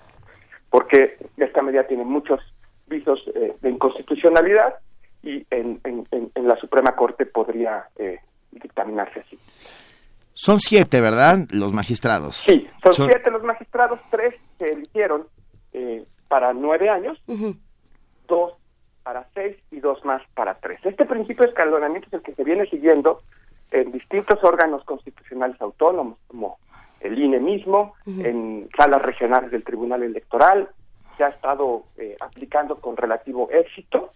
[0.71, 2.41] porque esta medida tiene muchos
[2.87, 4.75] visos eh, de inconstitucionalidad
[5.23, 8.19] y en, en- en- en la Suprema Corte podría eh,
[8.51, 9.39] dictaminarse así.
[10.33, 11.39] Son siete, ¿verdad?
[11.51, 12.37] Los magistrados.
[12.37, 15.27] Sí, son, siete los magistrados, tres se eligieron
[15.73, 17.21] eh, para nueve años,
[18.29, 18.53] dos
[19.03, 20.79] para seis y dos más para tres.
[20.85, 23.23] Este principio de escalonamiento es el que se viene siguiendo
[23.71, 26.59] en distintos órganos constitucionales autónomos, como
[27.01, 30.69] el INE mismo, en salas regionales del Tribunal Electoral,
[31.17, 34.11] se ha estado eh, aplicando con relativo éxito.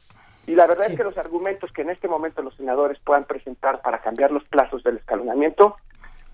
[0.47, 3.81] Y la verdad es que los argumentos que en este momento los senadores puedan presentar
[3.83, 5.77] para cambiar los plazos del escalonamiento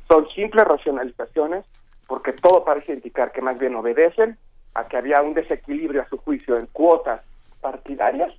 [0.09, 1.67] son simples racionalizaciones,
[2.07, 4.39] porque todo parece indicar que más bien obedecen
[4.75, 7.21] a que había un desequilibrio a su juicio en cuotas
[7.61, 8.33] partidarias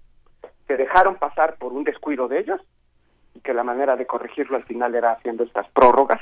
[0.67, 2.61] que dejaron pasar por un descuido de ellos
[3.33, 6.21] y que la manera de corregirlo al final era haciendo estas prórrogas.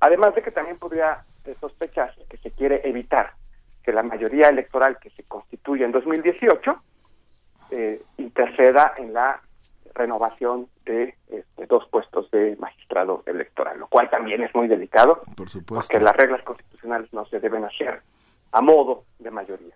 [0.00, 1.24] Además de que también podría
[1.60, 3.32] sospecharse que se quiere evitar
[3.82, 6.82] que la mayoría electoral que se constituye en 2018
[7.70, 9.40] eh, interceda en la
[9.94, 15.48] renovación de este, dos puestos de magistrado electoral, lo cual también es muy delicado, Por
[15.48, 15.74] supuesto.
[15.74, 18.02] porque las reglas constitucionales no se deben hacer
[18.52, 19.74] a modo de mayoría.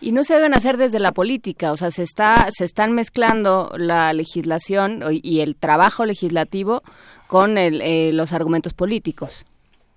[0.00, 3.72] Y no se deben hacer desde la política, o sea, se está se están mezclando
[3.76, 6.82] la legislación y el trabajo legislativo
[7.28, 9.44] con el, eh, los argumentos políticos.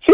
[0.06, 0.14] Sí,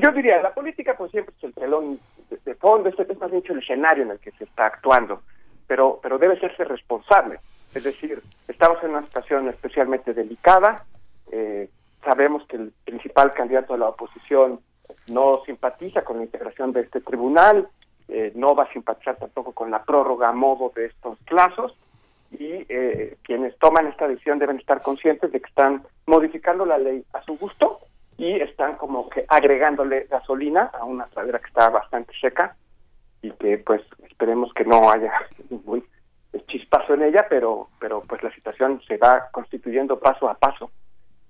[0.00, 1.98] yo diría, la política pues siempre es el telón
[2.30, 5.22] de, de fondo, este es más bien el escenario en el que se está actuando,
[5.66, 7.38] pero, pero debe serse responsable.
[7.74, 10.84] Es decir, estamos en una situación especialmente delicada,
[11.32, 11.68] eh,
[12.04, 14.60] sabemos que el principal candidato de la oposición
[15.10, 17.68] no simpatiza con la integración de este tribunal,
[18.08, 21.76] eh, no va a simpatizar tampoco con la prórroga a modo de estos plazos,
[22.38, 27.04] y eh, quienes toman esta decisión deben estar conscientes de que están modificando la ley
[27.12, 27.80] a su gusto
[28.16, 32.56] y están como que agregándole gasolina a una pradera que está bastante seca
[33.20, 35.12] y que pues esperemos que no haya
[35.50, 35.84] ningún
[36.46, 40.70] chispazo en ella, pero pero pues la situación se va constituyendo paso a paso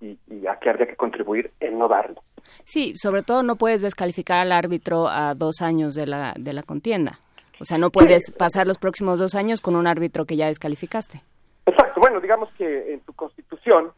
[0.03, 2.23] y, y aquí habría que contribuir en no darlo.
[2.65, 6.63] Sí, sobre todo no puedes descalificar al árbitro a dos años de la, de la
[6.63, 7.19] contienda.
[7.61, 11.23] O sea, no puedes pasar los próximos dos años con un árbitro que ya descalificaste.
[11.65, 13.93] Exacto, bueno, digamos que en su constitución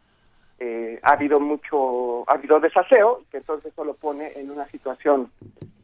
[0.59, 5.31] eh, ha habido mucho, ha habido desaseo, que entonces eso lo pone en una situación,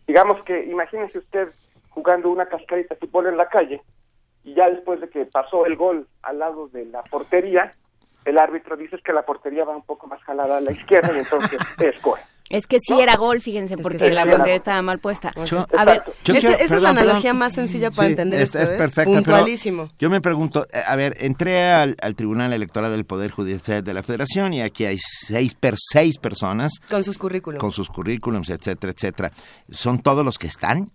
[0.06, 1.48] digamos que imagínese usted
[1.88, 3.80] jugando una cascarita de fútbol en la calle
[4.44, 7.72] y ya después de que pasó el gol al lado de la portería,
[8.24, 11.18] el árbitro dice que la portería va un poco más jalada a la izquierda y
[11.20, 12.18] entonces es gol.
[12.48, 15.30] Es que sí era gol, fíjense, porque sí la portería estaba mal puesta.
[15.47, 16.98] Yo- a ver, Yo Esa- quiero- esa es la perdón.
[16.98, 18.76] analogía más sencilla para Sí, entender es, esto, es ¿eh?
[18.76, 19.88] perfecta, pero Puntualísimo.
[20.01, 23.94] yo me pregunto, eh, a ver, entré al, al Tribunal Electoral del Poder Judicial de
[23.94, 27.60] la Federación y aquí hay seis, per, seis personas Con sus currículums.
[27.60, 29.30] con sus currículums, etcétera, etcétera.
[29.70, 30.88] ¿Son todos los que están?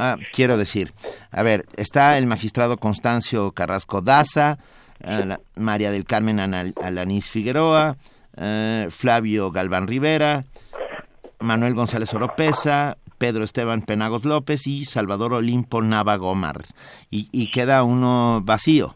[0.00, 0.92] Ah, quiero decir,
[1.30, 4.58] a ver, está el magistrado Constancio Carrasco Daza,
[5.02, 7.96] la- María del Carmen Anal- Alanís Figueroa,
[8.36, 10.44] eh, Flavio Galván Rivera,
[11.40, 16.62] Manuel González Oropesa, Pedro Esteban Penagos López y Salvador Olimpo Nava Gomar.
[17.10, 18.94] Y, y queda uno vacío.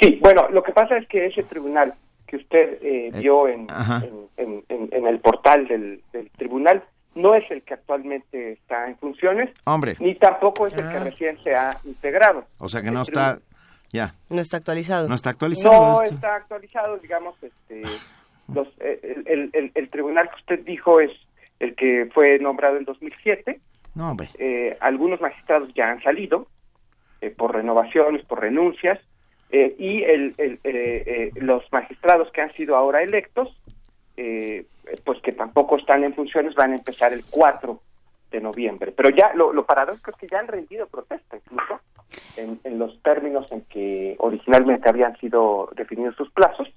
[0.00, 1.94] Sí, bueno, lo que pasa es que ese tribunal
[2.26, 4.02] que usted eh, vio en, ajá.
[4.04, 6.82] en, en- en- en el portal del, del tribunal
[7.14, 9.96] no es el que actualmente está en funciones, Hombre.
[10.00, 10.92] ni tampoco es el Ah.
[10.92, 12.44] que recién se ha integrado.
[12.58, 13.38] O sea que no está,
[13.92, 15.08] ya, No está actualizado.
[15.08, 15.74] no está actualizado.
[15.96, 16.14] No esto.
[16.14, 17.82] está actualizado, digamos, este,
[18.52, 21.10] los, eh, el, el- el- el tribunal que usted dijo es
[21.60, 23.60] el que fue nombrado en 2007.
[23.94, 24.28] No, hombre.
[24.38, 26.46] Eh, algunos magistrados ya han salido
[27.22, 29.00] eh, por renovaciones, por renuncias,
[29.50, 33.48] eh, y el, el, eh, eh, los magistrados que han sido ahora electos,
[34.18, 34.66] eh,
[35.04, 37.80] pues que tampoco están en funciones, van a empezar el 4
[38.30, 38.92] de noviembre.
[38.92, 41.80] Pero ya lo, lo paradójico es que ya han rendido protesta, incluso
[42.36, 46.68] en, en los términos en que originalmente habían sido definidos sus plazos,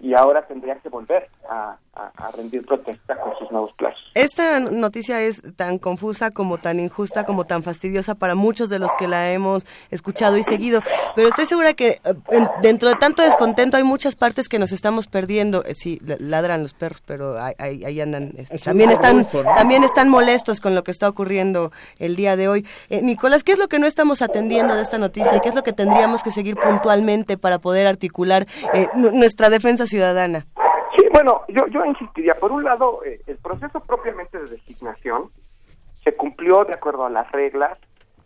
[0.00, 3.98] y ahora tendrían que volver a, a- a rendir protesta con sus nuevos plazos.
[4.14, 8.90] Esta noticia es tan confusa como tan injusta como tan fastidiosa para muchos de los
[8.98, 10.80] que la hemos escuchado y seguido,
[11.16, 14.72] pero estoy segura que eh, en- dentro de tanto descontento hay muchas partes que nos
[14.72, 15.64] estamos perdiendo.
[15.64, 18.32] Eh, Sí, la- ladran los perros, pero ahí, andan.
[18.36, 19.24] este, Es también están
[19.56, 22.66] también están molestos con lo que está ocurriendo el día de hoy.
[22.90, 25.54] Eh, Nicolás, ¿qué es lo que no estamos atendiendo de esta noticia y qué es
[25.54, 30.46] lo que tendríamos que seguir puntualmente para poder articular eh, nu- nuestra defensa ciudadana?
[31.12, 35.30] Bueno, yo, yo insistiría, por un lado, eh, el proceso propiamente de designación
[36.04, 37.78] se cumplió de acuerdo a las reglas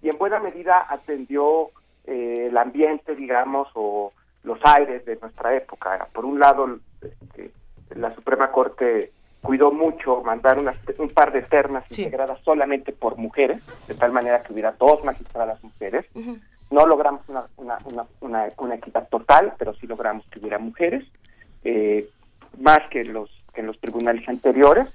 [0.03, 1.71] y en buena medida atendió
[2.07, 4.13] eh, el ambiente, digamos, o
[4.45, 6.09] los aires de nuestra época.
[6.13, 7.53] Por un lado, este,
[7.95, 13.63] la Suprema Corte cuidó mucho mandar unas- un par de ternas integradas solamente por mujeres,
[13.87, 16.07] de tal manera que hubiera dos magistradas mujeres.
[16.71, 21.05] No logramos una, una, una, una, una equidad total, pero sí logramos que hubiera mujeres,
[21.65, 22.09] eh,
[22.59, 24.89] más que en los, que en los tribunales anteriores,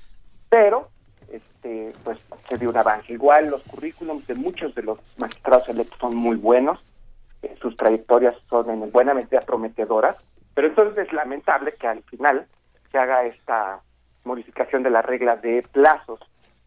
[0.50, 0.90] pero
[1.32, 2.18] este, pues
[2.50, 3.14] se dio un avance.
[3.14, 6.80] Igual los currículums de muchos de los magistrados electos son muy buenos,
[7.42, 10.18] eh, sus trayectorias son en buena medida prometedoras,
[10.54, 12.48] pero entonces es lamentable que al final
[12.92, 13.82] se haga esta
[14.24, 16.20] modificación de la regla de plazos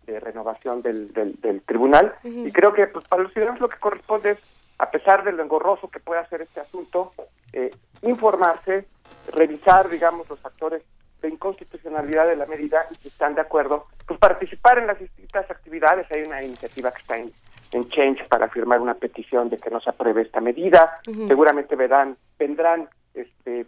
[0.06, 3.78] de renovación del, del, del tribunal y creo que pues para los ciudadanos lo que
[3.78, 4.38] corresponde es,
[4.78, 7.12] a pesar de lo engorroso que pueda ser este asunto,
[7.52, 7.70] eh,
[8.02, 8.86] informarse,
[9.32, 10.82] revisar, digamos, los factores
[11.20, 15.50] de inconstitucionalidad de la medida y si están de acuerdo, pues participar en las distintas
[15.50, 16.10] actividades.
[16.10, 17.32] Hay una iniciativa que está en,
[17.72, 21.00] en Change para firmar una petición de que no se apruebe esta medida.
[21.04, 23.66] Seguramente verán, vendrán este,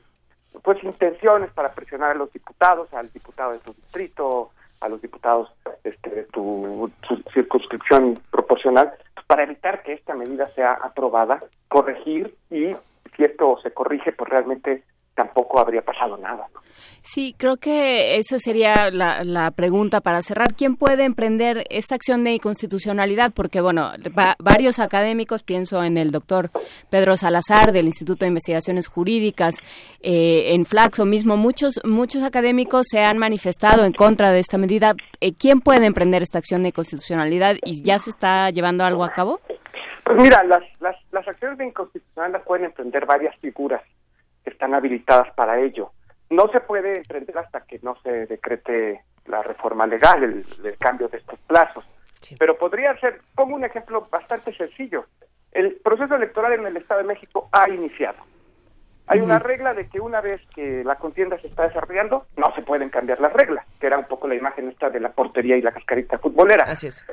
[0.62, 4.50] pues intenciones para presionar a los diputados, al diputado de tu distrito,
[4.80, 5.50] a los diputados
[5.84, 12.34] este, de tu, su circunscripción proporcional, pues, para evitar que esta medida sea aprobada, corregir
[12.50, 12.74] y
[13.16, 14.82] si esto se corrige, pues realmente
[15.14, 16.46] tampoco habría pasado nada.
[16.54, 16.60] ¿no?
[17.04, 20.54] Sí, creo que esa sería la, la pregunta para cerrar.
[20.54, 23.32] ¿Quién puede emprender esta acción de inconstitucionalidad?
[23.34, 26.50] Porque, bueno, va- varios académicos, pienso en el doctor
[26.90, 29.56] Pedro Salazar del Instituto de Investigaciones Jurídicas,
[30.00, 34.94] eh, en Flaxo mismo, muchos, muchos académicos se han manifestado en contra de esta medida.
[35.20, 39.10] Eh, ¿Quién puede emprender esta acción de inconstitucionalidad y ya se está llevando algo a
[39.10, 39.40] cabo?
[40.04, 43.82] Pues mira, las, las, las acciones de inconstitucionalidad las pueden emprender varias figuras
[44.50, 45.92] están habilitadas para ello.
[46.30, 51.08] No se puede emprender hasta que no se decrete la reforma legal, el, el cambio
[51.08, 51.84] de estos plazos.
[52.38, 55.06] Pero podría ser, pongo un ejemplo bastante sencillo.
[55.50, 58.18] El proceso electoral en el Estado de México ha iniciado.
[59.08, 62.62] Hay una regla de que una vez que la contienda se está desarrollando, no se
[62.62, 65.60] pueden cambiar las reglas, que era un poco la imagen esta de la portería y
[65.60, 66.64] la cascarita futbolera.
[66.64, 67.04] Así es.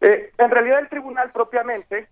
[0.00, 2.08] Eh, en realidad el tribunal propiamente,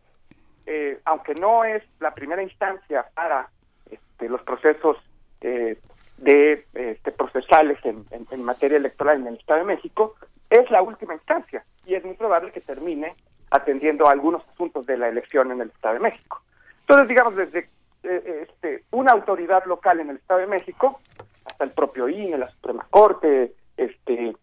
[0.66, 3.48] eh, aunque no es la primera instancia para
[3.90, 4.96] este, los procesos
[5.40, 5.78] eh,
[6.18, 10.14] de este, procesales en, en- materia electoral en el Estado de México,
[10.50, 13.14] es la última instancia y es muy probable que termine
[13.50, 16.42] atendiendo algunos asuntos de la elección en el Estado de México.
[16.80, 17.68] Entonces, digamos, desde
[18.04, 21.00] eh, este, una autoridad local en el Estado de México
[21.44, 24.34] hasta el propio INE, la Suprema Corte, este,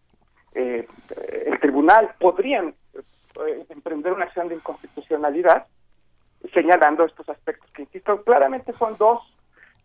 [0.54, 0.86] eh,
[1.46, 5.66] el tribunal podrían eh, emprender una acción de inconstitucionalidad
[6.52, 9.20] señalando estos aspectos que, insisto, claramente son dos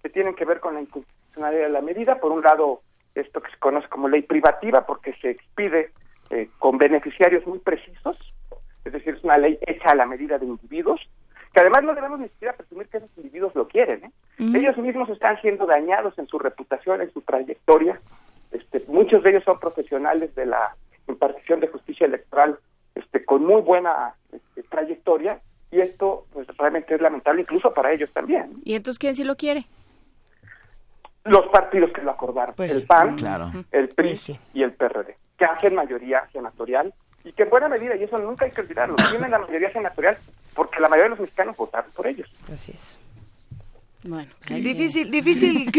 [0.01, 2.19] que tienen que ver con la inconstitucionalidad de la medida.
[2.19, 2.81] Por un lado,
[3.15, 5.91] esto que se conoce como ley privativa, porque se expide
[6.29, 8.17] eh, con beneficiarios muy precisos,
[8.85, 11.01] es decir, es una ley hecha a la medida de individuos,
[11.53, 14.05] que además no debemos ni siquiera presumir que esos individuos lo quieren.
[14.05, 14.11] ¿eh?
[14.39, 17.99] Ellos mismos están siendo dañados en su reputación, en su trayectoria.
[18.51, 20.75] Este, muchos de ellos son profesionales de la
[21.07, 22.59] impartición de justicia electoral
[22.95, 25.39] este, con muy buena este, trayectoria
[25.71, 28.49] y esto pues realmente es lamentable incluso para ellos también.
[28.63, 29.65] ¿Y entonces quién sí lo quiere?
[31.25, 32.85] Los partidos que lo acordaron, Pues el.
[32.85, 33.51] PAN, Claro.
[33.71, 34.19] el PRI
[34.53, 36.93] y el PRD, que hacen mayoría senatorial
[37.25, 40.17] y que en buena medida, y eso nunca hay que olvidarlo, tienen la mayoría senatorial
[40.55, 42.29] porque la mayoría de los mexicanos votaron por ellos.
[42.51, 42.99] Así es.
[44.07, 45.69] Bueno, pues difícil, difícil.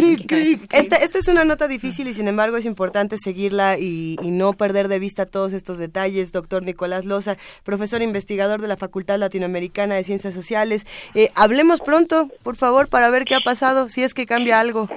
[0.73, 4.53] esta, esta es una nota difícil y sin embargo es importante seguirla y, y, no
[4.53, 6.31] perder de vista todos estos detalles.
[6.31, 10.87] Doctor Nicolás Loza, profesor investigador de la Facultad Latinoamericana de Ciencias Sociales.
[11.15, 14.89] Eh, hablemos pronto, por favor, para ver qué ha pasado, si es que cambia algo.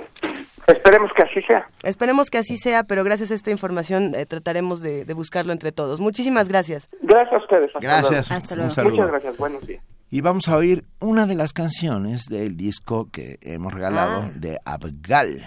[0.68, 1.68] Esperemos que así sea.
[1.84, 5.72] Esperemos que así sea, pero gracias a esta información eh, trataremos de, de, buscarlo entre
[5.72, 6.00] todos.
[6.00, 6.90] Muchísimas gracias.
[7.02, 7.68] Gracias a ustedes.
[7.68, 8.30] Hasta gracias.
[8.30, 8.44] Luego.
[8.44, 8.70] Hasta luego.
[8.70, 8.96] Un saludo.
[8.96, 9.38] Muchas gracias.
[9.38, 9.82] Buenos días.
[10.12, 14.32] Y vamos a oír una de las canciones del disco que hemos regalado Ah.
[14.36, 15.44] de Abgal.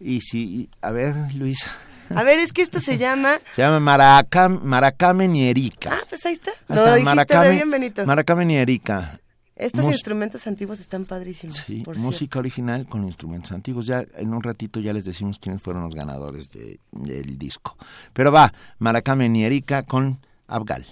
[0.00, 1.70] Y si, a ver, Luisa.
[2.14, 3.38] A ver, es que esto se llama...
[3.52, 5.90] Se llama Maracam, Maracame ni Erika.
[5.94, 6.50] Ah, pues ahí está.
[6.68, 8.04] Ahí está, Maracame, bien, Benito.
[8.04, 9.18] Maracame ni Erika.
[9.56, 11.56] Estos Mus- instrumentos antiguos están padrísimos.
[11.56, 13.86] Sí, por música original con instrumentos antiguos.
[13.86, 17.76] Ya en un ratito ya les decimos quiénes fueron los ganadores de- del disco.
[18.12, 20.84] Pero va, Maracame ni Erika con Abgal.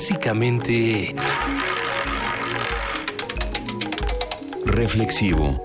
[0.00, 1.14] Clásicamente...
[4.64, 5.60] Reflexivo.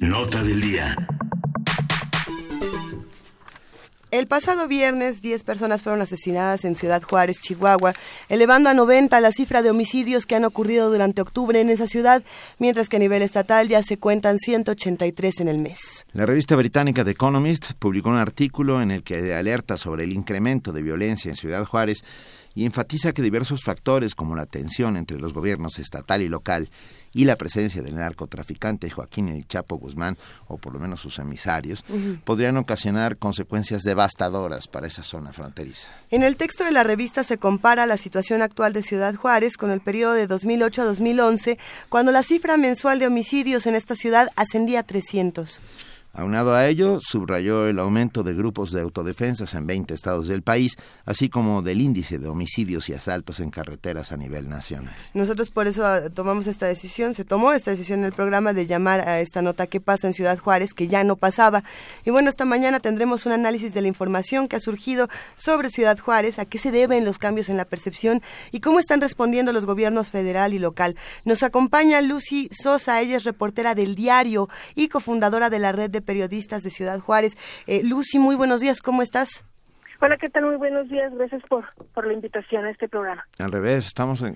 [0.00, 0.96] Nota del día.
[4.10, 7.92] El pasado viernes, 10 personas fueron asesinadas en Ciudad Juárez, Chihuahua,
[8.28, 12.24] elevando a 90 la cifra de homicidios que han ocurrido durante octubre en esa ciudad,
[12.58, 15.78] mientras que a nivel estatal ya se cuentan 183 en el mes.
[16.12, 20.72] La revista británica The Economist publicó un artículo en el que alerta sobre el incremento
[20.72, 22.02] de violencia en Ciudad Juárez
[22.52, 26.68] y enfatiza que diversos factores como la tensión entre los gobiernos estatal y local
[27.12, 30.18] y la presencia del narcotraficante Joaquín El Chapo Guzmán,
[30.48, 31.84] o por lo menos sus emisarios,
[32.24, 35.88] podrían ocasionar consecuencias devastadoras para esa zona fronteriza.
[36.10, 39.70] En el texto de la revista se compara la situación actual de Ciudad Juárez con
[39.70, 41.58] el periodo de 2008 a 2011,
[41.88, 45.60] cuando la cifra mensual de homicidios en esta ciudad ascendía a 300.
[46.12, 50.76] Aunado a ello, subrayó el aumento de grupos de autodefensas en 20 estados del país,
[51.04, 54.94] así como del índice de homicidios y asaltos en carreteras a nivel nacional.
[55.14, 58.66] Nosotros por eso ah, tomamos esta decisión, se tomó esta decisión en el programa de
[58.66, 60.74] llamar a esta nota ¿Qué pasa en Ciudad Juárez?
[60.74, 61.62] que ya no pasaba.
[62.04, 65.98] Y bueno, esta mañana tendremos un análisis de la información que ha surgido sobre Ciudad
[65.98, 68.20] Juárez, a qué se deben los cambios en la percepción
[68.50, 70.96] y cómo están respondiendo los gobiernos federal y local.
[71.24, 75.99] Nos acompaña Lucy Sosa, ella es reportera del diario y cofundadora de la red de
[76.02, 77.36] periodistas de Ciudad Juárez.
[77.66, 79.44] Eh, Lucy, muy buenos días, ¿cómo estás?
[80.02, 80.46] Hola, ¿qué tal?
[80.46, 83.26] Muy buenos días, gracias por, por la invitación a este programa.
[83.38, 84.34] Al revés, estamos en-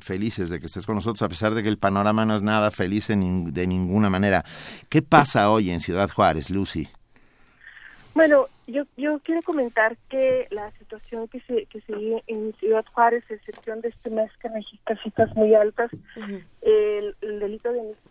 [0.00, 2.72] felices de que estés con nosotros, a pesar de que el panorama no es nada
[2.72, 4.44] feliz en de ninguna manera.
[4.88, 6.88] ¿Qué pasa hoy en Ciudad Juárez, Lucy?
[8.14, 12.84] Bueno, yo, yo quiero comentar que la situación que se que se vive en Ciudad
[12.92, 15.90] Juárez, excepción de este mes que registra cifras muy altas,
[16.62, 18.10] el, el delito de homicidio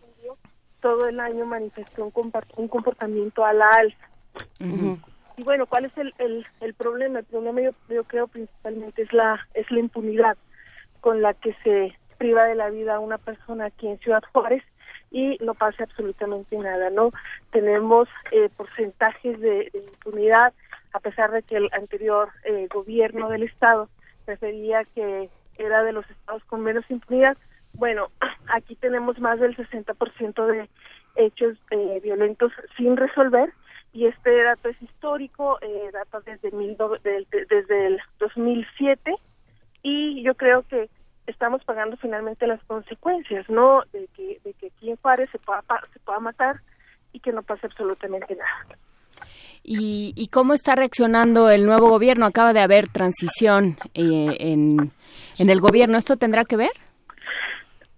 [0.84, 4.06] todo el año manifestó un, un comportamiento a la alza.
[4.60, 7.20] Y bueno, ¿cuál es el, el, el problema?
[7.20, 10.36] El problema yo, yo creo principalmente es la es la impunidad
[11.00, 14.62] con la que se priva de la vida a una persona aquí en Ciudad Juárez
[15.10, 17.12] y no pasa absolutamente nada, ¿no?
[17.50, 20.52] Tenemos eh, porcentajes de, de impunidad,
[20.92, 23.88] a pesar de que el anterior eh, gobierno del Estado
[24.26, 27.38] prefería que era de los estados con menos impunidad.
[27.74, 28.08] Bueno,
[28.52, 30.68] aquí tenemos más del 60% de
[31.16, 33.52] hechos eh, violentos sin resolver
[33.92, 39.14] y este dato es histórico, eh, data desde, mil do- del- de- desde el 2007
[39.82, 40.88] y yo creo que
[41.26, 43.82] estamos pagando finalmente las consecuencias, ¿no?
[43.92, 46.60] De que, de que aquí en Juárez se pueda, se pueda matar
[47.12, 48.76] y que no pase absolutamente nada.
[49.62, 52.26] ¿Y, y cómo está reaccionando el nuevo gobierno?
[52.26, 54.90] Acaba de haber transición eh, en,
[55.38, 55.96] en el gobierno.
[55.96, 56.72] ¿Esto tendrá que ver?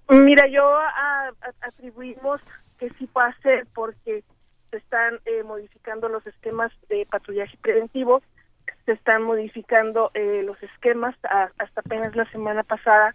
[0.08, 2.40] Mira, yo a- a- atribuimos
[2.78, 4.22] que sí puede ser porque
[4.70, 8.22] se están eh, modificando los esquemas de patrullaje preventivo,
[8.84, 11.16] se están modificando eh, los esquemas.
[11.24, 13.14] A- hasta apenas la semana pasada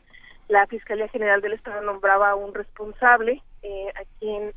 [0.50, 4.52] la Fiscalía General del Estado nombraba a un responsable eh, aquí en,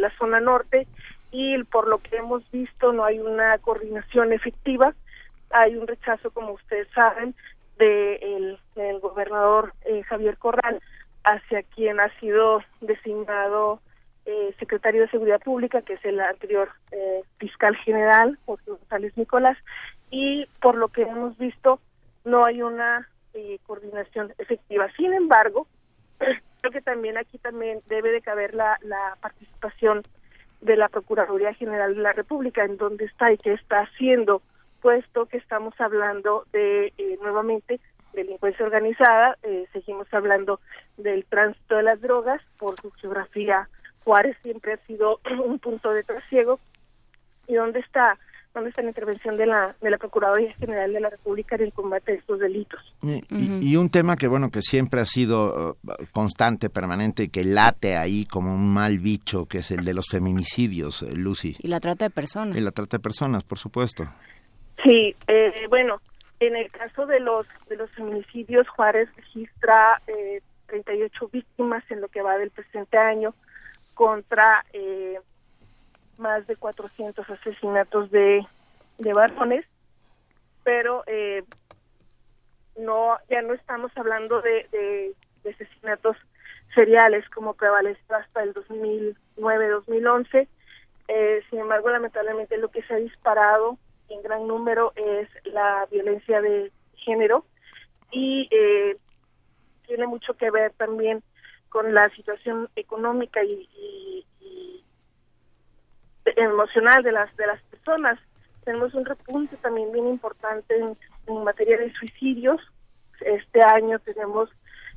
[0.00, 0.86] la zona norte
[1.30, 4.92] y por lo que hemos visto no hay una coordinación efectiva,
[5.50, 7.34] hay un rechazo, como ustedes saben,
[7.78, 10.80] de el- del gobernador eh, Javier Corral
[11.24, 13.80] hacia quien ha sido designado
[14.26, 19.58] eh, secretario de Seguridad Pública, que es el anterior eh, fiscal general, Jorge González Nicolás,
[20.10, 21.80] y por lo que hemos visto
[22.24, 24.88] no hay una eh, coordinación efectiva.
[24.96, 25.66] Sin embargo,
[26.60, 30.02] creo que también aquí también debe de caber la, la participación
[30.60, 34.40] de la Procuraduría General de la República, en dónde está y qué está haciendo,
[34.80, 37.80] puesto que estamos hablando de, eh, nuevamente,
[38.14, 40.60] delincuencia organizada, eh, seguimos hablando
[40.96, 43.68] del tránsito de las drogas, por su geografía,
[44.04, 46.58] Juárez siempre ha sido un punto de trasiego,
[47.46, 48.16] y dónde está
[48.54, 51.72] dónde está la intervención de la de la Procuraduría General de la República en el
[51.72, 52.80] combate de estos delitos.
[53.02, 57.28] Y, y- y un tema que bueno que siempre ha sido uh, constante, permanente y
[57.30, 61.56] que late ahí como un mal bicho, que es el de los feminicidios, eh, Lucy.
[61.58, 62.56] Y la trata de personas.
[62.56, 64.04] Y la trata de personas, por supuesto.
[64.84, 66.00] Sí, eh, bueno,
[66.40, 72.08] en el caso de los de los feminicidios, Juárez registra eh, 38 víctimas en lo
[72.08, 73.34] que va del presente año
[73.94, 75.20] contra eh,
[76.18, 78.44] más de 400 asesinatos de,
[78.98, 79.64] de varones,
[80.64, 81.44] pero eh,
[82.76, 85.14] no ya no estamos hablando de, de-
[85.50, 86.16] asesinatos
[86.74, 90.48] seriales como prevaleció hasta el 2009-2011.
[91.08, 93.78] Eh, sin embargo, lamentablemente lo que se ha disparado
[94.14, 97.44] en gran número es la violencia de género
[98.10, 98.96] y eh,
[99.86, 101.22] tiene mucho que ver también
[101.68, 104.84] con la situación económica y, y- y
[106.36, 108.18] emocional de las de las personas.
[108.64, 110.96] Tenemos un repunte también bien importante en,
[111.44, 112.60] materia de suicidios.
[113.20, 114.48] Este año tenemos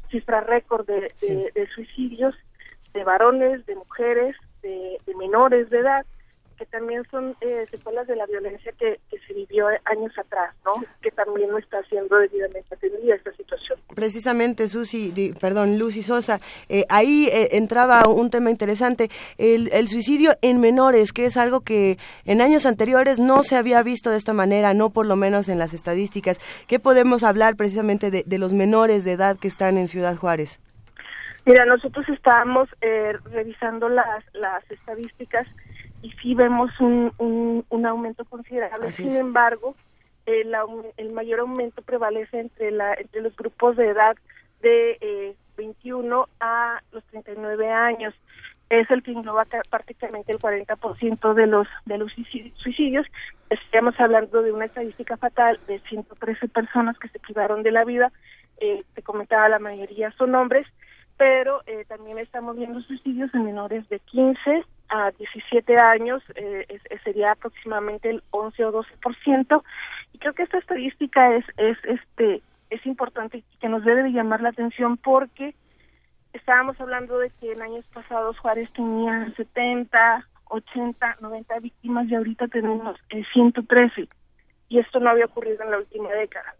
[0.09, 1.11] cifra récord de,
[1.53, 2.35] de suicidios
[2.93, 6.05] de varones, de mujeres, de, menores de edad
[6.57, 10.83] que también son eh, secuelas de la violencia que, se vivió años atrás, ¿no?
[11.01, 13.79] Que también no está siendo debidamente atendida esta situación.
[13.93, 16.39] Precisamente, Susi, perdón, Lucy Sosa,
[16.69, 21.97] eh, ahí eh, entraba un tema interesante, el, suicidio en menores, que es algo que
[22.25, 25.59] en años anteriores no se había visto de esta manera, no por lo menos en
[25.59, 26.39] las estadísticas.
[26.67, 30.59] ¿Qué podemos hablar precisamente de, de los menores de edad que están en Ciudad Juárez?
[31.47, 35.47] Mira, nosotros estábamos eh, revisando las, las estadísticas
[36.07, 37.11] y sí vemos un,
[37.69, 38.93] un, aumento considerable.
[38.93, 39.75] Sin embargo,
[40.25, 40.55] el,
[40.95, 44.15] el mayor aumento prevalece entre, la, entre los grupos de edad
[44.61, 48.13] de eh, 21 a los 39 años.
[48.69, 52.11] Es el que engloba prácticamente el 40% de los de los
[52.55, 53.05] suicidios.
[53.49, 58.13] Estamos hablando de una estadística fatal de 113 personas que se privaron de la vida.
[58.59, 60.67] Eh, te comentaba, la mayoría son hombres
[61.17, 66.65] pero eh, también estamos viendo suicidios en menores de 15 a 17 años, eh,
[67.03, 69.63] sería aproximadamente el 11 o 12%,
[70.13, 74.41] y creo que esta estadística es, es, este, es importante que nos debe de llamar
[74.41, 75.55] la atención porque
[76.33, 82.47] estábamos hablando de que en años pasados Juárez tenía 70, 80, 90 víctimas y ahorita
[82.47, 82.97] tenemos
[83.33, 84.07] 113, eh,
[84.69, 86.55] y esto no había ocurrido en la última década.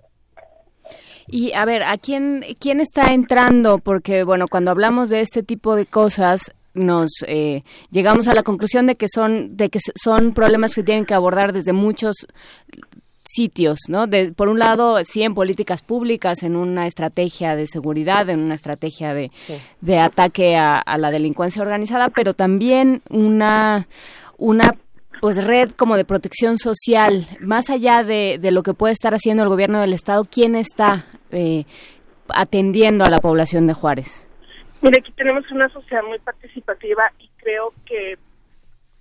[1.28, 3.80] Y a ver, ¿a quién, quién está entrando?
[3.80, 8.88] Porque, bueno, cuando hablamos de este tipo de cosas, nos eh, llegamos a la conclusión
[8.88, 12.16] de que son de que son problemas que tienen que abordar desde muchos
[13.26, 14.08] sitios, ¿no?
[14.08, 18.56] De, por un lado, sí en políticas públicas, en una estrategia de seguridad, en una
[18.56, 19.32] estrategia de,
[19.82, 23.88] de ataque a, a, la delincuencia organizada, pero también una
[24.38, 24.76] una
[25.20, 29.44] pues red como de protección social, más allá de, de lo que puede estar haciendo
[29.44, 31.66] el gobierno del estado, ¿quién está eh,
[32.30, 34.27] atendiendo a la población de Juárez?
[34.82, 38.18] Mire, aquí tenemos una sociedad muy participativa y creo que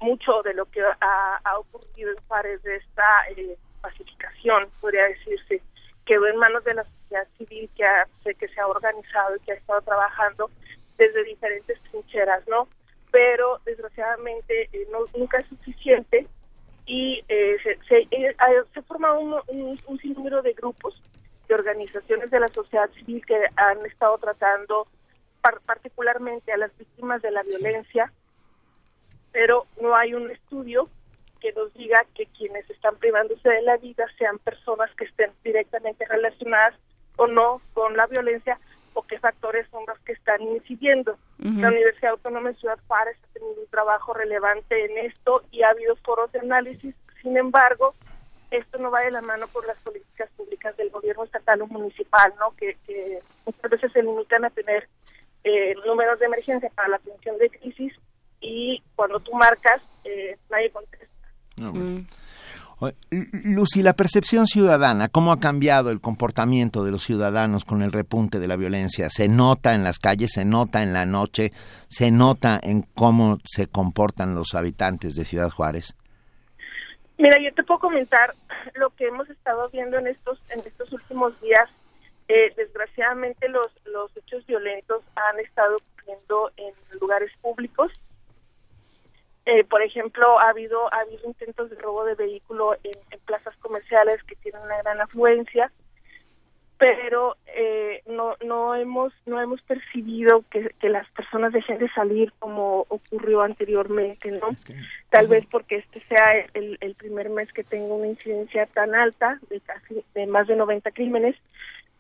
[0.01, 5.63] mucho de lo que ha, ocurrido en Juárez de esta eh, pacificación, podría decirse,
[6.05, 9.57] quedó en manos de la sociedad civil que, que se ha organizado y que ha
[9.57, 10.51] estado trabajando
[10.97, 12.69] desde diferentes trincheras, ¿no?
[13.17, 16.27] pero desgraciadamente eh, no, nunca es suficiente
[16.85, 18.37] y eh, se, se, eh,
[18.87, 21.01] forma un, un, sinnúmero de grupos,
[21.49, 24.87] de organizaciones de la sociedad civil que han estado tratando
[25.65, 28.13] particularmente a las víctimas de la violencia,
[29.33, 30.89] pero no hay un estudio
[31.41, 36.05] que nos diga que quienes están privándose de la vida sean personas que estén directamente
[36.07, 36.75] relacionadas
[37.17, 38.59] o no con la violencia
[38.95, 41.19] o qué factores son los que están incidiendo.
[41.39, 45.69] La Universidad Autónoma de Ciudad Juárez ha tenido un trabajo relevante en esto y ha
[45.69, 46.95] habido foros de análisis.
[47.23, 47.95] Sin embargo,
[48.51, 52.33] esto no va de la mano por las políticas públicas del gobierno estatal o municipal,
[52.39, 52.55] ¿no?
[52.57, 52.77] Que,
[53.45, 54.89] muchas veces se limitan a tener
[55.47, 57.93] eh, números de emergencia para la atención de crisis
[58.41, 61.07] y cuando tú marcas, eh, nadie contesta.
[61.57, 62.01] Mm.
[63.45, 68.41] Lucy, la percepción ciudadana, ¿cómo ha cambiado el comportamiento de los ciudadanos con el repunte
[68.41, 69.09] de la violencia?
[69.09, 71.53] ¿Se nota en las calles, se nota en la noche,
[71.89, 75.95] se nota en cómo se comportan los habitantes de Ciudad Juárez?
[77.19, 78.35] Mira, yo te puedo comentar
[78.75, 81.71] lo que hemos estado viendo en estos en estos últimos días.
[82.29, 87.93] Eh, desgraciadamente los los hechos violentos han estado ocurriendo en lugares públicos
[89.47, 92.93] eh, por ejemplo, ha habido ha habido intentos de robo de vehículo en,
[93.27, 95.71] plazas comerciales que tienen una gran afluencia,
[96.79, 102.87] pero eh, no no hemos no hemos percibido que, las personas dejen de salir como
[102.89, 104.49] ocurrió anteriormente, ¿no?
[105.11, 109.39] Tal vez porque este sea el, el primer mes que tengo una incidencia tan alta
[109.49, 111.37] de casi de más de 90 crímenes,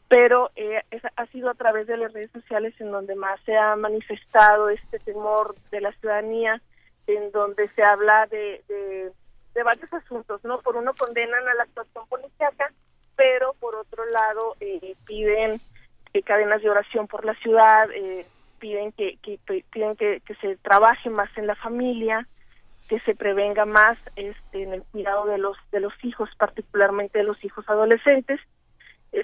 [0.08, 0.82] pero eh,
[1.16, 4.98] ha sido a través de las redes sociales en donde más se ha manifestado este
[5.00, 6.60] temor de la ciudadanía
[7.06, 10.60] en donde se habla de, de, varios asuntos, ¿no?
[10.60, 12.72] Por uno condenan a la actuación policíaca,
[13.16, 15.60] pero por otro lado eh, piden
[16.12, 18.26] eh, cadenas de oración por la ciudad, eh,
[18.58, 19.38] piden que, que
[19.72, 22.28] piden que, que, se trabaje más en la familia,
[22.88, 27.24] que se prevenga más este, en el cuidado de los de los hijos, particularmente de
[27.24, 28.40] los hijos adolescentes.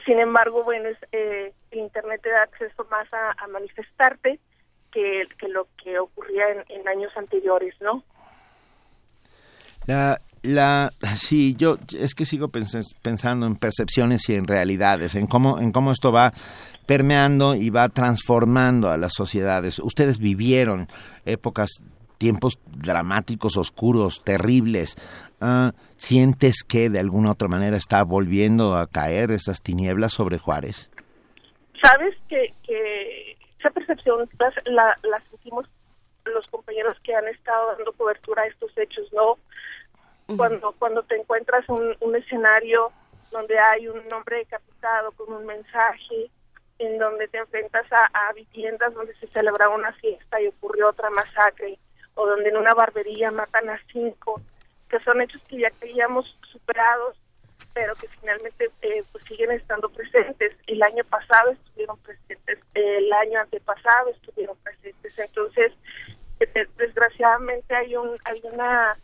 [0.04, 4.40] Sin embargo, bueno, es, el internet te da acceso más a manifestarte
[4.92, 8.04] que, lo que ocurría en, años anteriores, ¿no?
[9.86, 15.59] La, la, sí, yo es que sigo pensando en percepciones y en realidades, en cómo,
[15.59, 16.32] en cómo esto va
[16.86, 19.78] permeando y va transformando a las sociedades.
[19.78, 20.88] Ustedes vivieron
[21.24, 21.70] épocas
[22.18, 24.96] tiempos dramáticos, oscuros, terribles.
[25.44, 30.89] Ah, ¿Sientes que de alguna otra manera está volviendo a caer esas tinieblas sobre Juárez?
[31.82, 34.28] Sabes que, que esa percepción
[34.66, 35.66] la, la sentimos
[36.27, 39.36] los compañeros que han estado dando cobertura a estos hechos, ¿no?
[40.36, 42.93] Cuando, cuando te encuentras un, un escenario
[43.32, 46.31] donde hay un hombre decapitado con un mensaje,
[46.78, 51.78] en donde te enfrentas a, viviendas donde se celebra una fiesta y ocurrió otra masacre,
[52.14, 54.40] o donde en una barbería matan a cinco,
[54.93, 57.16] que son hechos que ya creíamos superados,
[57.73, 60.55] pero que finalmente eh, pues siguen estando presentes.
[60.66, 65.19] El año pasado estuvieron presentes, el año antepasado estuvieron presentes.
[65.19, 65.73] Entonces,
[66.40, 68.98] eh, desgraciadamente hay un hay una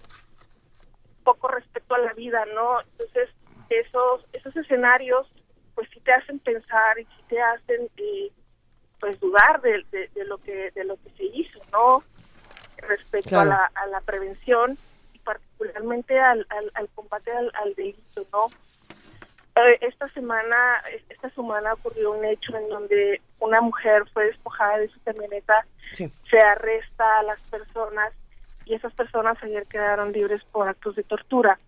[1.25, 2.83] poco respeto a la vida, ¿no?
[2.83, 3.31] Entonces,
[3.71, 5.27] esos esos escenarios
[5.75, 8.31] pues sí te hacen pensar y sí te hacen eh,
[9.01, 12.03] pues dudar de, de, lo que de lo que se hizo, ¿no?
[12.77, 14.88] Respecto a, la, a la prevención y
[15.59, 18.47] particularmente al, al, combate al, delito, ¿no?
[19.81, 20.57] Esta semana
[21.09, 26.39] esta semana ocurrió un hecho en donde una mujer fue despojada de su camioneta, se
[26.39, 28.13] arresta a las personas
[28.65, 31.59] y esas personas ayer quedaron libres por actos de tortura.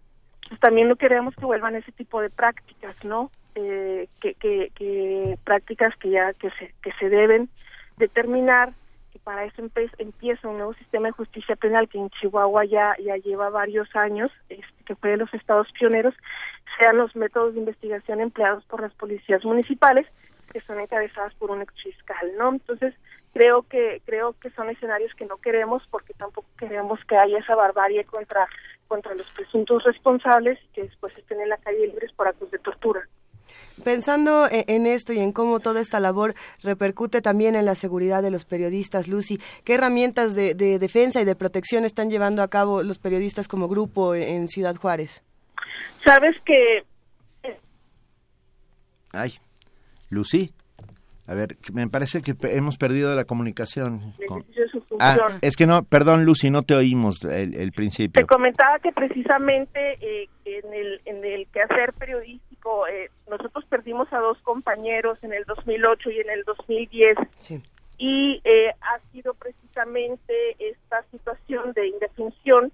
[0.49, 3.31] Pues también no queremos que vuelvan ese tipo de prácticas, ¿no?
[3.57, 7.49] Eh, que, que, prácticas que ya que se, que se deben
[7.97, 8.80] determinar que
[9.31, 9.63] para eso
[9.99, 14.33] empieza un nuevo sistema de justicia penal que en Chihuahua ya, ya lleva varios años,
[14.49, 16.17] este, que fue de los estados pioneros,
[16.77, 20.09] sean los métodos de investigación empleados por las policías municipales
[20.53, 22.49] que son encabezadas por un ex fiscal, ¿no?
[22.51, 22.93] Entonces,
[23.33, 27.55] creo que creo que son escenarios que no queremos porque tampoco queremos que haya esa
[27.55, 28.49] barbarie contra
[28.89, 33.07] contra los presuntos responsables que después estén en la calle libres por actos de tortura.
[33.85, 38.23] Pensando e-, en esto y en cómo toda esta labor repercute también en la seguridad
[38.23, 42.83] de los periodistas, Lucy, ¿qué herramientas de, defensa y de protección están llevando a cabo
[42.83, 45.23] los periodistas como grupo en Ciudad Juárez?
[46.05, 46.85] Sabes que...
[49.13, 49.33] Ay,
[50.09, 50.53] Lucy.
[51.27, 54.13] A ver, me parece que hemos perdido la comunicación.
[54.99, 58.21] Ah, es que no, perdón Lucy, no te oímos el, principio.
[58.21, 62.50] Te comentaba que precisamente eh, en, el, en el quehacer periodístico
[62.89, 67.17] eh, nosotros perdimos a dos compañeros en el 2008 y en el 2010.
[67.99, 72.73] Y eh, ha sido precisamente esta situación de indefensión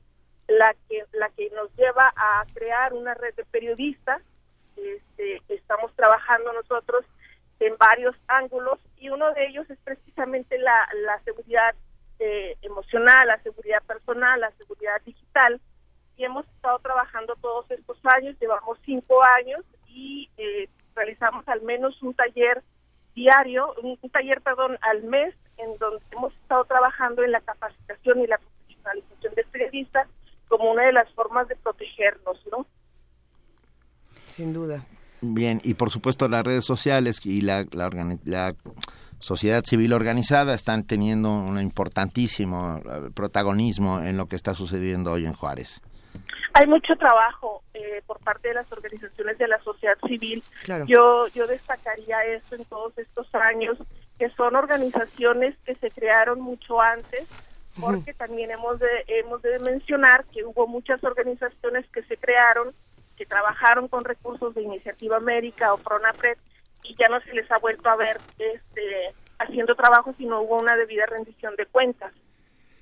[0.49, 4.23] la que, la que nos lleva a crear una red de periodistas.
[4.77, 7.05] Este, estamos trabajando nosotros
[7.59, 11.75] en varios ángulos y uno de ellos es precisamente la, la seguridad
[12.19, 15.61] eh, emocional, la seguridad personal, la seguridad digital
[16.17, 19.65] y hemos estado trabajando todos estos años, llevamos cinco años
[19.97, 22.63] y eh, realizamos al menos un taller
[23.15, 28.27] diario, un, taller, perdón, al mes en donde hemos estado trabajando en la capacitación y
[28.27, 30.07] la profesionalización del periodista
[30.49, 32.67] como una de las formas de protegernos, ¿no?
[34.27, 34.85] Sin duda.
[35.23, 38.55] Bien, y por supuesto las redes sociales y la, la,
[39.19, 45.25] sociedad civil organizada están teniendo un importantísimo eh, protagonismo en lo que está sucediendo hoy
[45.25, 45.81] en Juárez.
[46.59, 50.43] Hay mucho trabajo eh, por parte de las organizaciones de la sociedad civil.
[50.87, 53.77] Yo, yo destacaría esto en todos estos años,
[54.19, 57.29] que son organizaciones que se crearon mucho antes,
[57.79, 62.73] porque también hemos de, hemos de mencionar que hubo muchas organizaciones que se crearon
[63.19, 66.39] que trabajaron con recursos de Iniciativa América o PRONAPRED
[66.85, 70.59] y ya no se les ha vuelto a ver este, haciendo trabajo si no hubo
[70.59, 72.15] una debida rendición de cuentas.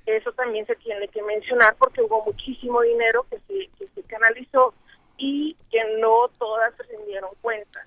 [0.07, 4.75] Eso también se tiene que mencionar porque hubo muchísimo dinero que se, que se canalizó
[5.17, 7.87] y que no todas se rindieron cuentas.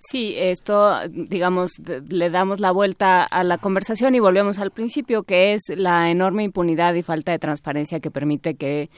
[0.00, 1.72] Sí, esto, digamos,
[2.08, 6.44] le damos la vuelta a la conversación y volvemos al principio, que es la enorme
[6.44, 8.90] impunidad y falta de transparencia que permite que,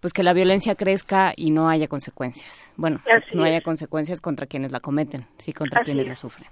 [0.00, 2.72] pues, que la violencia crezca y no haya consecuencias.
[2.76, 3.00] Bueno,
[3.34, 6.48] no haya consecuencias contra quienes la cometen, sí contra quienes la sufren.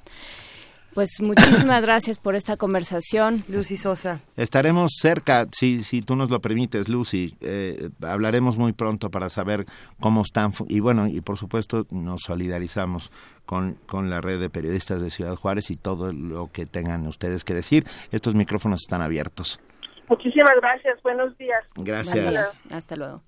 [0.96, 3.44] Pues muchísimas gracias por esta conversación.
[3.48, 4.20] Lucy Sosa.
[4.34, 7.36] Estaremos cerca, si, si tú nos lo permites, Lucy.
[7.42, 9.66] Eh, hablaremos muy pronto para saber
[10.00, 10.52] cómo están.
[10.70, 13.12] Y bueno, y por supuesto nos solidarizamos
[13.44, 17.44] con, con la red de periodistas de Ciudad Juárez y todo lo que tengan ustedes
[17.44, 17.84] que decir.
[18.10, 19.60] Estos micrófonos están abiertos.
[20.08, 21.02] Muchísimas gracias.
[21.02, 21.62] Buenos días.
[21.74, 22.56] Gracias.
[22.72, 23.20] Hasta luego.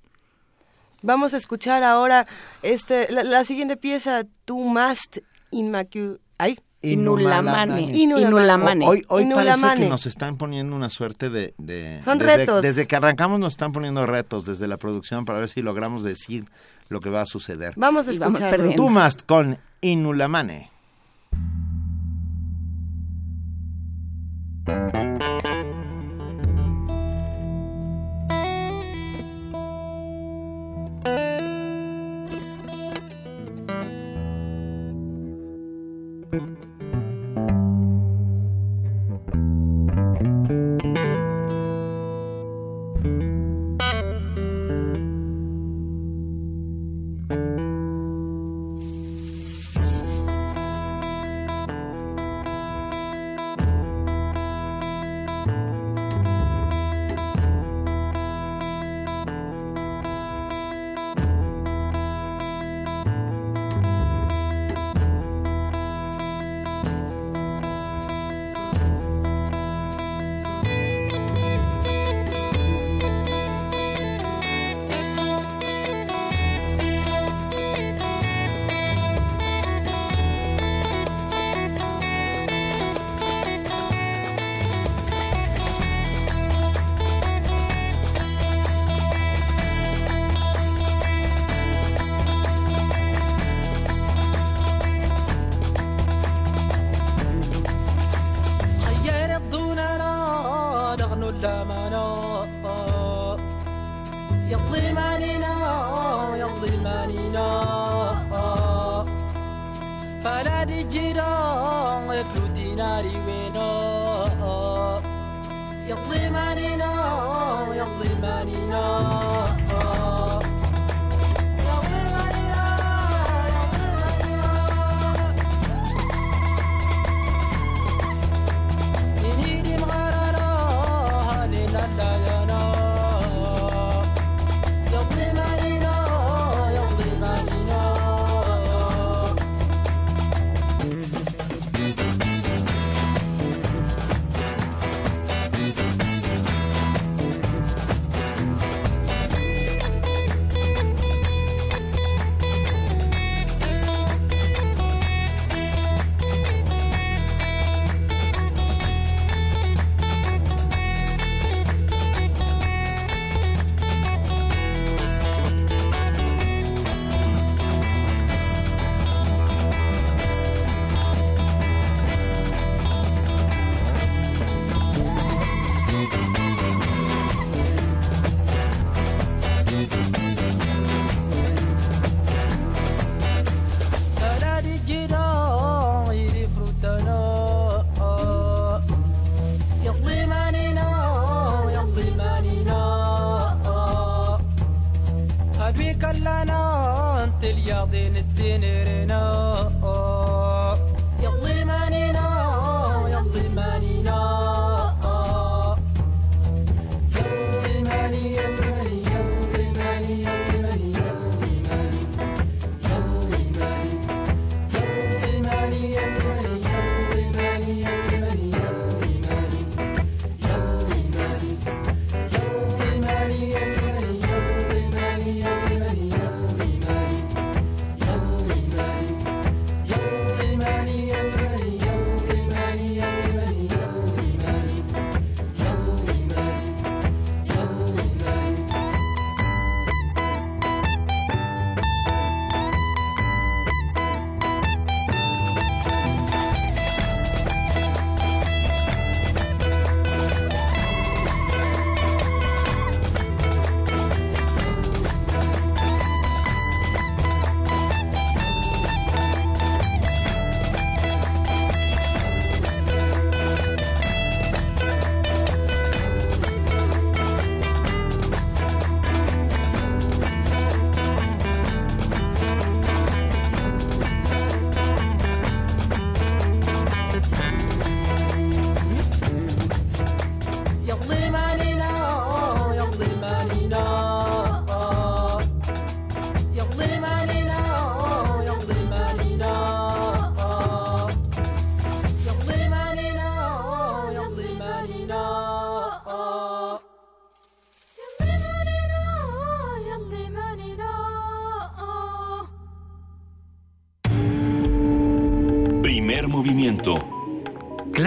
[1.02, 2.26] Vamos a escuchar ahora
[2.62, 5.18] este la, siguiente pieza, Tú Must
[5.50, 6.18] Inmacu...
[6.38, 6.56] ¡Ay!
[6.82, 7.80] Inulamane.
[7.96, 8.86] Inulamane.
[8.86, 12.00] Hoy, hoy parece que nos están poniendo una suerte de...
[12.04, 12.62] Son desde, retos.
[12.62, 16.44] Desde que arrancamos nos están poniendo retos desde la producción para ver si logramos decir
[16.88, 17.74] lo que va a suceder.
[17.76, 18.60] Vamos a escuchar.
[18.76, 20.70] Tú must con Inulamane.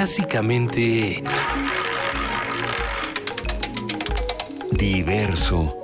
[0.01, 1.21] Clásicamente...
[4.71, 5.77] Diverso.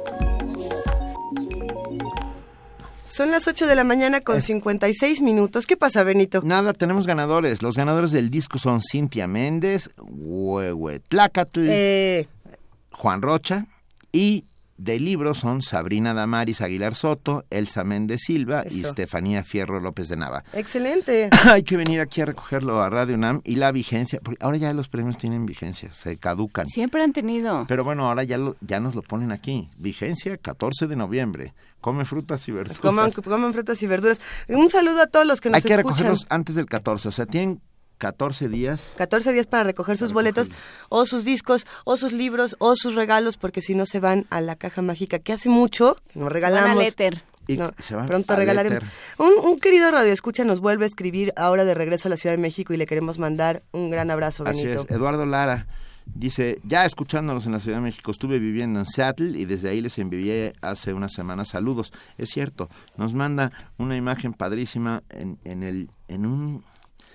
[3.05, 5.67] Son las 8 de la mañana con 56 minutos.
[5.67, 6.41] ¿Qué pasa, Benito?
[6.43, 7.61] Nada, tenemos ganadores.
[7.61, 12.27] Los ganadores del disco son Cintia Méndez, Huehuetlacatl, Eh,
[12.93, 13.67] Juan Rocha
[14.11, 14.45] y
[14.77, 18.81] de libros son Sabrina Damaris Aguilar Soto, Elsa Méndez Silva y.
[18.81, 20.43] Estefanía Fierro López de Nava.
[20.53, 21.29] excelente.
[21.51, 24.73] Hay que venir aquí a recogerlo a Radio UNAM y la vigencia, porque ahora ya
[24.73, 26.67] los premios tienen vigencia, se caducan.
[26.67, 27.65] Siempre han tenido.
[27.67, 29.69] Pero bueno, ahora ya, lo, ya nos lo ponen aquí.
[29.77, 31.53] Vigencia 14 de noviembre.
[31.81, 32.79] Come frutas y verduras.
[32.79, 34.19] Coman, coman frutas y verduras.
[34.47, 35.89] Un saludo a todos los que nos Hay que escuchan.
[35.89, 37.61] recogerlos antes del 14, o sea, tienen
[37.97, 38.91] 14 días.
[38.97, 40.49] 14 días para recoger sus boletos
[40.89, 44.41] o sus discos o sus libros o sus regalos porque si no se van a
[44.41, 46.95] la caja mágica que hace mucho nos regalamos.
[46.97, 47.21] Van.
[47.49, 48.83] Y No, se van pronto al regalaremos.
[49.17, 52.35] Un, un querido radio escucha nos vuelve a escribir ahora de regreso a la Ciudad
[52.35, 54.83] de México y le queremos mandar un gran abrazo, Así Benito.
[54.83, 55.65] es, Eduardo Lara
[56.13, 59.81] dice, ya escuchándolos en la Ciudad de México, estuve viviendo en Seattle y desde ahí
[59.81, 61.93] les envié hace unas semanas saludos.
[62.17, 66.63] Es cierto, nos manda una imagen padrísima en, en el en un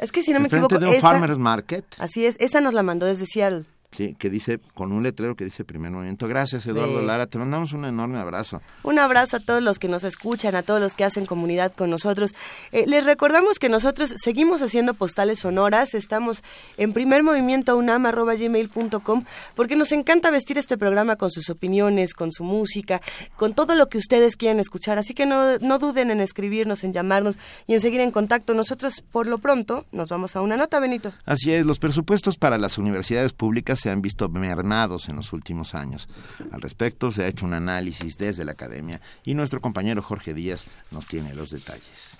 [0.02, 1.84] Es que si no me enfrente equivoco, de un esa, farmers market.
[1.98, 3.64] así es, esa nos la mandó desde Seattle.
[3.92, 6.26] Que, que dice, con un letrero que dice primer movimiento.
[6.26, 7.06] Gracias, Eduardo Sí.
[7.06, 7.26] Lara.
[7.26, 8.60] Te mandamos un enorme abrazo.
[8.82, 11.90] Un abrazo a todos los que nos escuchan, a todos los que hacen comunidad con
[11.90, 12.34] nosotros.
[12.72, 16.42] Eh, les recordamos que nosotros seguimos haciendo postales sonoras, estamos
[16.78, 19.24] en primer movimiento unam.gmail.com
[19.54, 23.00] porque nos encanta vestir este programa con sus opiniones, con su música,
[23.36, 24.98] con todo lo que ustedes quieran escuchar.
[24.98, 28.54] Así que no, no duden en escribirnos, en llamarnos y en seguir en contacto.
[28.54, 31.12] Nosotros, por lo pronto, nos vamos a una nota, Benito.
[31.26, 35.74] Así es, los presupuestos para las universidades públicas se han visto mermados en los últimos
[35.74, 36.08] años.
[36.52, 40.66] Al respecto, se ha hecho un análisis desde la academia y nuestro compañero Jorge Díaz
[40.92, 42.16] nos tiene los detalles.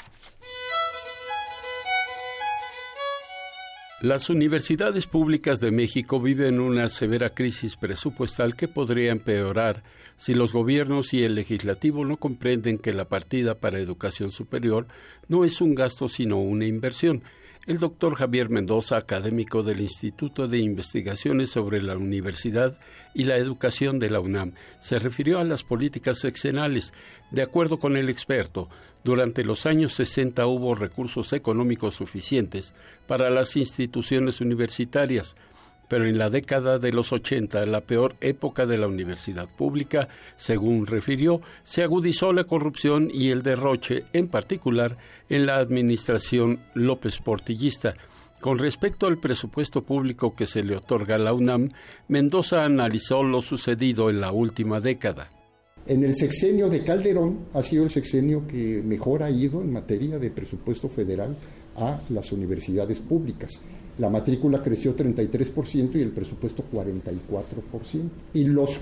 [4.01, 9.85] Las universidades públicas de México viven una severa crisis presupuestal que podría empeorar
[10.17, 14.89] si los gobiernos y el legislativo no comprenden que la partida para educación superior
[15.29, 17.23] no es un gasto sino una inversión.
[17.65, 22.77] El doctor Javier Mendoza, académico del Instituto de Investigaciones sobre la Universidad
[23.15, 26.93] y la Educación de la UNAM, se refirió a las políticas sexenales.
[27.31, 28.69] De acuerdo con el experto,
[29.05, 32.75] durante los años 60 hubo recursos económicos suficientes
[33.07, 35.37] para las instituciones universitarias,
[35.93, 40.09] pero en la década de los 80, la peor época de la universidad pública,
[40.39, 44.97] según refirió, se agudizó la corrupción y el derroche, en particular
[45.29, 47.95] en la administración López Portillista.
[48.41, 51.69] Con respecto al presupuesto público que se le otorga a la UNAM,
[52.09, 55.29] Mendoza analizó lo sucedido en la última década.
[55.87, 60.19] En el sexenio de Calderón ha sido el sexenio que mejor ha ido en materia
[60.19, 61.37] de presupuesto federal
[61.77, 63.61] a las universidades públicas.
[63.99, 68.09] La matrícula creció 33% y el presupuesto 44%.
[68.35, 68.79] Y los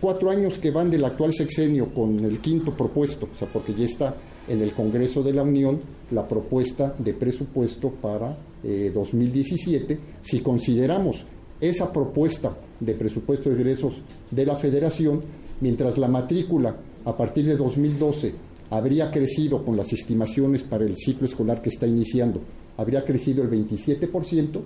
[0.00, 3.84] cuatro años que van del actual sexenio con el quinto propuesto, o sea, porque ya
[3.84, 4.16] está
[4.48, 5.80] en el Congreso de la Unión
[6.10, 11.24] la propuesta de presupuesto para eh, 2017, si consideramos
[11.60, 13.94] esa propuesta de presupuesto de egresos
[14.30, 15.22] de la Federación,
[15.60, 18.34] mientras la matrícula a partir de 2012
[18.70, 22.40] habría crecido con las estimaciones para el ciclo escolar que está iniciando,
[22.76, 24.60] habría crecido el 27%,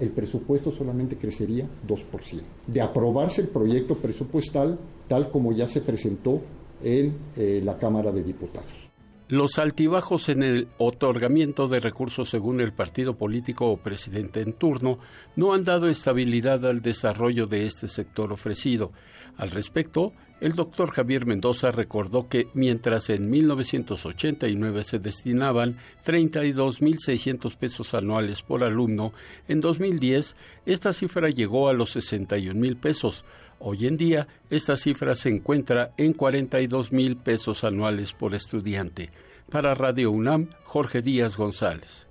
[0.00, 2.42] el presupuesto solamente crecería 2%.
[2.66, 6.40] De aprobarse el proyecto presupuestal tal como ya se presentó
[6.82, 8.82] en eh, la Cámara de Diputados.
[9.28, 14.98] Los altibajos en el otorgamiento de recursos según el partido político o presidente en turno
[15.36, 18.92] no han dado estabilidad al desarrollo de este sector ofrecido.
[19.36, 20.12] Al respecto,
[20.42, 28.64] el doctor Javier Mendoza recordó que mientras en 1989 se destinaban 32.600 pesos anuales por
[28.64, 29.12] alumno,
[29.46, 30.34] en 2010
[30.66, 33.24] esta cifra llegó a los 61.000 pesos.
[33.60, 39.10] Hoy en día esta cifra se encuentra en 42.000 pesos anuales por estudiante.
[39.48, 42.08] Para Radio UNAM, Jorge Díaz González.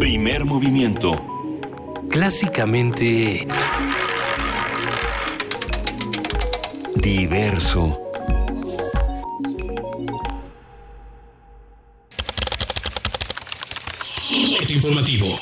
[0.00, 1.33] Primer movimiento.
[2.14, 3.44] Clásicamente
[6.94, 7.98] diverso.
[14.56, 15.40] Corte informativo.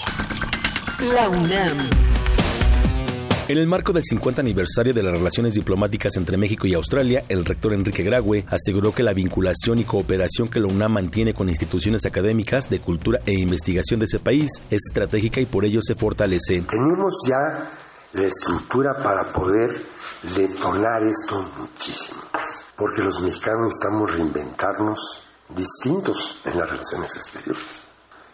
[1.15, 2.12] La UNAM.
[3.49, 7.45] En el marco del 50 aniversario de las relaciones diplomáticas entre México y Australia, el
[7.45, 12.07] rector Enrique Graue aseguró que la vinculación y cooperación que la UNAM mantiene con instituciones
[12.07, 16.63] académicas de cultura e investigación de ese país es estratégica y por ello se fortalece.
[16.63, 17.69] Tenemos ya
[18.13, 19.71] la estructura para poder
[20.37, 22.23] detonar esto muchísimo
[22.77, 27.87] porque los mexicanos necesitamos reinventarnos distintos en las relaciones exteriores.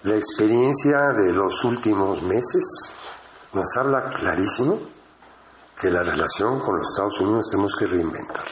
[0.03, 2.95] La experiencia de los últimos meses
[3.55, 4.98] nos habla clarísimo
[5.81, 8.45] que la relación con los Estados Unidos tenemos que reinventar.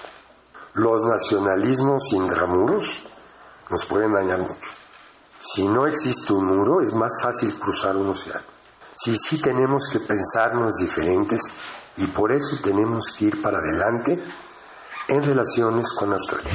[0.75, 3.05] Los nacionalismos intramuros
[3.71, 4.71] nos pueden dañar mucho.
[5.39, 8.45] Si no existe un muro, es más fácil cruzar un océano.
[8.95, 11.43] Sí, sí tenemos que pensarnos diferentes
[11.97, 14.23] y por eso tenemos que ir para adelante
[15.09, 16.51] en relaciones con Australia.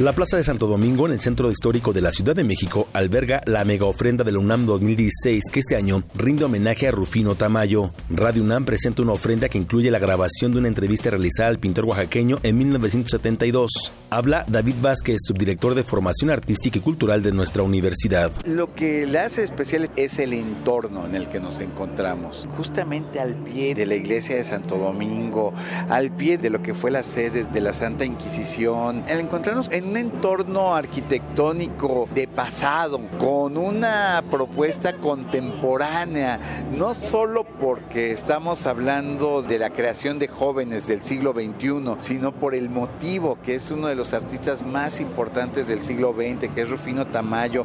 [0.00, 3.42] La Plaza de Santo Domingo, en el centro histórico de la Ciudad de México, alberga
[3.46, 7.92] la mega ofrenda de la UNAM 2016 que este año rinde homenaje a Rufino Tamayo.
[8.10, 11.84] Radio UNAM presenta una ofrenda que incluye la grabación de una entrevista realizada al pintor
[11.84, 13.92] oaxaqueño en 1972.
[14.10, 18.32] Habla David Vázquez, subdirector de formación artística y cultural de nuestra universidad.
[18.46, 23.36] Lo que le hace especial es el entorno en el que nos encontramos, justamente al
[23.44, 25.54] pie de la iglesia de Santo Domingo,
[25.88, 29.83] al pie de lo que fue la sede de la Santa Inquisición, el encontrarnos en
[29.84, 36.40] un entorno arquitectónico de pasado, con una propuesta contemporánea,
[36.76, 42.54] no solo porque estamos hablando de la creación de jóvenes del siglo XXI, sino por
[42.54, 46.68] el motivo que es uno de los artistas más importantes del siglo XX, que es
[46.68, 47.62] Rufino Tamayo.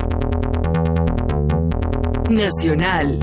[2.30, 3.20] Nacional.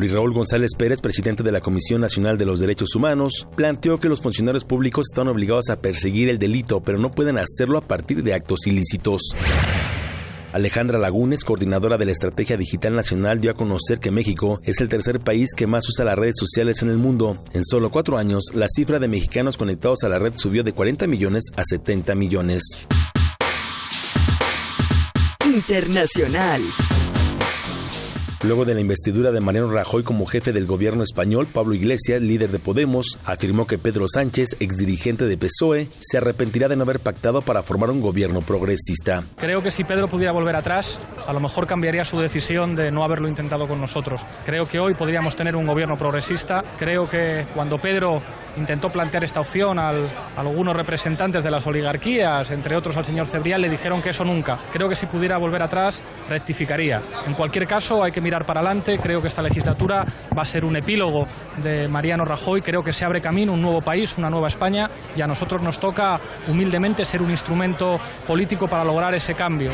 [0.00, 4.08] Luis Raúl González Pérez, presidente de la Comisión Nacional de los Derechos Humanos, planteó que
[4.08, 8.22] los funcionarios públicos están obligados a perseguir el delito, pero no pueden hacerlo a partir
[8.22, 9.20] de actos ilícitos.
[10.54, 14.88] Alejandra Lagunes, coordinadora de la Estrategia Digital Nacional, dio a conocer que México es el
[14.88, 17.36] tercer país que más usa las redes sociales en el mundo.
[17.52, 21.06] En solo cuatro años, la cifra de mexicanos conectados a la red subió de 40
[21.08, 22.62] millones a 70 millones.
[25.44, 26.62] Internacional.
[28.42, 32.48] Luego de la investidura de Mariano Rajoy como jefe del gobierno español, Pablo Iglesias, líder
[32.48, 37.42] de Podemos, afirmó que Pedro Sánchez, exdirigente de PSOE, se arrepentirá de no haber pactado
[37.42, 39.24] para formar un gobierno progresista.
[39.36, 43.04] Creo que si Pedro pudiera volver atrás, a lo mejor cambiaría su decisión de no
[43.04, 44.24] haberlo intentado con nosotros.
[44.46, 46.62] Creo que hoy podríamos tener un gobierno progresista.
[46.78, 48.22] Creo que cuando Pedro
[48.56, 53.26] intentó plantear esta opción al, a algunos representantes de las oligarquías, entre otros al señor
[53.26, 54.58] Cebrián, le dijeron que eso nunca.
[54.72, 57.02] Creo que si pudiera volver atrás, rectificaría.
[57.26, 58.98] En cualquier caso, hay que mirar para adelante.
[58.98, 60.04] Creo que esta legislatura
[60.36, 61.26] va a ser un epílogo
[61.62, 62.62] de Mariano Rajoy.
[62.62, 65.78] Creo que se abre camino, un nuevo país, una nueva España y a nosotros nos
[65.78, 69.72] toca humildemente ser un instrumento político para lograr ese cambio.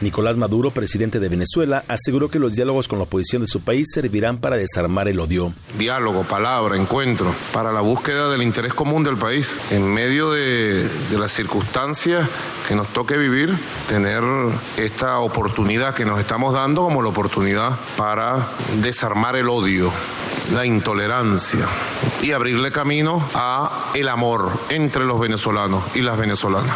[0.00, 3.88] Nicolás Maduro, presidente de Venezuela, aseguró que los diálogos con la oposición de su país
[3.92, 5.52] servirán para desarmar el odio.
[5.78, 9.58] Diálogo, palabra, encuentro, para la búsqueda del interés común del país.
[9.70, 12.28] En medio de, las circunstancias
[12.66, 13.52] que nos toque vivir,
[13.88, 14.22] tener
[14.76, 18.48] esta oportunidad que nos estamos dando como la oportunidad para
[18.82, 19.92] desarmar el odio,
[20.52, 21.66] la intolerancia
[22.22, 26.74] y abrirle camino a el amor entre los venezolanos y las venezolanas.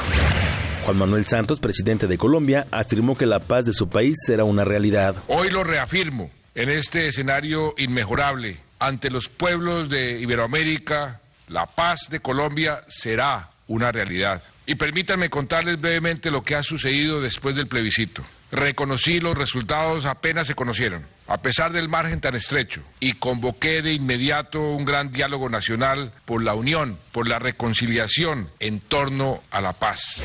[0.84, 4.64] Juan Manuel Santos, presidente de Colombia, afirmó que la paz de su país será una
[4.64, 5.16] realidad.
[5.28, 12.20] Hoy lo reafirmo en este escenario inmejorable ante los pueblos de Iberoamérica, la paz de
[12.20, 14.42] Colombia será una realidad.
[14.66, 18.22] Y permítanme contarles brevemente lo que ha sucedido después del plebiscito.
[18.54, 23.94] Reconocí los resultados apenas se conocieron, a pesar del margen tan estrecho, y convoqué de
[23.94, 29.72] inmediato un gran diálogo nacional por la unión, por la reconciliación en torno a la
[29.72, 30.22] paz.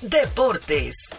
[0.00, 1.14] Deportes.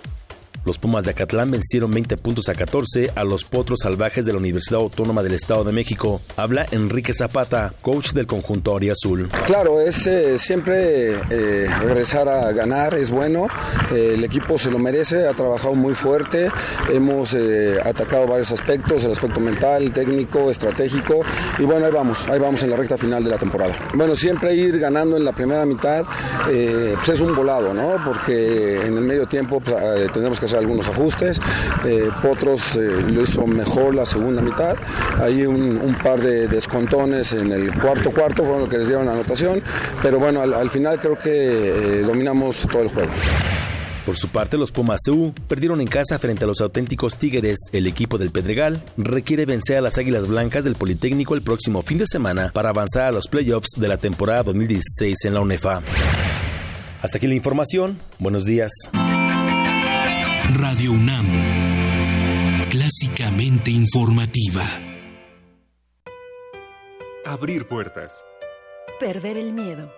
[0.65, 4.39] Los Pumas de Acatlán vencieron 20 puntos a 14 a los Potros Salvajes de la
[4.39, 6.21] Universidad Autónoma del Estado de México.
[6.37, 9.29] Habla Enrique Zapata, coach del conjunto Azul.
[9.45, 13.45] Claro, es eh, siempre eh, regresar a ganar, es bueno.
[13.93, 16.49] Eh, el equipo se lo merece, ha trabajado muy fuerte.
[16.91, 17.35] Hemos
[17.83, 21.21] atacado varios aspectos, el aspecto mental, técnico, estratégico.
[21.59, 23.77] Y bueno, ahí vamos, ahí vamos en la recta final de la temporada.
[23.93, 26.05] Bueno, siempre ir ganando en la primera mitad,
[26.43, 28.03] pues es un volado, ¿no?
[28.03, 29.77] Porque en el medio tiempo pues,
[30.11, 31.41] tendremos que hacer algunos ajustes.
[31.85, 34.75] Eh, Potros eh, lo hizo mejor la segunda mitad.
[35.21, 39.05] Hay un, un par de descontones en el cuarto cuarto, fueron los que les dieron
[39.05, 39.61] la anotación.
[40.01, 43.11] Pero bueno, al, al final creo que eh, dominamos todo el juego.
[44.05, 47.57] Por su parte, los Pumas CU perdieron en casa frente a los auténticos Tigres.
[47.71, 51.97] El equipo del Pedregal requiere vencer a las Águilas Blancas del Politécnico el próximo fin
[51.97, 55.81] de semana para avanzar a los playoffs de la temporada 2016 en la UNEFA.
[57.01, 57.97] Hasta aquí la información.
[58.19, 58.71] Buenos días.
[60.53, 61.25] Radio UNAM.
[62.69, 64.63] Clásicamente informativa.
[67.25, 68.23] Abrir puertas.
[68.99, 69.91] Perder el miedo.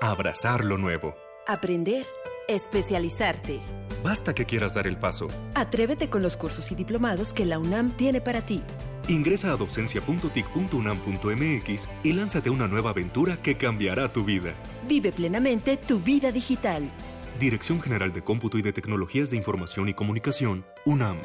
[0.00, 1.14] Abrazar lo nuevo.
[1.46, 2.06] Aprender.
[2.48, 3.60] Especializarte.
[4.02, 5.28] Basta que quieras dar el paso.
[5.54, 8.62] Atrévete con los cursos y diplomados que la UNAM tiene para ti.
[9.08, 14.54] Ingresa a docencia.tic.unam.mx y lánzate a una nueva aventura que cambiará tu vida.
[14.88, 16.90] Vive plenamente tu vida digital.
[17.38, 21.20] Dirección General de Cómputo y de Tecnologías de Información y Comunicación, UNAM.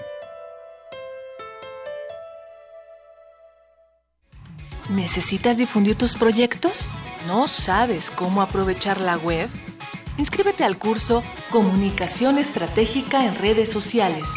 [4.90, 6.90] ¿Necesitas difundir tus proyectos?
[7.28, 9.50] ¿No sabes cómo aprovechar la web?
[10.18, 14.30] Inscríbete al curso Comunicación Estratégica en Redes Sociales,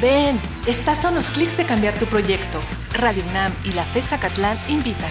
[0.00, 2.60] Ven, estás a unos clics de cambiar tu proyecto.
[2.92, 5.10] Radio UNAM y la FES Acatlán invitan.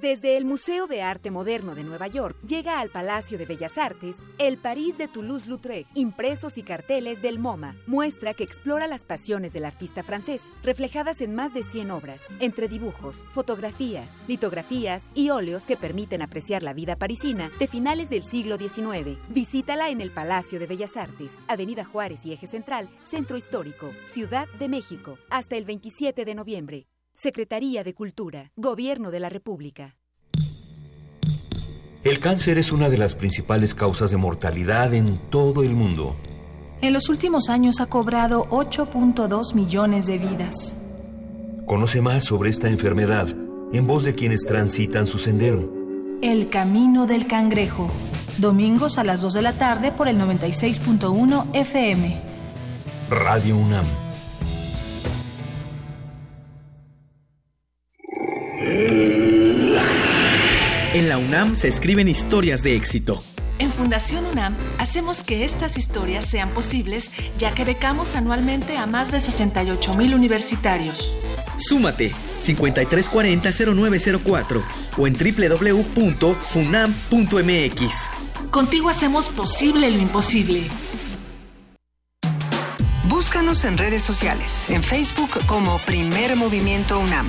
[0.00, 4.14] Desde el Museo de Arte Moderno de Nueva York llega al Palacio de Bellas Artes
[4.36, 9.64] el París de Toulouse-Lautrec, impresos y carteles del MoMA, muestra que explora las pasiones del
[9.64, 15.78] artista francés, reflejadas en más de 100 obras, entre dibujos, fotografías, litografías y óleos que
[15.78, 19.18] permiten apreciar la vida parisina de finales del siglo XIX.
[19.30, 24.46] Visítala en el Palacio de Bellas Artes, Avenida Juárez y Eje Central, Centro Histórico, Ciudad
[24.58, 26.86] de México, hasta el 27 de noviembre.
[27.16, 29.96] Secretaría de Cultura, Gobierno de la República.
[32.04, 36.14] El cáncer es una de las principales causas de mortalidad en todo el mundo.
[36.82, 40.76] En los últimos años ha cobrado 8.2 millones de vidas.
[41.64, 43.28] Conoce más sobre esta enfermedad
[43.72, 45.72] en voz de quienes transitan su sendero.
[46.20, 47.90] El Camino del Cangrejo.
[48.36, 52.20] Domingos a las 2 de la tarde por el 96.1 FM.
[53.08, 54.05] Radio UNAM.
[60.96, 63.22] En la UNAM se escriben historias de éxito.
[63.58, 69.12] En Fundación UNAM hacemos que estas historias sean posibles ya que becamos anualmente a más
[69.12, 71.14] de 68 mil universitarios.
[71.56, 74.62] Súmate 5340-0904
[74.98, 76.10] o en www.funam.mx.
[78.50, 80.62] Contigo hacemos posible lo imposible.
[83.08, 87.28] Búscanos en redes sociales, en Facebook como Primer Movimiento UNAM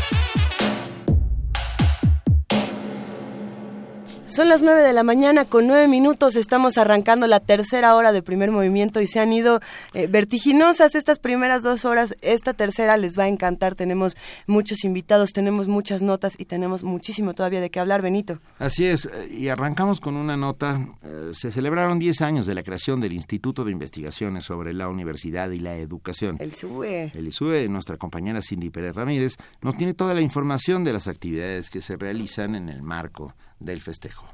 [4.31, 6.37] Son las 9 de la mañana con 9 minutos.
[6.37, 9.59] Estamos arrancando la tercera hora de primer movimiento y se han ido
[9.93, 12.15] eh, vertiginosas estas primeras dos horas.
[12.21, 13.75] Esta tercera les va a encantar.
[13.75, 14.15] Tenemos
[14.47, 18.39] muchos invitados, tenemos muchas notas y tenemos muchísimo todavía de qué hablar, Benito.
[18.57, 20.79] Así es, y arrancamos con una nota.
[21.03, 25.51] Eh, se celebraron 10 años de la creación del Instituto de Investigaciones sobre la Universidad
[25.51, 26.37] y la Educación.
[26.39, 27.11] El SUE.
[27.13, 31.69] El ISUE, nuestra compañera Cindy Pérez Ramírez, nos tiene toda la información de las actividades
[31.69, 34.27] que se realizan en el marco del festejo.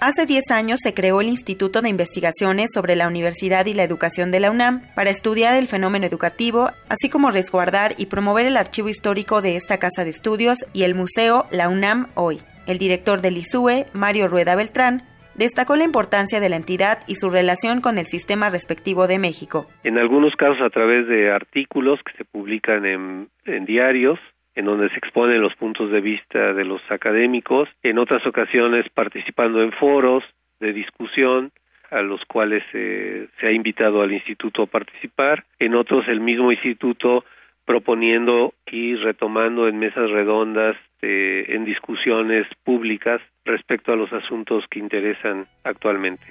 [0.00, 4.32] Hace 10 años se creó el Instituto de Investigaciones sobre la Universidad y la Educación
[4.32, 8.88] de la UNAM para estudiar el fenómeno educativo, así como resguardar y promover el archivo
[8.88, 12.40] histórico de esta casa de estudios y el museo La UNAM Hoy.
[12.66, 17.30] El director del ISUE, Mario Rueda Beltrán, destacó la importancia de la entidad y su
[17.30, 19.66] relación con el sistema respectivo de México.
[19.84, 23.28] En algunos casos a través de artículos que se publican en,
[23.66, 24.18] diarios,
[24.54, 29.62] en donde se exponen los puntos de vista de los académicos, en otras ocasiones participando
[29.62, 30.24] en foros
[30.60, 31.52] de discusión
[31.90, 36.50] a los cuales eh, se ha invitado al instituto a participar, en otros el mismo
[36.50, 37.24] instituto
[37.64, 44.78] proponiendo y retomando en mesas redondas, eh, en discusiones públicas respecto a los asuntos que
[44.78, 46.24] interesan actualmente.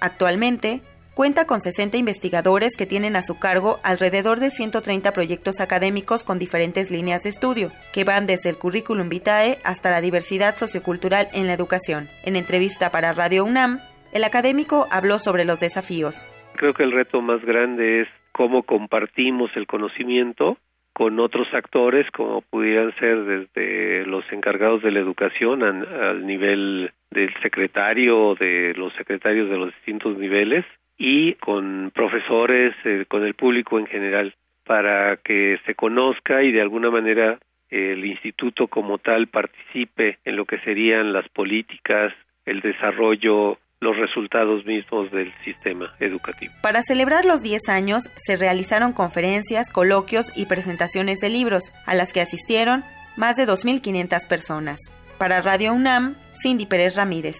[0.00, 0.80] Actualmente,
[1.14, 6.38] cuenta con 60 investigadores que tienen a su cargo alrededor de 130 proyectos académicos con
[6.38, 11.46] diferentes líneas de estudio, que van desde el currículum vitae hasta la diversidad sociocultural en
[11.46, 12.08] la educación.
[12.24, 13.78] En entrevista para Radio UNAM,
[14.12, 16.26] el académico habló sobre los desafíos.
[16.56, 20.58] Creo que el reto más grande es cómo compartimos el conocimiento
[20.92, 27.32] con otros actores como pudieran ser desde los encargados de la educación al nivel del
[27.42, 30.64] secretario de los secretarios de los distintos niveles
[30.98, 34.34] y con profesores eh, con el público en general
[34.64, 37.38] para que se conozca y de alguna manera
[37.70, 42.12] el instituto como tal participe en lo que serían las políticas
[42.46, 48.94] el desarrollo los resultados mismos del sistema educativo Para celebrar los 10 años se realizaron
[48.94, 52.82] conferencias, coloquios y presentaciones de libros, a las que asistieron
[53.16, 54.80] más de 2.500 personas.
[55.18, 57.36] Para Radio UNAM, Cindy Pérez Ramírez.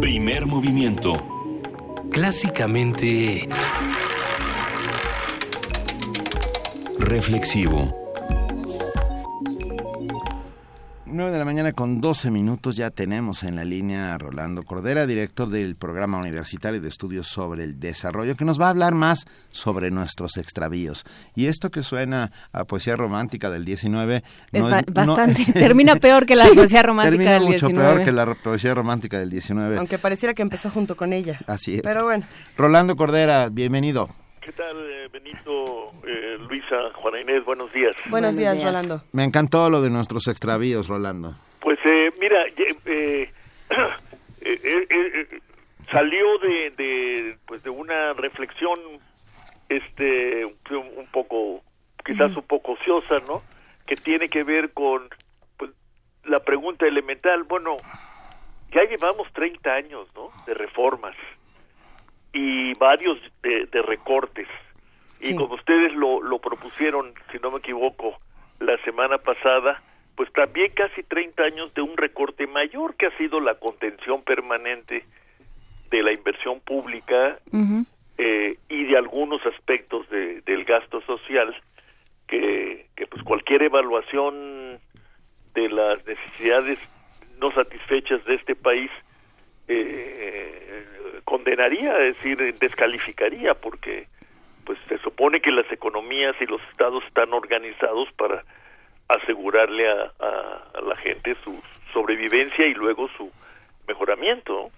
[0.00, 1.12] Primer movimiento.
[2.12, 3.48] Clásicamente...
[6.98, 8.01] Reflexivo.
[11.12, 15.06] 9 de la mañana con 12 minutos ya tenemos en la línea a Rolando Cordera,
[15.06, 19.26] director del Programa Universitario de Estudios sobre el Desarrollo, que nos va a hablar más
[19.50, 21.04] sobre nuestros extravíos.
[21.34, 24.22] Y esto que suena a poesía romántica del 19...
[24.52, 27.58] Es, bastante, termina peor que la poesía romántica del 19.
[27.58, 29.78] Termina mucho peor que la poesía romántica del 19.
[29.78, 31.40] Aunque pareciera que empezó junto con ella.
[31.46, 31.82] Así es.
[31.82, 32.26] Pero bueno.
[32.56, 34.08] Rolando Cordera, bienvenido.
[34.42, 37.44] ¿Qué tal, eh, Benito, eh, Luisa, Juana Inés?
[37.44, 37.94] Buenos días.
[38.10, 39.00] Buenos días, Rolando.
[39.12, 41.36] Me encantó lo de nuestros extravíos, Rolando.
[41.60, 42.44] Pues eh, mira,
[42.86, 43.30] eh,
[45.92, 48.80] salió de, de, pues de una reflexión
[49.68, 51.62] este un poco
[52.04, 53.42] quizás un poco ociosa, ¿no?
[53.86, 55.08] Que tiene que ver con
[55.56, 55.70] pues,
[56.24, 57.76] la pregunta elemental, bueno,
[58.74, 60.30] ya llevamos 30 años, ¿no?
[60.46, 61.14] De reformas
[62.32, 64.48] y varios de, recortes.
[65.20, 68.18] Y como ustedes lo, lo propusieron, si no me equivoco,
[68.58, 69.82] la semana pasada,
[70.16, 75.04] pues también casi 30 años de un recorte mayor que ha sido la contención permanente
[75.90, 77.38] de la inversión pública
[78.18, 81.54] eh, y de algunos aspectos de, del gasto social
[82.26, 84.80] que, que pues cualquier evaluación
[85.54, 86.78] de las necesidades
[87.38, 88.90] no satisfechas de este país
[89.68, 90.84] eh,
[91.24, 94.06] condenaría, es decir, descalificaría, porque
[94.64, 98.44] pues se supone que las economías y los estados están organizados para
[99.08, 101.60] asegurarle a, a, la gente su
[101.92, 103.30] sobrevivencia y luego su
[103.86, 104.70] mejoramiento.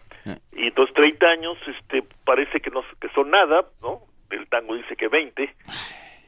[0.53, 4.01] Y entonces 30 años este parece que no que son nada, ¿no?
[4.31, 5.55] El tango dice que 20.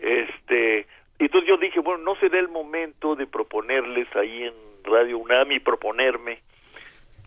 [0.01, 0.87] Este,
[1.19, 4.55] entonces yo dije, bueno, no será el momento de proponerles ahí en
[4.85, 6.41] Radio UNAM y proponerme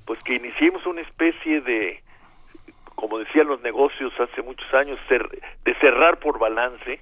[0.10, 2.02] pues que iniciemos una especie de
[2.96, 7.00] como decían los negocios hace muchos años, de cerrar por balance.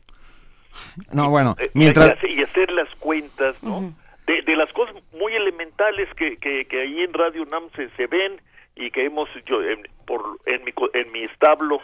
[1.14, 2.18] No, bueno, eh, mientras...
[2.26, 3.94] Y, hacer las cuentas, ¿no?
[4.26, 8.42] de, las cosas muy elementales que, que, ahí en Radio UNAM se, se ven
[8.76, 11.80] y que hemos, yo en, por, en, mi, en mi establo,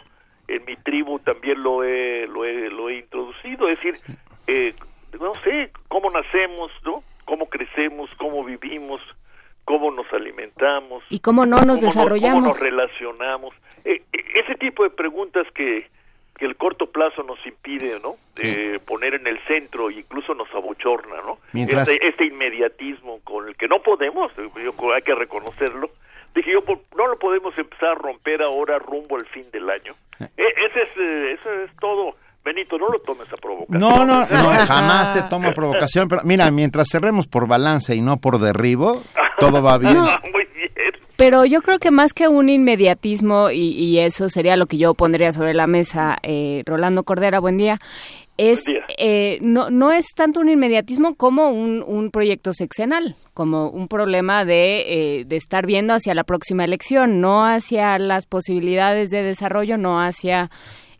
[0.46, 3.98] en mi tribu también lo he, lo he, lo he introducido, es decir,
[4.46, 4.74] eh,
[5.18, 7.02] no sé, cómo nacemos, ¿no?
[7.24, 9.00] Cómo crecemos, cómo vivimos,
[9.64, 11.02] cómo nos alimentamos.
[11.08, 12.42] Y cómo no nos desarrollamos.
[12.42, 13.54] cómo nos relacionamos.
[13.84, 15.88] Eh, eh, ese tipo de preguntas que,
[16.36, 18.14] que el corto plazo nos impide, ¿no?
[18.34, 21.38] De poner en el centro, incluso nos abochorna, ¿no?
[21.52, 25.90] Este, este, inmediatismo con el que no podemos, yo, hay que reconocerlo.
[26.34, 29.94] Dije yo, pues, no lo podemos empezar a romper ahora rumbo al fin del año.
[30.18, 30.28] Eh.
[30.36, 32.16] ese, es, ese es todo.
[32.44, 33.80] Benito, no lo tomes a provocación.
[33.80, 34.26] No, no, no,
[34.66, 36.08] jamás te tomo a provocación.
[36.08, 39.02] Pero mira, mientras cerremos por balance y no por derribo,
[39.50, 39.94] todo va bien.
[40.32, 40.70] Muy bien.
[41.16, 45.32] Pero yo creo que más que un inmediatismo, y, eso sería lo que yo pondría
[45.32, 47.78] sobre la mesa, eh, Rolando Cordera, buen día,
[48.36, 48.64] es
[48.98, 54.44] eh, no, no es tanto un inmediatismo como un, un proyecto sexenal, como un problema
[54.44, 59.78] de, eh, de estar viendo hacia la próxima elección, no hacia las posibilidades de desarrollo,
[59.78, 60.50] no hacia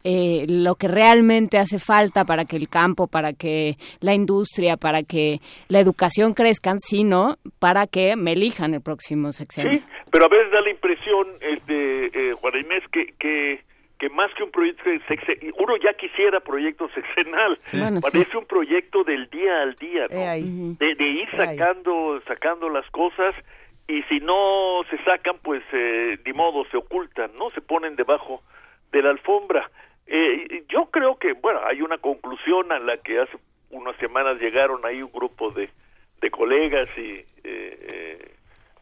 [0.05, 5.03] eh, lo que realmente hace falta para que el campo, para que la industria, para
[5.03, 9.73] que la educación crezcan, sino para que me elijan el próximo sexenio.
[9.73, 9.83] Sí,
[10.13, 13.63] pero a veces da la impresión, este, eh, Juan Inés, que, que,
[13.99, 17.59] que más que un proyecto sexenal, uno ya quisiera proyecto sexenal,
[18.03, 23.35] parece un proyecto del día al día, de, de, ir sacando, sacando las cosas
[23.87, 27.51] y si no se sacan, pues eh, ni modo, se ocultan, ¿no?
[27.51, 28.43] Se ponen debajo
[28.93, 29.71] de la alfombra.
[30.07, 33.37] Eh, yo creo que, bueno, hay una conclusión a la que hace
[33.71, 35.71] unas semanas llegaron ahí un grupo de,
[36.21, 38.35] de colegas y eh, eh,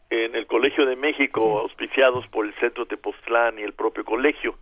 [0.09, 4.55] en el Colegio de México, auspiciados por el Centro Tepoztlán y el propio colegio.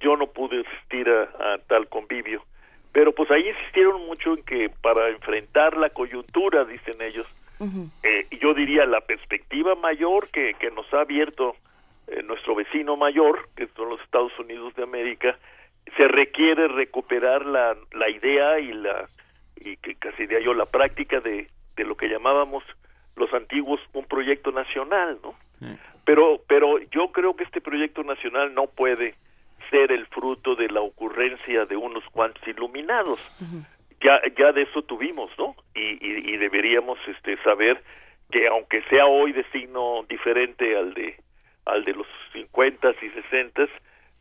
[0.00, 2.44] Yo no pude asistir a, tal convivio,
[2.92, 7.26] pero pues ahí insistieron mucho en que para enfrentar la coyuntura, dicen ellos,
[8.04, 11.56] eh, yo diría la perspectiva mayor que, que nos ha abierto
[12.06, 15.38] eh, nuestro vecino mayor, que son los Estados Unidos de América,
[15.96, 19.08] se requiere recuperar la, la idea y la
[19.56, 22.62] y que casi de yo la práctica de, de lo que llamábamos
[23.16, 25.34] los antiguos un proyecto nacional, ¿no?
[26.04, 29.14] Pero pero yo creo que este proyecto nacional no puede
[29.70, 33.20] ser el fruto de la ocurrencia de unos cuantos iluminados.
[34.00, 35.56] Ya ya de eso tuvimos, ¿no?
[35.74, 37.82] Y, y, y deberíamos este saber
[38.30, 41.16] que aunque sea hoy de signo diferente al de
[41.66, 43.68] al de los 50 y 60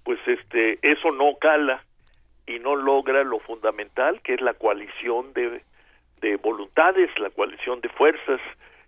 [0.07, 1.83] pues este eso no cala
[2.45, 5.61] y no logra lo fundamental que es la coalición de,
[6.21, 8.39] de voluntades, la coalición de fuerzas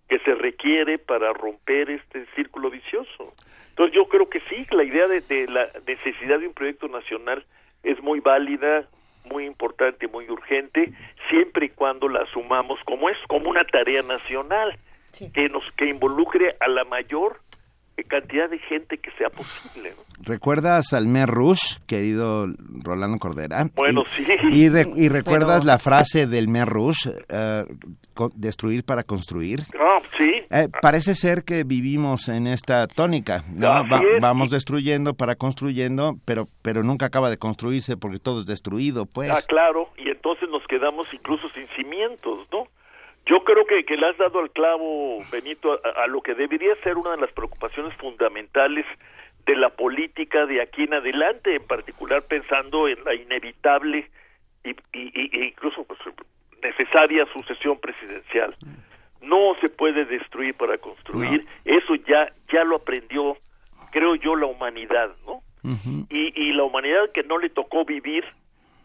[0.07, 3.33] que se requiere para romper este círculo vicioso.
[3.71, 7.43] Entonces yo creo que sí, la idea de, de la necesidad de un proyecto nacional
[7.83, 8.87] es muy válida,
[9.25, 10.93] muy importante, muy urgente,
[11.29, 14.79] siempre y cuando la asumamos como es, como una tarea nacional.
[15.33, 17.41] que nos que involucre a la mayor
[18.03, 19.93] cantidad de gente que sea posible.
[20.21, 22.47] ¿Recuerdas al Mer Rouge, querido
[22.83, 23.69] Rolando Cordera?
[23.75, 24.25] Bueno, sí.
[24.51, 27.65] Y, recuerdas la frase del Mer Rouge, eh,
[28.35, 29.61] destruir para construir?
[29.79, 30.43] Ah, sí.
[30.49, 33.85] Eh, parece ser que vivimos en esta tónica, ¿no?
[34.19, 39.29] vamos destruyendo para construyendo, pero, pero nunca acaba de construirse porque todo es destruido, pues.
[39.31, 42.67] Ah, claro, y entonces nos quedamos incluso sin cimientos, ¿no?
[43.29, 46.97] Yo creo que, que le has dado al clavo, Benito, a, lo que debería ser
[46.97, 48.87] una de las preocupaciones fundamentales
[49.45, 54.09] de la política de aquí en adelante, en particular pensando en la inevitable
[54.63, 55.99] y, e incluso pues,
[56.63, 58.55] necesaria sucesión presidencial.
[59.21, 63.37] No se puede destruir para construir, eso ya ya lo aprendió,
[63.91, 65.43] creo yo, la humanidad, ¿no?
[66.09, 68.25] y, y la humanidad que no le tocó vivir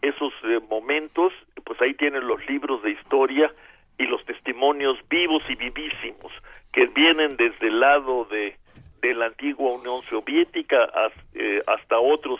[0.03, 3.51] esos eh, momentos, pues ahí tienen los libros de historia
[3.97, 6.31] y los testimonios vivos y vivísimos
[6.71, 8.57] que vienen desde el lado de,
[9.01, 10.89] de la antigua Unión Soviética
[11.33, 12.39] eh, hasta, otros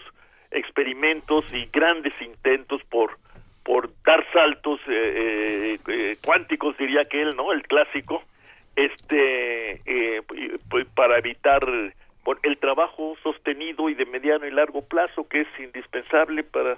[0.52, 3.18] experimentos y grandes intentos por
[3.64, 8.24] por dar saltos eh, eh, cuánticos diría que él no el clásico
[8.76, 9.82] este
[10.70, 11.64] pues, para evitar
[12.44, 16.78] el trabajo sostenido y de mediano y largo plazo que es indispensable para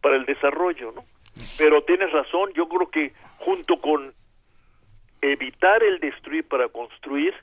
[0.00, 1.04] para el desarrollo no
[1.58, 4.12] pero tienes razón, yo creo que junto con
[5.22, 7.34] evitar el destruir para construir,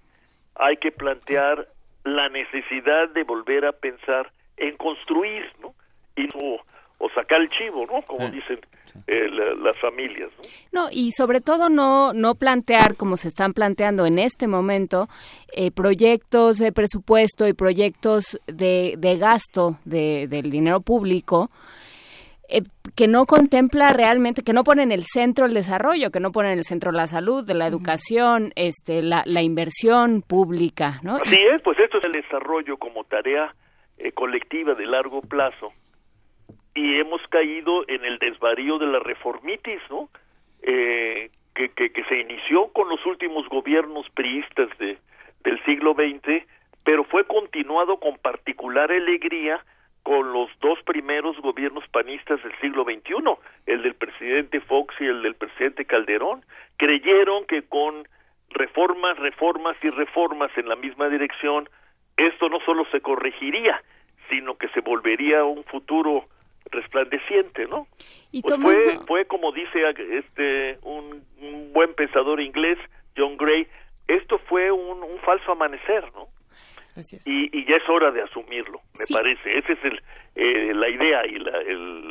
[0.55, 1.67] hay que plantear
[2.03, 5.73] la necesidad de volver a pensar en construir, ¿no?
[6.15, 6.59] Y no,
[6.99, 8.01] o sacar el chivo, ¿no?
[8.03, 8.59] Como dicen
[9.07, 10.29] eh, las familias,
[10.71, 10.87] ¿no?
[10.91, 15.07] y sobre todo no no plantear como se están planteando en este momento
[15.51, 21.49] eh, proyectos de presupuesto y proyectos de, de gasto de, del dinero público
[22.49, 22.61] eh,
[22.95, 26.51] que no contempla realmente, que no pone en el centro el desarrollo, que no pone
[26.51, 31.15] en el centro la salud, de la educación, este, la, la inversión pública, ¿no?
[31.15, 33.53] Así es, pues esto es el desarrollo como tarea
[33.97, 35.73] eh, colectiva de largo plazo
[36.75, 40.09] y hemos caído en el desvarío de la reformitis, ¿no?
[40.61, 44.97] Eh, que, que, que, se inició con los últimos gobiernos priistas de,
[45.43, 46.43] del siglo XX,
[46.83, 49.63] pero fue continuado con particular alegría
[50.03, 53.13] con los dos primeros gobiernos panistas del siglo XXI,
[53.65, 56.45] el del presidente Fox y el del presidente Calderón,
[56.77, 58.07] creyeron que con
[58.49, 61.69] reformas, reformas y reformas en la misma dirección,
[62.17, 63.81] esto no solo se corregiría,
[64.29, 66.25] sino que se volvería a un futuro
[66.69, 67.87] resplandeciente, ¿no?
[68.31, 71.23] Y pues fue, fue como dice este un,
[71.71, 72.77] buen pensador inglés,
[73.17, 73.67] John Gray,
[74.07, 76.27] esto fue un, un falso amanecer, ¿no?
[77.25, 79.57] Y, y, ya es hora de asumirlo, me parece.
[79.57, 80.01] Esa es el,
[80.35, 81.63] eh, la idea y la,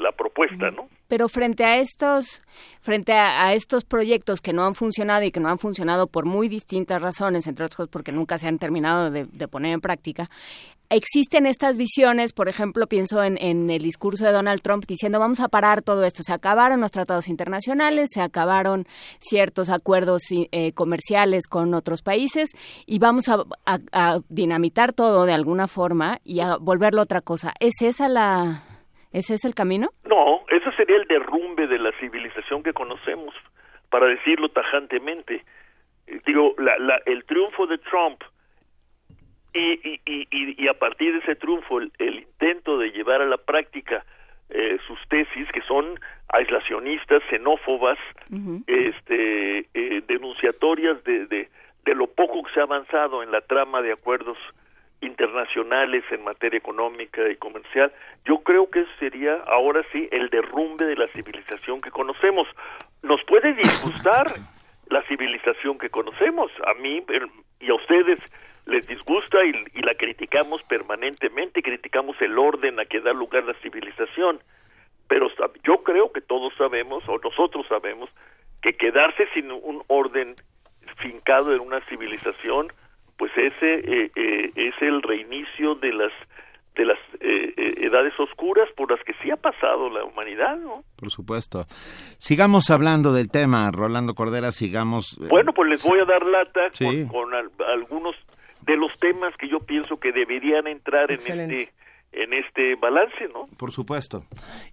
[0.02, 0.88] la propuesta, ¿no?
[1.12, 2.40] Pero frente a estos,
[2.80, 6.48] frente a, estos proyectos que no han funcionado y que no han funcionado por muy
[6.48, 10.30] distintas razones, entre otras cosas porque nunca se han terminado de, poner en práctica,
[10.88, 13.36] existen estas visiones, por ejemplo, pienso en,
[13.68, 17.28] el discurso de Donald Trump diciendo vamos a parar todo esto, se acabaron los tratados
[17.28, 18.86] internacionales, se acabaron
[19.18, 22.48] ciertos acuerdos eh, comerciales con otros países
[22.86, 27.52] y vamos a, dinamitar todo de alguna forma y a volverlo otra cosa.
[27.60, 28.62] ¿Es esa la,
[29.12, 29.90] ese es el camino?
[30.06, 30.32] No,
[30.76, 33.34] sería el derrumbe de la civilización que conocemos,
[33.90, 35.44] para decirlo tajantemente.
[36.26, 36.54] Digo,
[37.06, 38.22] el triunfo de Trump
[39.54, 44.04] y, y, y, a partir de ese triunfo el, intento de llevar a la práctica
[44.48, 47.98] eh, sus tesis que son aislacionistas, xenófobas,
[48.66, 51.48] este, eh, denunciatorias de, de,
[51.84, 54.38] de lo poco que se ha avanzado en la trama de acuerdos
[55.02, 57.92] internacionales en materia económica y comercial,
[58.24, 62.48] yo creo que sería ahora sí el derrumbe de la civilización que conocemos.
[63.02, 64.32] Nos puede disgustar
[64.88, 67.04] la civilización que conocemos, a mí
[67.60, 68.18] y a ustedes
[68.66, 74.40] les disgusta y, la criticamos permanentemente, criticamos el orden a que da lugar la civilización,
[75.08, 75.28] pero
[75.64, 78.08] yo creo que todos sabemos, o nosotros sabemos,
[78.62, 80.36] que quedarse sin un orden
[80.98, 82.72] fincado en una civilización,
[83.16, 86.12] pues ese eh, eh, es el reinicio de las
[86.74, 90.82] de las eh, edades oscuras por las que sí ha pasado la humanidad, ¿no?
[90.96, 91.66] Por supuesto.
[92.16, 95.18] Sigamos hablando del tema, Rolando Cordera, sigamos...
[95.28, 96.70] Bueno, pues les voy a dar lata
[97.10, 98.16] con algunos
[98.62, 101.72] de los temas que yo pienso que deberían entrar en este
[102.12, 103.46] en este balance, ¿no?
[103.56, 104.24] Por supuesto.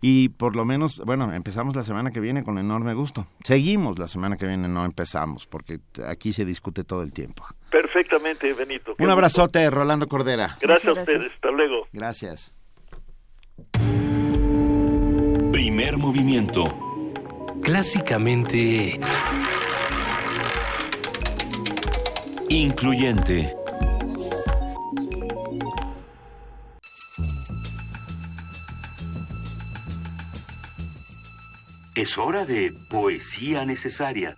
[0.02, 3.28] Y por lo menos, bueno, empezamos la semana que viene con enorme gusto.
[3.44, 7.44] Seguimos la semana que viene, no empezamos, porque aquí se discute todo el tiempo.
[7.70, 8.96] Perfectamente, Benito.
[8.98, 10.58] Un abrazote, Rolando Cordera.
[10.60, 11.88] Gracias, a ustedes, hasta luego.
[11.92, 12.54] Gracias.
[15.52, 16.64] Primer movimiento.
[17.62, 19.00] Clásicamente
[22.52, 23.54] Incluyente.
[31.94, 34.36] Es hora de poesía necesaria.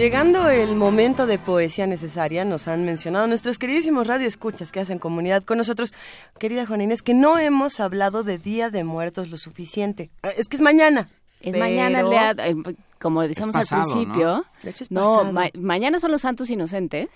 [0.00, 5.42] Llegando el momento de poesía necesaria, nos han mencionado nuestros queridísimos radioescuchas que hacen comunidad
[5.42, 5.92] con nosotros,
[6.38, 10.08] querida Juana Inés, que no hemos hablado de Día de Muertos lo suficiente.
[10.22, 11.10] Eh, es que es mañana.
[11.42, 12.00] Es mañana,
[12.38, 12.54] eh,
[12.98, 14.46] como decíamos al principio.
[14.88, 15.32] ¿no?
[15.58, 17.10] mañana son los santos inocentes.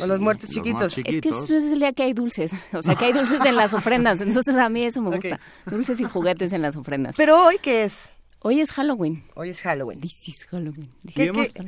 [0.00, 0.96] O los muertos chiquitos.
[0.96, 2.50] Es que es el día que hay dulces.
[2.72, 4.22] O sea, que hay dulces en las ofrendas.
[4.22, 5.38] Entonces a mí eso me gusta.
[5.66, 7.14] Dulces y juguetes en las ofrendas.
[7.14, 8.10] Pero hoy, ¿qué es?
[8.44, 9.22] Hoy es Halloween.
[9.34, 10.00] Hoy es Halloween.
[10.00, 10.90] This Halloween.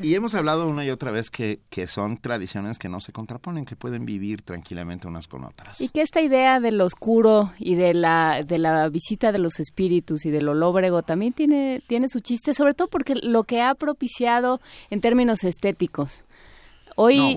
[0.03, 3.65] Y hemos, hablado una y otra vez que, que son tradiciones que no se contraponen,
[3.65, 5.81] que pueden vivir tranquilamente unas con otras.
[5.81, 10.27] Y que esta idea del oscuro y de la, de la visita de los espíritus
[10.27, 13.77] y de lo lóbrego también tiene, tiene su chiste, sobre todo porque lo que ha
[13.77, 16.25] propiciado en términos estéticos.
[16.97, 17.37] Hoy,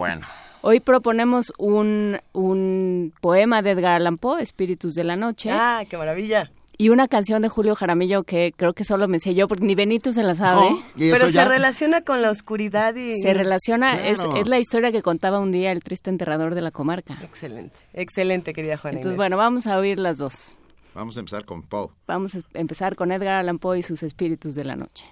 [0.62, 5.52] Hoy proponemos un, un poema de Edgar Allan Poe, Espíritus de la Noche.
[5.52, 6.52] ¡Ah, qué maravilla!
[6.78, 9.74] Y una canción de Julio Jaramillo que creo que solo me sé yo, porque ni
[9.74, 10.68] Benito se la sabe.
[10.68, 13.14] Oh, pero se relaciona con la oscuridad y...
[13.20, 16.72] Se relaciona, es, es, la historia que contaba un día el triste enterrador de la
[16.72, 17.18] comarca.
[17.24, 20.56] Excelente, excelente, querida Juana Entonces, bueno, vamos a oír las dos.
[20.94, 21.90] Vamos a empezar con Poe.
[22.06, 25.06] Vamos a empezar con Edgar Allan Poe y sus espíritus de la noche.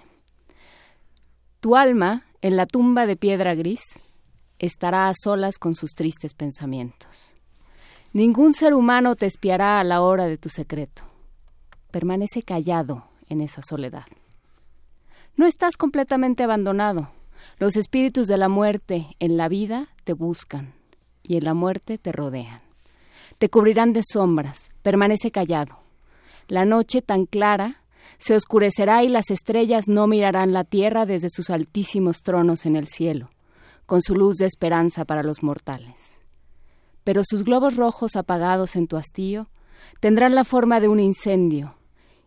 [1.58, 3.82] Tu alma, en la tumba de piedra gris,
[4.60, 7.34] estará a solas con sus tristes pensamientos.
[8.12, 11.02] Ningún ser humano te espiará a la hora de tu secreto
[11.96, 14.04] permanece callado en esa soledad.
[15.34, 17.08] No estás completamente abandonado.
[17.58, 20.74] Los espíritus de la muerte en la vida te buscan
[21.22, 22.60] y en la muerte te rodean.
[23.38, 25.78] Te cubrirán de sombras, permanece callado.
[26.48, 27.82] La noche tan clara
[28.18, 32.88] se oscurecerá y las estrellas no mirarán la tierra desde sus altísimos tronos en el
[32.88, 33.30] cielo,
[33.86, 36.18] con su luz de esperanza para los mortales.
[37.04, 39.48] Pero sus globos rojos apagados en tu hastío
[40.00, 41.75] tendrán la forma de un incendio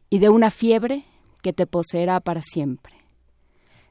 [0.09, 1.05] y de una fiebre
[1.41, 2.93] que te poseerá para siempre.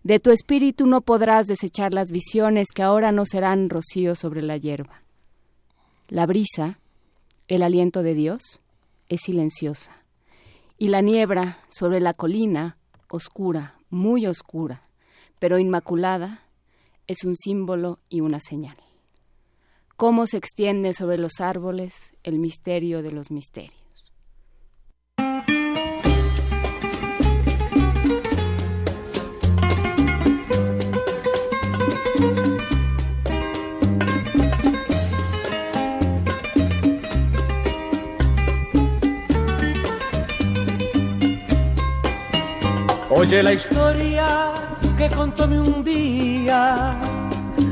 [0.03, 4.57] De tu espíritu no podrás desechar las visiones que ahora no serán rocío sobre la
[4.57, 5.03] hierba.
[6.09, 6.79] La brisa,
[7.49, 8.61] el aliento de Dios,
[9.09, 9.93] es silenciosa,
[10.79, 12.79] y la niebla sobre la colina,
[13.11, 14.83] oscura, muy oscura,
[15.39, 16.45] pero inmaculada,
[17.07, 18.77] es un símbolo y una señal.
[19.97, 23.88] Cómo se extiende sobre los árboles el misterio de los misterios.
[43.19, 44.53] Oye la historia
[44.97, 46.97] que contóme un día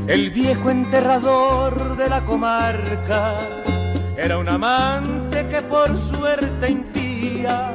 [0.08, 3.36] el viejo enterrador de la comarca.
[4.16, 7.72] Era un amante que por suerte impía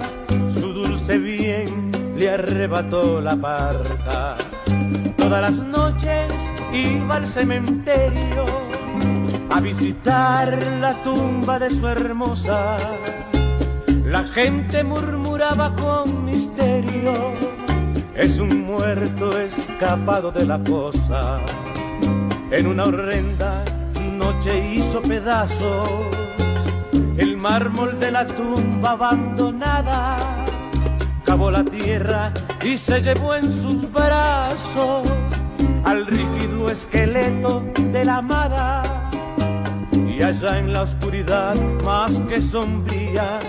[0.54, 4.36] su dulce bien le arrebató la parca.
[5.16, 6.30] Todas las noches
[6.74, 8.46] iba al cementerio
[9.50, 12.76] a visitar la tumba de su hermosa.
[14.04, 17.51] La gente murmuraba con misterio
[18.22, 21.40] es un muerto escapado de la fosa.
[22.52, 23.64] En una horrenda
[24.16, 25.90] noche hizo pedazos
[27.18, 30.18] el mármol de la tumba abandonada.
[31.26, 32.32] Cavó la tierra
[32.64, 35.08] y se llevó en sus brazos
[35.84, 39.10] al rígido esqueleto de la amada.
[39.94, 43.40] Y allá en la oscuridad más que sombría,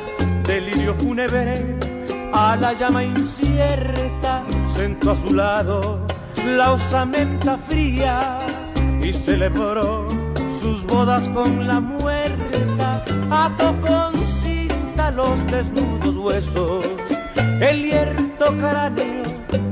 [0.46, 1.91] delirio fúnebre
[2.32, 6.06] a la llama incierta sentó a su lado
[6.46, 8.40] la osamenta fría
[9.02, 10.08] y celebró
[10.60, 16.88] sus bodas con la muerta, ató con cinta los desnudos huesos,
[17.60, 19.22] el hierto cráneo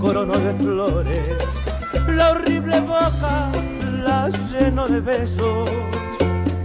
[0.00, 1.36] coronó de flores,
[2.08, 3.50] la horrible boca
[4.04, 5.70] la llenó de besos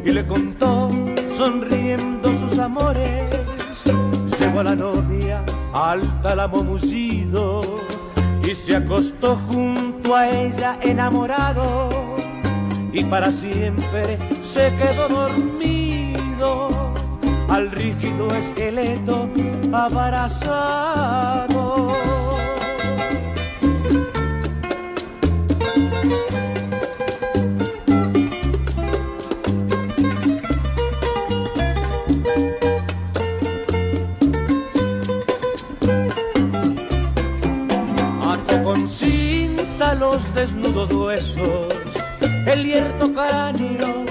[0.03, 0.91] y le contó
[1.35, 3.30] sonriendo sus amores,
[4.40, 5.43] llevó a la novia
[5.75, 7.61] al tálamo mullido
[8.41, 11.89] y se acostó junto a ella enamorado
[12.93, 16.69] y para siempre se quedó dormido
[17.49, 19.29] al rígido esqueleto
[19.73, 21.15] abrazado.
[40.33, 41.74] Desnudos huesos,
[42.45, 44.06] el hierto cráneo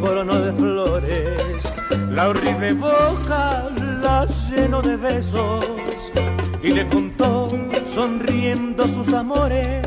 [0.00, 1.72] corono de flores,
[2.10, 3.70] la horrible boca
[4.02, 5.66] la llenó de besos
[6.62, 7.50] y le contó
[7.92, 9.82] sonriendo sus amores.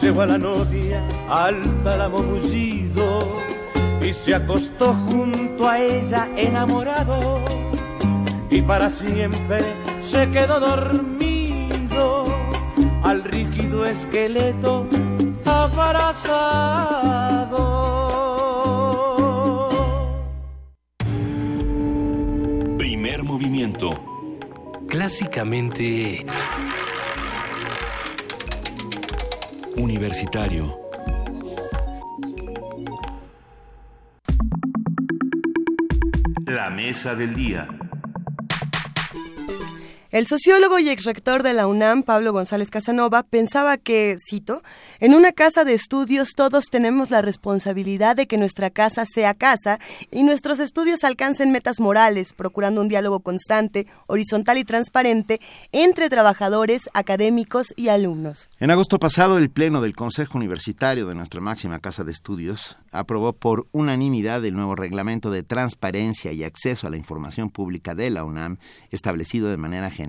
[0.00, 3.20] Llevó a la novia al tálamo mullido
[4.02, 7.44] y se acostó junto a ella enamorado
[8.50, 9.62] y para siempre
[10.00, 11.29] se quedó dormido
[13.10, 14.86] al rígido esqueleto
[15.44, 16.78] abrazado.
[22.78, 23.90] Primer movimiento.
[24.88, 26.24] Clásicamente...
[29.76, 30.76] Universitario.
[36.46, 37.89] La mesa del día.
[40.12, 44.60] El sociólogo y exrector de la UNAM, Pablo González Casanova, pensaba que, cito,
[44.98, 49.78] en una casa de estudios todos tenemos la responsabilidad de que nuestra casa sea casa
[50.10, 55.40] y nuestros estudios alcancen metas morales, procurando un diálogo constante, horizontal y transparente
[55.70, 58.50] entre trabajadores, académicos y alumnos.
[58.58, 63.32] En agosto pasado, el Pleno del Consejo Universitario de nuestra máxima casa de estudios aprobó
[63.32, 68.24] por unanimidad el nuevo reglamento de transparencia y acceso a la información pública de la
[68.24, 68.56] UNAM,
[68.90, 69.99] establecido de manera general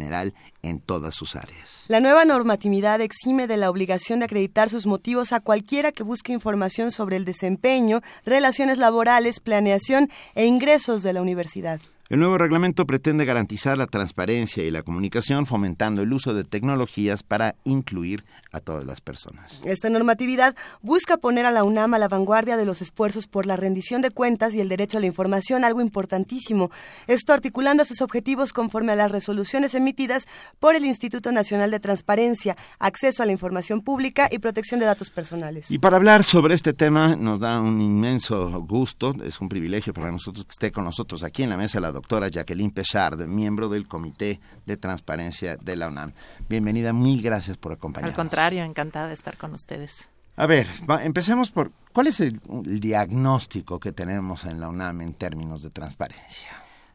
[0.63, 1.85] en todas sus áreas.
[1.87, 6.33] La nueva normatividad exime de la obligación de acreditar sus motivos a cualquiera que busque
[6.33, 11.79] información sobre el desempeño, relaciones laborales, planeación e ingresos de la universidad.
[12.11, 17.23] El nuevo reglamento pretende garantizar la transparencia y la comunicación fomentando el uso de tecnologías
[17.23, 19.61] para incluir a todas las personas.
[19.63, 23.55] Esta normatividad busca poner a la UNAM a la vanguardia de los esfuerzos por la
[23.55, 26.69] rendición de cuentas y el derecho a la información, algo importantísimo.
[27.07, 30.27] Esto articulando sus objetivos conforme a las resoluciones emitidas
[30.59, 35.09] por el Instituto Nacional de Transparencia, Acceso a la Información Pública y Protección de Datos
[35.09, 35.71] Personales.
[35.71, 40.11] Y para hablar sobre este tema nos da un inmenso gusto, es un privilegio para
[40.11, 43.87] nosotros que esté con nosotros aquí en la mesa la doctora Jacqueline Pechard, miembro del
[43.87, 46.13] Comité de Transparencia de la UNAM.
[46.47, 48.17] Bienvenida, mil gracias por acompañarnos.
[48.17, 50.07] Al contrario, encantada de estar con ustedes.
[50.35, 50.67] A ver,
[51.01, 52.39] empecemos por, ¿cuál es el,
[52.79, 56.49] diagnóstico que tenemos en la UNAM en términos de transparencia?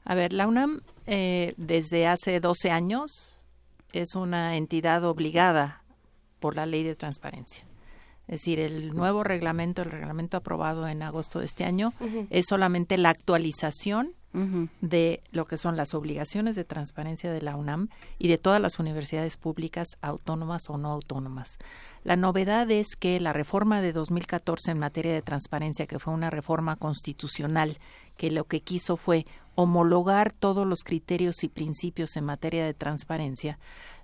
[0.04, 3.36] A ver, la UNAM eh, desde hace 12 años
[3.92, 5.82] es una entidad obligada
[6.40, 7.65] por la ley de transparencia.
[8.28, 11.92] Es decir, el nuevo reglamento, el reglamento aprobado en agosto de este año,
[12.30, 14.14] es solamente la actualización
[14.82, 17.88] de lo que son las obligaciones de transparencia de la UNAM
[18.18, 21.56] y de todas las universidades públicas autónomas o no autónomas.
[22.04, 26.28] La novedad es que la reforma de 2014 en materia de transparencia, que fue una
[26.28, 27.78] reforma constitucional,
[28.18, 29.24] que lo que quiso fue
[29.54, 33.58] homologar todos los criterios y principios en materia de transparencia,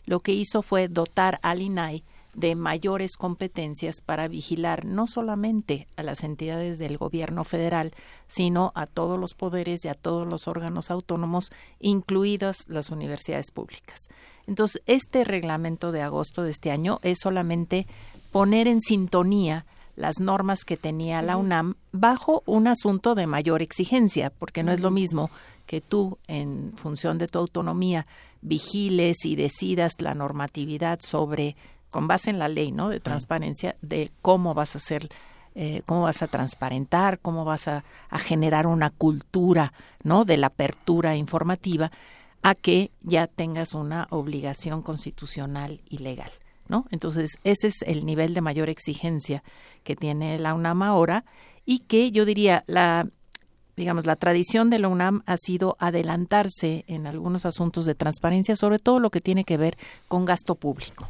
[0.07, 2.05] lo que hizo fue dotar al INAI
[2.35, 7.93] de mayores competencias para vigilar no solamente a las entidades del gobierno federal,
[8.27, 14.01] sino a todos los poderes y a todos los órganos autónomos, incluidas las universidades públicas.
[14.47, 17.87] Entonces, este reglamento de agosto de este año es solamente
[18.31, 24.31] poner en sintonía las normas que tenía la UNAM bajo un asunto de mayor exigencia,
[24.31, 25.31] porque no es lo mismo
[25.67, 28.07] que tú, en función de tu autonomía,
[28.41, 31.57] vigiles y decidas la normatividad sobre
[31.93, 32.89] con base en la ley, ¿no?
[32.89, 35.11] De transparencia, de cómo vas a hacer,
[35.55, 37.85] eh, cómo vas a transparentar, cómo vas a,
[38.19, 39.73] generar una cultura,
[40.03, 40.25] ¿no?
[40.25, 41.93] De la apertura informativa,
[42.43, 46.33] a que ya tengas una obligación constitucional y legal,
[46.67, 46.87] ¿no?
[46.91, 49.45] Entonces, ese es el nivel de mayor exigencia
[49.85, 51.25] que tiene la UNAM ahora
[51.65, 53.07] y que yo diría la
[53.75, 58.79] digamos, la tradición de la UNAM ha sido adelantarse en algunos asuntos de transparencia, sobre
[58.79, 61.09] todo lo que tiene que ver con gasto público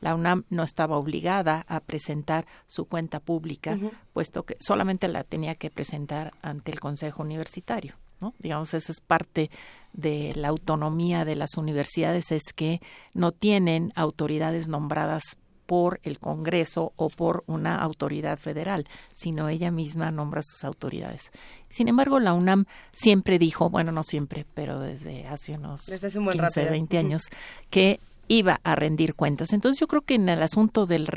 [0.00, 3.78] la UNAM no estaba obligada a presentar su cuenta pública,
[4.12, 7.94] puesto que solamente la tenía que presentar ante el Consejo Universitario.
[8.20, 8.34] ¿no?
[8.38, 9.50] Digamos, esa es parte
[9.92, 12.80] de la autonomía de las universidades, es que
[13.14, 20.10] no tienen autoridades nombradas por el Congreso o por una autoridad federal, sino ella misma
[20.10, 21.32] nombra sus autoridades.
[21.68, 26.98] Sin embargo, la UNAM siempre dijo, bueno, no siempre, pero desde hace unos 15, 20
[26.98, 27.22] años,
[27.68, 29.52] que iba a rendir cuentas.
[29.52, 31.08] Entonces yo creo que en el asunto del,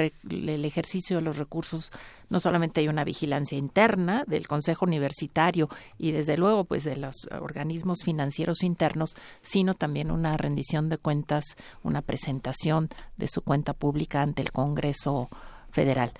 [0.66, 1.92] ejercicio de los recursos
[2.30, 7.28] no solamente hay una vigilancia interna del Consejo Universitario y desde luego pues de los
[7.32, 11.44] organismos financieros internos, sino también una rendición de cuentas,
[11.84, 15.30] una presentación de su cuenta pública ante el Congreso
[15.72, 16.12] Federal.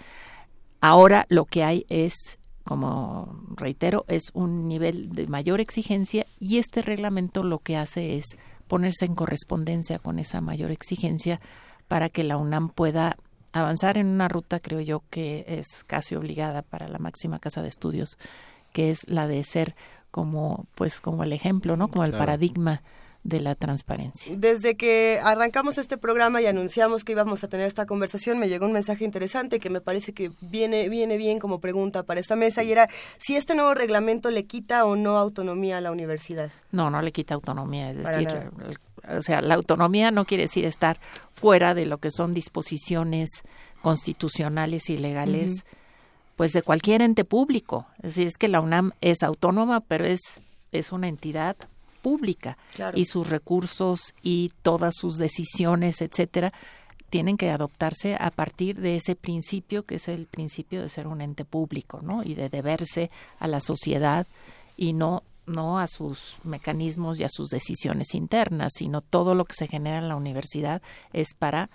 [0.82, 6.84] Ahora lo que hay es como reitero, es un nivel de mayor exigencia y este
[6.84, 8.38] reglamento lo que hace es
[8.70, 11.42] ponerse en correspondencia con esa mayor exigencia
[11.90, 13.18] para que la UNAM pueda
[13.52, 17.68] avanzar en una ruta creo yo que es casi obligada para la máxima casa de
[17.68, 18.18] estudios,
[18.72, 19.76] que es la de ser
[20.12, 21.90] como pues como el ejemplo, ¿no?
[21.90, 22.84] Como el paradigma
[23.24, 24.34] de la transparencia.
[24.36, 28.66] Desde que arrancamos este programa y anunciamos que íbamos a tener esta conversación, me llegó
[28.66, 32.64] un mensaje interesante que me parece que viene, viene bien como pregunta para esta mesa
[32.64, 36.52] y era si este nuevo reglamento le quita o no autonomía a la universidad.
[36.72, 38.30] No, no le quita autonomía, es decir,
[39.08, 41.00] o sea, la autonomía no quiere decir estar
[41.34, 43.30] fuera de lo que son disposiciones
[43.82, 45.66] constitucionales y legales,
[46.36, 47.86] pues de cualquier ente público.
[47.98, 50.42] Es decir, es que la UNAM es autónoma, pero es,
[50.72, 51.58] es una entidad
[52.02, 52.58] pública
[52.94, 56.54] y sus recursos y todas sus decisiones, etcétera,
[57.10, 61.22] tienen que adoptarse a partir de ese principio que es el principio de ser un
[61.22, 62.24] ente público, ¿no?
[62.24, 64.28] Y de deberse a la sociedad
[64.78, 69.56] y no no a sus mecanismos y a sus decisiones internas, sino todo lo que
[69.56, 71.72] se genera en la universidad es para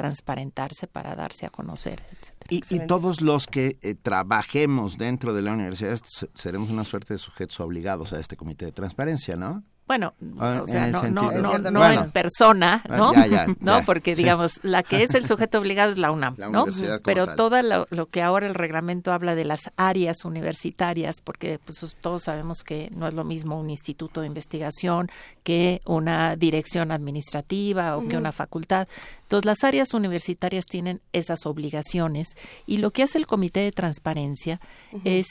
[0.00, 2.02] transparentarse, para darse a conocer.
[2.48, 6.00] Y, y, todos los que eh, trabajemos dentro de la universidad
[6.34, 9.62] seremos una suerte de sujetos obligados a este comité de transparencia, ¿no?
[9.90, 13.12] Bueno, ah, o sea, no, no, no, en persona, ah, ¿no?
[13.58, 13.84] ¿no?
[13.84, 16.66] Porque, digamos, la que es el sujeto obligado es la UNAM, ¿no?
[17.02, 22.22] Pero todo lo, que ahora el reglamento habla de las áreas universitarias, porque pues todos
[22.22, 25.10] sabemos que no es lo mismo un instituto de investigación
[25.42, 28.86] que una dirección administrativa o que una facultad.
[29.22, 32.28] Entonces, las áreas universitarias tienen esas obligaciones
[32.64, 34.60] y lo que hace el Comité de Transparencia
[35.02, 35.26] es,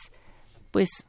[0.72, 1.06] pues,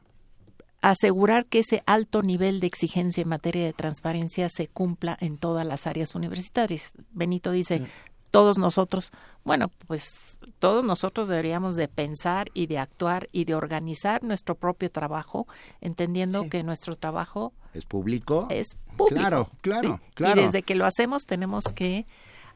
[0.81, 5.65] asegurar que ese alto nivel de exigencia en materia de transparencia se cumpla en todas
[5.65, 6.93] las áreas universitarias.
[7.11, 7.83] Benito dice,
[8.31, 9.11] todos nosotros,
[9.43, 14.89] bueno, pues todos nosotros deberíamos de pensar y de actuar y de organizar nuestro propio
[14.89, 15.47] trabajo,
[15.81, 18.47] entendiendo que nuestro trabajo es público.
[18.49, 19.19] Es público.
[19.19, 20.41] Claro, claro, claro.
[20.41, 22.05] Y desde que lo hacemos tenemos que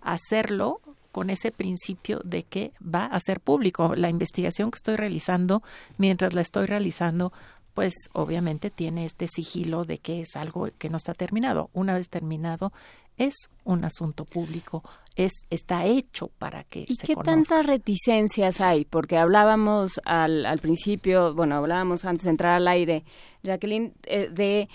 [0.01, 0.81] hacerlo
[1.11, 3.95] con ese principio de que va a ser público.
[3.95, 5.63] La investigación que estoy realizando,
[5.97, 7.31] mientras la estoy realizando,
[7.75, 11.69] pues obviamente tiene este sigilo de que es algo que no está terminado.
[11.73, 12.71] Una vez terminado,
[13.17, 14.81] es un asunto público,
[15.15, 18.85] es está hecho para que ¿Y qué tantas reticencias hay?
[18.85, 23.03] Porque hablábamos al, al principio, bueno, hablábamos antes de entrar al aire,
[23.43, 24.69] Jacqueline, eh, de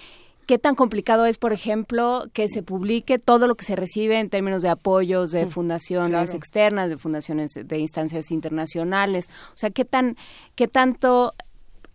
[0.47, 4.29] qué tan complicado es, por ejemplo, que se publique todo lo que se recibe en
[4.29, 9.31] términos de apoyos de mm, fundaciones externas, de fundaciones de instancias internacionales.
[9.55, 10.17] O sea, qué tan,
[10.55, 11.33] qué tanto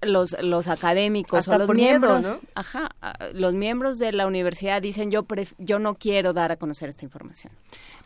[0.05, 2.25] los, los académicos o los miembros,
[2.55, 2.89] ajá,
[3.33, 5.25] los miembros de la universidad dicen yo
[5.57, 7.51] yo no quiero dar a conocer esta información.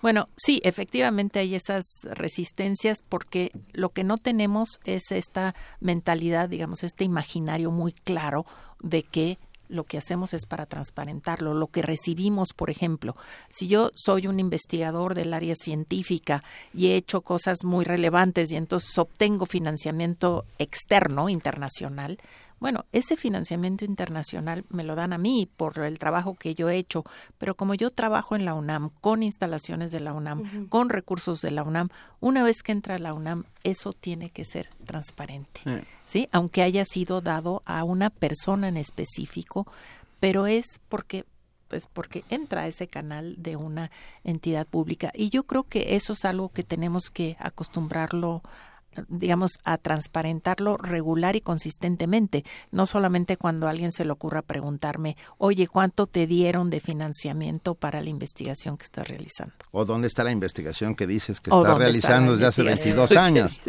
[0.01, 6.83] Bueno, sí, efectivamente hay esas resistencias porque lo que no tenemos es esta mentalidad, digamos,
[6.83, 8.45] este imaginario muy claro
[8.81, 9.37] de que
[9.69, 13.15] lo que hacemos es para transparentarlo, lo que recibimos, por ejemplo.
[13.47, 18.57] Si yo soy un investigador del área científica y he hecho cosas muy relevantes y
[18.57, 22.19] entonces obtengo financiamiento externo, internacional,
[22.59, 26.77] bueno, ese financiamiento internacional me lo dan a mí por el trabajo que yo he
[26.77, 27.03] hecho,
[27.37, 31.51] pero como yo trabajo en la UNAM, con instalaciones de la UNAM, con recursos de
[31.51, 31.89] la UNAM,
[32.19, 35.61] una vez que entra la UNAM, eso tiene que ser transparente,
[36.05, 36.27] ¿sí?
[36.31, 39.65] Aunque haya sido dado a una persona en específico,
[40.19, 41.25] pero es porque
[41.69, 43.91] pues porque entra a ese canal de una
[44.23, 45.11] entidad pública.
[45.13, 48.41] Y yo creo que eso es algo que tenemos que acostumbrarlo
[49.07, 55.17] digamos, a transparentarlo regular y consistentemente, no solamente cuando a alguien se le ocurra preguntarme,
[55.37, 59.53] oye, ¿cuánto te dieron de financiamiento para la investigación que estás realizando?
[59.71, 63.59] O dónde está la investigación que dices que estás realizando desde hace 22 años.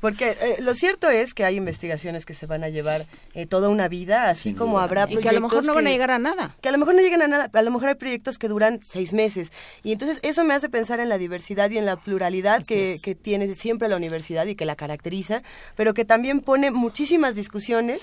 [0.00, 3.68] Porque eh, lo cierto es que hay investigaciones que se van a llevar eh, toda
[3.68, 6.10] una vida, así como habrá proyectos y que a lo mejor no van a llegar
[6.10, 6.56] a nada.
[6.60, 8.80] Que a lo mejor no llegan a nada, a lo mejor hay proyectos que duran
[8.82, 9.52] seis meses.
[9.82, 13.14] Y entonces eso me hace pensar en la diversidad y en la pluralidad que, que
[13.14, 15.42] tiene siempre la universidad y que la caracteriza,
[15.76, 18.02] pero que también pone muchísimas discusiones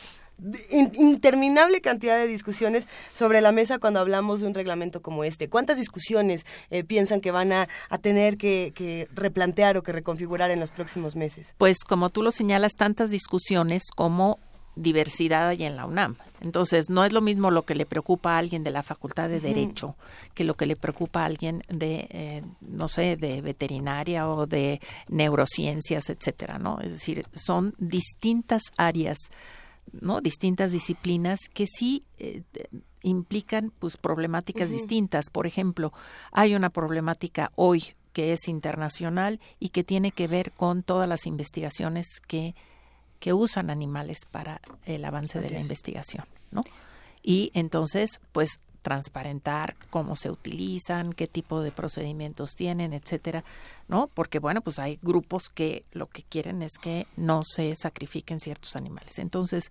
[0.71, 5.47] interminable cantidad de discusiones sobre la mesa cuando hablamos de un reglamento como este.
[5.47, 7.67] ¿Cuántas discusiones eh, piensan que van a,
[8.01, 11.55] tener que, que, replantear o que reconfigurar en los próximos meses?
[11.57, 14.39] Pues como tú lo señalas, tantas discusiones como
[14.75, 16.15] diversidad hay en la UNAM.
[16.41, 19.39] Entonces, no es lo mismo lo que le preocupa a alguien de la Facultad de
[19.39, 19.95] Derecho
[20.33, 24.81] que lo que le preocupa a alguien de, eh, no sé, de veterinaria o de
[25.07, 26.79] neurociencias, etcétera, ¿no?
[26.81, 29.17] Es decir, son distintas áreas,
[29.93, 30.19] ¿no?
[30.19, 32.43] Distintas disciplinas que sí eh,
[33.03, 35.29] implican, pues, problemáticas distintas.
[35.29, 35.93] Por ejemplo,
[36.33, 41.25] hay una problemática hoy que es internacional y que tiene que ver con todas las
[41.25, 42.53] investigaciones que
[43.23, 46.61] que usan animales para el avance de la investigación, ¿no?
[47.23, 53.45] Y entonces, pues transparentar cómo se utilizan, qué tipo de procedimientos tienen, etcétera,
[53.87, 54.07] ¿no?
[54.13, 58.75] Porque bueno, pues hay grupos que lo que quieren es que no se sacrifiquen ciertos
[58.75, 59.17] animales.
[59.19, 59.69] Entonces,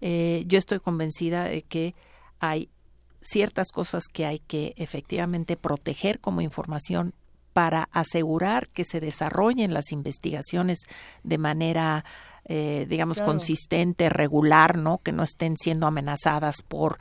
[0.00, 1.94] eh, yo estoy convencida de que
[2.40, 2.70] hay
[3.20, 7.12] ciertas cosas que hay que efectivamente proteger como información
[7.52, 10.78] para asegurar que se desarrollen las investigaciones
[11.24, 12.06] de manera
[12.46, 14.98] eh, digamos consistente, regular, ¿no?
[14.98, 16.98] Que no estén siendo amenazadas por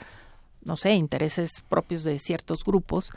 [0.65, 3.11] no sé, intereses propios de ciertos grupos,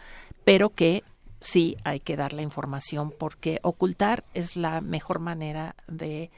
[0.44, 1.02] pero que
[1.40, 6.30] sí hay que dar la información porque ocultar es la mejor manera de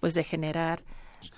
[0.00, 0.80] pues de generar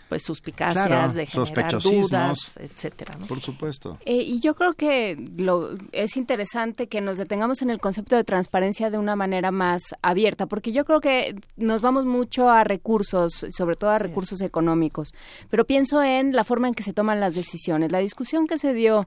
[0.09, 3.17] pues suspicacias, de generar dudas, etcétera.
[3.28, 3.99] Por supuesto.
[4.05, 8.25] Eh, y yo creo que lo, es interesante que nos detengamos en el concepto de
[8.25, 13.47] transparencia de una manera más abierta, porque yo creo que nos vamos mucho a recursos,
[13.51, 15.12] sobre todo a recursos económicos,
[15.51, 17.93] pero pienso en la forma en que se toman las decisiones.
[17.93, 19.07] La discusión que se dio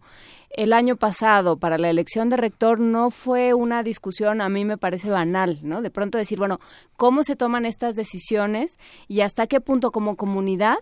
[0.51, 4.77] el año pasado para la elección de rector no fue una discusión, a mí me
[4.77, 5.81] parece banal, ¿no?
[5.81, 6.59] De pronto decir, bueno,
[6.97, 10.77] ¿cómo se toman estas decisiones y hasta qué punto como comunidad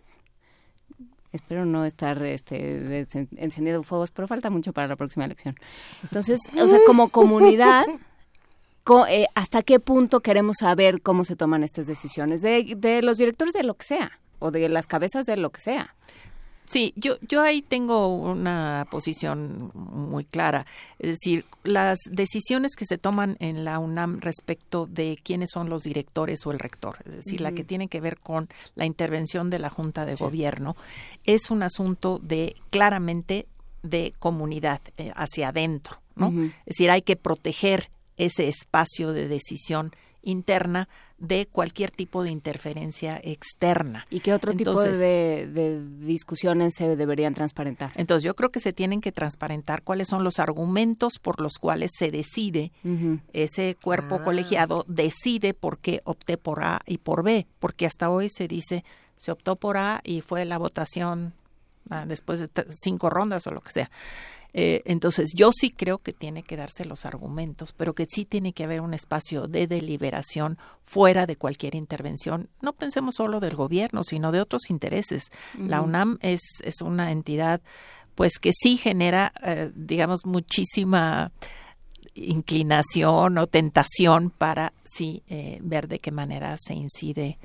[1.32, 5.56] espero no estar este, encendiendo fuegos, pero falta mucho para la próxima elección.
[6.04, 7.86] Entonces, o sea, como comunidad,
[9.08, 13.54] eh, ¿hasta qué punto queremos saber cómo se toman estas decisiones de, de los directores
[13.54, 15.96] de lo que sea o de las cabezas de lo que sea?
[16.70, 20.68] Sí, yo, yo ahí tengo una posición muy clara.
[21.00, 25.82] Es decir, las decisiones que se toman en la UNAM respecto de quiénes son los
[25.82, 29.58] directores o el rector, es decir, la que tiene que ver con la intervención de
[29.58, 30.76] la Junta de Gobierno,
[31.26, 33.48] es un asunto de claramente
[33.82, 36.28] de comunidad eh, hacia adentro, ¿no?
[36.28, 43.20] Es decir, hay que proteger ese espacio de decisión interna de cualquier tipo de interferencia
[43.24, 44.06] externa.
[44.10, 47.92] ¿Y qué otro tipo de, discusiones se deberían transparentar?
[47.96, 51.92] Entonces, yo creo que se tienen que transparentar cuáles son los argumentos por los cuales
[51.98, 52.72] se decide,
[53.34, 54.24] ese cuerpo ah.
[54.24, 58.84] colegiado decide por qué opté por A y por B, porque hasta hoy se dice,
[59.18, 61.34] se optó por A y fue la votación
[61.90, 62.50] ah, después de
[62.82, 63.92] cinco rondas o lo que sea.
[64.54, 68.54] Eh, entonces, yo sí creo que tiene que darse los argumentos, pero que sí tiene
[68.54, 72.50] que haber un espacio de deliberación fuera de cualquier intervención.
[72.62, 75.32] No pensemos solo del gobierno, sino de otros intereses.
[75.58, 77.62] La UNAM es, es una entidad
[78.16, 81.32] pues que sí genera, eh, digamos, muchísima
[82.16, 87.38] inclinación o tentación para sí eh, ver de qué manera se incide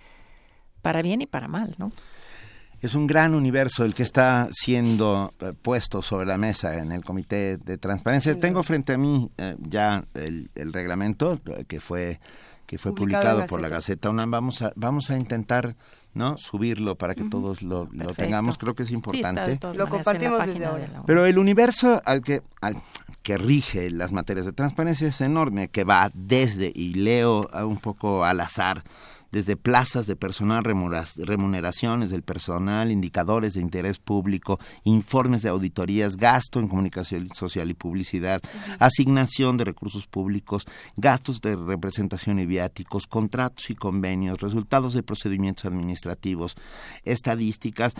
[0.83, 1.92] para bien y para mal, ¿no?
[2.86, 7.02] Es un gran universo el que está siendo eh, puesto sobre la mesa en el
[7.02, 8.38] Comité de Transparencia.
[8.38, 12.20] Tengo frente a mí eh, ya el, reglamento eh, que fue
[12.66, 14.30] que fue publicado, por la Gaceta UNAM.
[14.30, 15.76] Vamos a vamos a intentar
[16.12, 18.58] no subirlo para que todos lo, tengamos.
[18.58, 19.58] Creo que es importante.
[19.74, 20.86] lo compartimos desde ahora.
[21.06, 22.76] Pero el universo al que al
[23.22, 28.24] que rige las materias de transparencia es enorme, que va desde y leo un poco
[28.24, 28.84] al azar
[29.34, 36.60] desde plazas de personal, remuneraciones del personal, indicadores de interés público, informes de auditorías, gasto
[36.60, 38.40] en comunicación social y publicidad,
[38.78, 45.64] asignación de recursos públicos, gastos de representación y viáticos, contratos y convenios, resultados de procedimientos
[45.64, 46.54] administrativos,
[47.04, 47.96] estadísticas,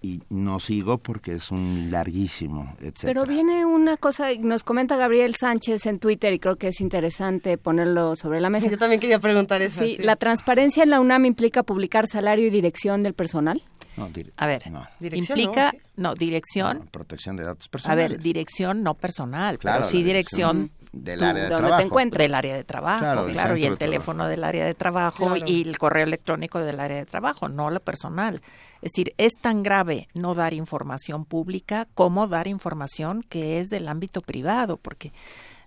[0.00, 3.00] y no sigo porque es un larguísimo, etc.
[3.06, 7.58] Pero viene una cosa, nos comenta Gabriel Sánchez en Twitter y creo que es interesante
[7.58, 8.68] ponerlo sobre la mesa.
[8.70, 9.80] Yo también quería preguntar eso.
[9.80, 9.96] sí.
[9.98, 13.62] la transparencia en la UNAM implica publicar salario y dirección del personal?
[13.96, 14.62] No, a ver,
[15.00, 16.86] implica, no, dirección.
[16.90, 18.04] protección de datos personales.
[18.04, 21.98] A ver, dirección no personal, claro, pero sí dirección, del área de trabajo.
[22.16, 26.04] Del área de trabajo, claro, y el teléfono del área de trabajo y el correo
[26.04, 28.42] electrónico del área de trabajo, no lo personal.
[28.82, 33.88] Es decir, es tan grave no dar información pública como dar información que es del
[33.88, 35.12] ámbito privado, porque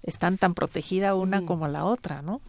[0.03, 2.41] están tan protegida una como la otra, ¿no?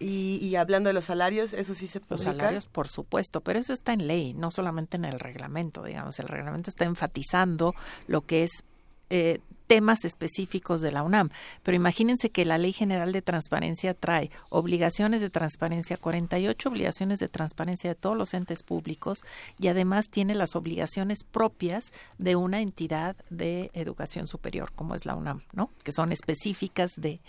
[0.00, 2.14] Y, hablando de los salarios, eso sí se publica.
[2.14, 6.18] Los salarios, por supuesto, pero eso está en ley, no solamente en el reglamento, digamos.
[6.18, 7.74] El reglamento está enfatizando
[8.06, 8.64] lo que es
[9.10, 11.30] eh, temas específicos de la UNAM.
[11.62, 17.28] Pero imagínense que la Ley General de Transparencia trae obligaciones de transparencia, 48 obligaciones de
[17.28, 19.20] transparencia de todos los entes públicos
[19.58, 25.14] y además tiene las obligaciones propias de una entidad de educación superior, como es la
[25.14, 25.70] UNAM, ¿no?
[25.82, 27.20] Que son específicas de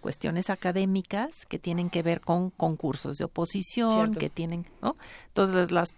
[0.00, 4.96] cuestiones académicas que tienen que ver con concursos de oposición, que tienen, ¿no?
[5.28, 5.94] Entonces, las,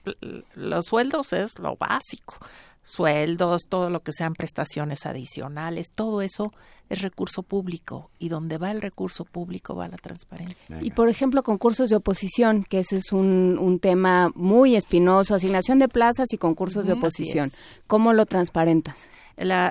[0.54, 2.36] los sueldos es lo básico,
[2.82, 6.52] sueldos, todo lo que sean prestaciones adicionales, todo eso
[6.88, 10.82] es recurso público y donde va el recurso público va la transparencia.
[10.82, 15.78] Y por ejemplo, concursos de oposición, que ese es un, un tema muy espinoso, asignación
[15.78, 17.52] de plazas y concursos de oposición.
[17.86, 19.08] ¿Cómo lo transparentas?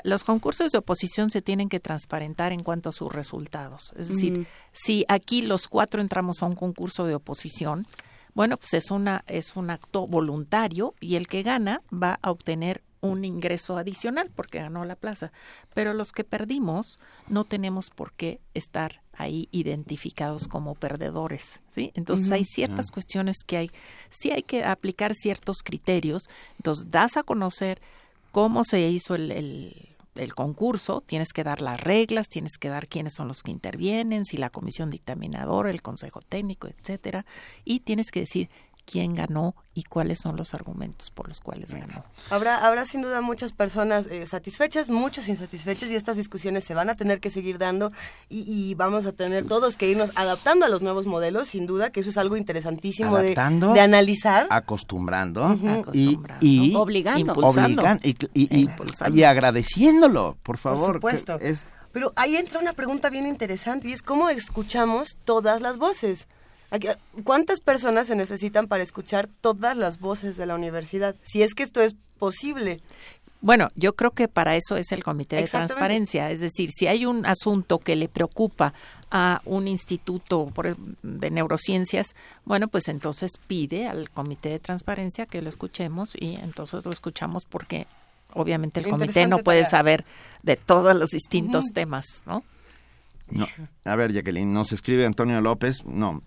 [0.03, 3.93] Los concursos de oposición se tienen que transparentar en cuanto a sus resultados.
[3.97, 7.87] Es decir, si aquí los cuatro entramos a un concurso de oposición,
[8.33, 12.83] bueno, pues es una es un acto voluntario y el que gana va a obtener
[13.01, 15.31] un ingreso adicional porque ganó la plaza.
[15.73, 21.91] Pero los que perdimos no tenemos por qué estar ahí identificados como perdedores, ¿sí?
[21.95, 22.93] Entonces hay ciertas ah.
[22.93, 23.71] cuestiones que hay,
[24.09, 26.23] sí hay que aplicar ciertos criterios.
[26.57, 27.81] Entonces das a conocer
[28.31, 32.87] cómo se hizo el, el, el, concurso, tienes que dar las reglas, tienes que dar
[32.87, 37.25] quiénes son los que intervienen, si la comisión dictaminadora, el consejo técnico, etcétera,
[37.65, 38.49] y tienes que decir
[38.89, 42.03] quién ganó y cuáles son los argumentos por los cuales ganó.
[42.29, 46.89] Habrá, habrá sin duda muchas personas eh, satisfechas, muchos insatisfechos y estas discusiones se van
[46.89, 47.91] a tener que seguir dando
[48.29, 51.99] y, vamos a tener todos que irnos adaptando a los nuevos modelos, sin duda, que
[51.99, 54.47] eso es algo interesantísimo de, de, analizar.
[54.49, 55.59] Acostumbrando,
[55.91, 57.35] y, obligando,
[59.13, 60.99] y, agradeciéndolo, por favor.
[60.99, 61.39] Por supuesto.
[61.91, 66.27] Pero ahí entra una pregunta bien interesante y es cómo escuchamos todas las voces.
[67.23, 71.15] ¿Cuántas personas se necesitan para escuchar todas las voces de la universidad?
[71.23, 72.81] Si es que esto es posible.
[73.41, 76.29] Bueno, yo creo que para eso es el Comité de Transparencia.
[76.29, 78.73] Es decir, si hay un asunto que le preocupa
[79.11, 80.47] a un instituto
[81.01, 82.15] de neurociencias,
[82.45, 87.45] bueno, pues entonces pide al Comité de Transparencia que lo escuchemos y entonces lo escuchamos
[87.45, 87.87] porque
[88.33, 90.05] obviamente el comité no puede saber
[90.43, 92.43] de todos los distintos temas, ¿no?
[93.31, 93.47] No.
[93.85, 96.23] A ver, Jacqueline, nos escribe Antonio López, no,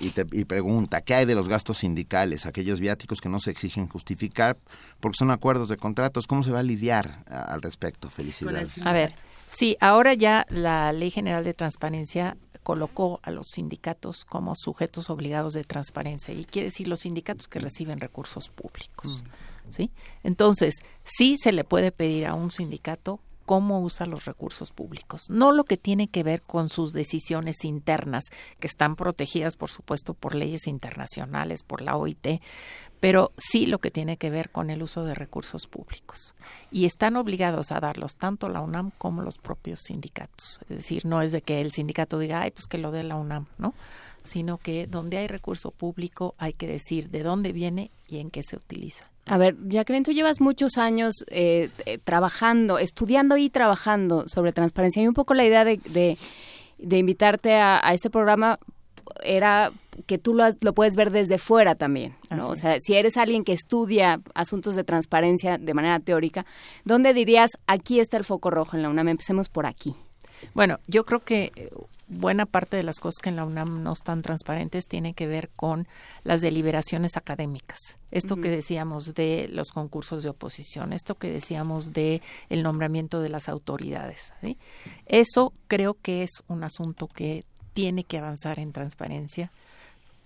[0.00, 3.50] y, te, y pregunta, ¿qué hay de los gastos sindicales, aquellos viáticos que no se
[3.50, 4.58] exigen justificar
[5.00, 6.26] porque son acuerdos de contratos?
[6.26, 8.10] ¿Cómo se va a lidiar al respecto?
[8.10, 8.78] Felicidades.
[8.84, 9.14] A ver,
[9.46, 15.54] sí, ahora ya la Ley General de Transparencia colocó a los sindicatos como sujetos obligados
[15.54, 19.22] de transparencia y quiere decir los sindicatos que reciben recursos públicos.
[19.22, 19.72] Mm.
[19.72, 19.90] ¿Sí?
[20.24, 23.20] Entonces, sí se le puede pedir a un sindicato
[23.50, 28.26] cómo usa los recursos públicos, no lo que tiene que ver con sus decisiones internas,
[28.60, 32.40] que están protegidas, por supuesto, por leyes internacionales, por la OIT,
[33.00, 36.36] pero sí lo que tiene que ver con el uso de recursos públicos.
[36.70, 40.60] Y están obligados a darlos tanto la UNAM como los propios sindicatos.
[40.68, 43.16] Es decir, no es de que el sindicato diga, ay, pues que lo dé la
[43.16, 43.74] UNAM, ¿no?
[44.22, 48.44] Sino que donde hay recurso público hay que decir de dónde viene y en qué
[48.44, 49.09] se utiliza.
[49.30, 55.00] A ver, Jacqueline, tú llevas muchos años eh, eh, trabajando, estudiando y trabajando sobre transparencia.
[55.00, 55.78] Y un poco la idea de,
[56.78, 58.58] de, invitarte a, este programa
[59.22, 59.70] era
[60.06, 62.48] que tú lo, lo, puedes ver desde fuera también, ¿no?
[62.48, 66.44] O sea, si eres alguien que estudia asuntos de transparencia de manera teórica,
[66.84, 69.10] ¿dónde dirías, aquí está el foco rojo en la UNAM?
[69.10, 69.94] Empecemos por aquí.
[70.54, 71.70] Bueno, yo creo que eh,
[72.08, 75.48] buena parte de las cosas que en la UNAM no están transparentes tiene que ver
[75.54, 75.86] con
[76.24, 77.78] las deliberaciones académicas.
[78.10, 83.28] Esto que decíamos de los concursos de oposición, esto que decíamos de el nombramiento de
[83.28, 84.32] las autoridades.
[85.06, 89.52] Eso creo que es un asunto que tiene que avanzar en transparencia.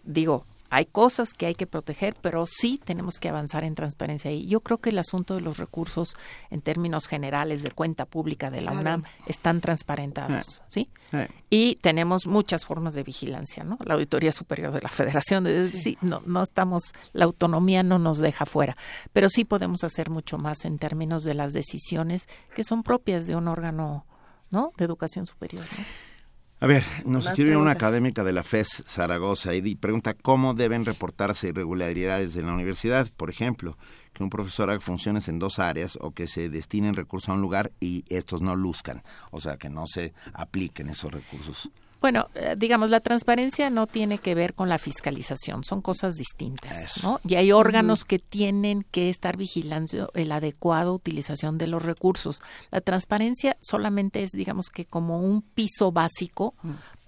[0.03, 4.33] Digo, hay cosas que hay que proteger, pero sí tenemos que avanzar en transparencia.
[4.33, 6.17] Y yo creo que el asunto de los recursos
[6.51, 10.91] en términos generales de cuenta pública de la UNAM están transparentados, eh, ¿sí?
[11.13, 11.29] Eh.
[11.49, 13.79] Y tenemos muchas formas de vigilancia, ¿no?
[13.85, 15.97] La Auditoría Superior de la Federación, sí.
[16.01, 18.77] no, no estamos, la autonomía no nos deja fuera,
[19.13, 23.37] pero sí podemos hacer mucho más en términos de las decisiones que son propias de
[23.37, 24.07] un órgano,
[24.51, 24.73] ¿no?
[24.77, 26.14] De educación superior, ¿no?
[26.61, 31.49] A ver, nos escribe una académica de la FES Zaragoza y pregunta cómo deben reportarse
[31.49, 33.09] irregularidades de la universidad.
[33.17, 33.77] Por ejemplo,
[34.15, 37.43] que un profesor haga funciones en dos áreas o que se destinen recursos a un
[37.43, 41.71] lugar y estos no luzcan, o sea, que no se apliquen esos recursos.
[42.05, 47.03] Bueno, eh, digamos, la transparencia no tiene que ver con la fiscalización, son cosas distintas,
[47.03, 47.19] ¿no?
[47.27, 52.43] Y hay órganos que tienen que estar vigilando el adecuado utilización de los recursos.
[52.71, 56.53] La transparencia solamente es, digamos que como un piso básico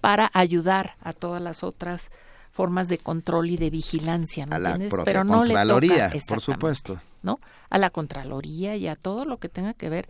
[0.01, 2.09] para ayudar a todas las otras
[2.49, 6.99] formas de control y de vigilancia, ¿no a la Pero no Contraloría, por supuesto.
[7.21, 7.39] ¿no?
[7.69, 10.09] A la Contraloría y a todo lo que tenga que ver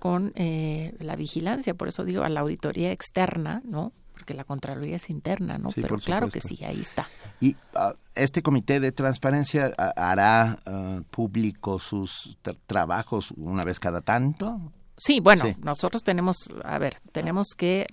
[0.00, 3.92] con eh, la vigilancia, por eso digo a la auditoría externa, ¿no?
[4.24, 5.68] Porque la Contraloría es interna, ¿no?
[5.74, 7.10] Pero claro que sí, ahí está.
[7.42, 14.00] ¿Y ah, este comité de transparencia ah, hará uh, público sus trabajos una vez cada
[14.00, 14.72] tanto?
[14.96, 17.86] Sí, bueno, nosotros tenemos, a ver, tenemos que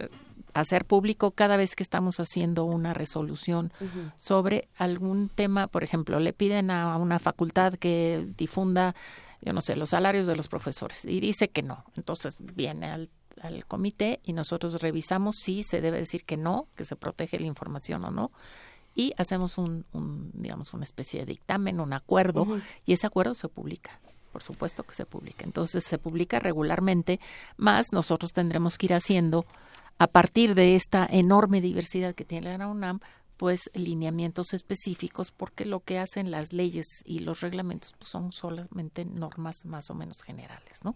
[0.53, 3.73] hacer público cada vez que estamos haciendo una resolución
[4.17, 8.95] sobre algún tema, por ejemplo, le piden a una facultad que difunda
[9.43, 11.83] yo no sé, los salarios de los profesores y dice que no.
[11.97, 13.09] Entonces viene al,
[13.41, 17.47] al comité y nosotros revisamos si se debe decir que no, que se protege la
[17.47, 18.31] información o no
[18.95, 19.85] y hacemos un,
[20.33, 22.45] digamos, una especie de dictamen, un acuerdo,
[22.85, 23.99] y ese acuerdo se publica.
[24.31, 25.43] Por supuesto que se publica.
[25.43, 27.19] Entonces se publica regularmente,
[27.57, 29.45] más nosotros tendremos que ir haciendo,
[29.97, 32.99] a partir de esta enorme diversidad que tiene la UNAM,
[33.37, 39.03] pues lineamientos específicos, porque lo que hacen las leyes y los reglamentos pues, son solamente
[39.03, 40.95] normas más o menos generales, ¿no?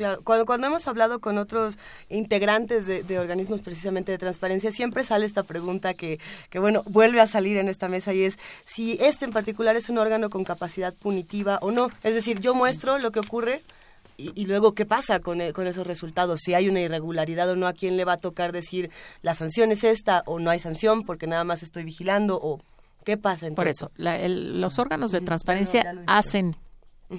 [0.00, 5.26] Claro, cuando, cuando hemos hablado con otros integrantes de, organismos precisamente de transparencia, siempre sale
[5.26, 9.26] esta pregunta que, que, bueno, vuelve a salir en esta mesa y es si este
[9.26, 11.90] en particular es un órgano con capacidad punitiva o no.
[12.02, 13.60] Es decir, yo muestro lo que ocurre
[14.16, 17.74] y, luego qué pasa con, con, esos resultados, si hay una irregularidad o no, a
[17.74, 21.26] quién le va a tocar decir la sanción es esta o no hay sanción porque
[21.26, 22.58] nada más estoy vigilando o
[23.04, 23.50] qué pasa.
[23.50, 26.56] Por eso, los órganos de transparencia hacen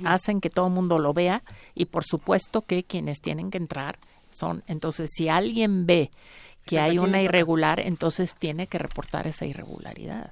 [0.04, 1.44] hacen que todo el mundo lo vea
[1.76, 6.12] y por supuesto que quienes tienen que entrar son, entonces si alguien ve
[6.66, 10.32] que hay una irregular, entonces tiene que reportar esa irregularidad.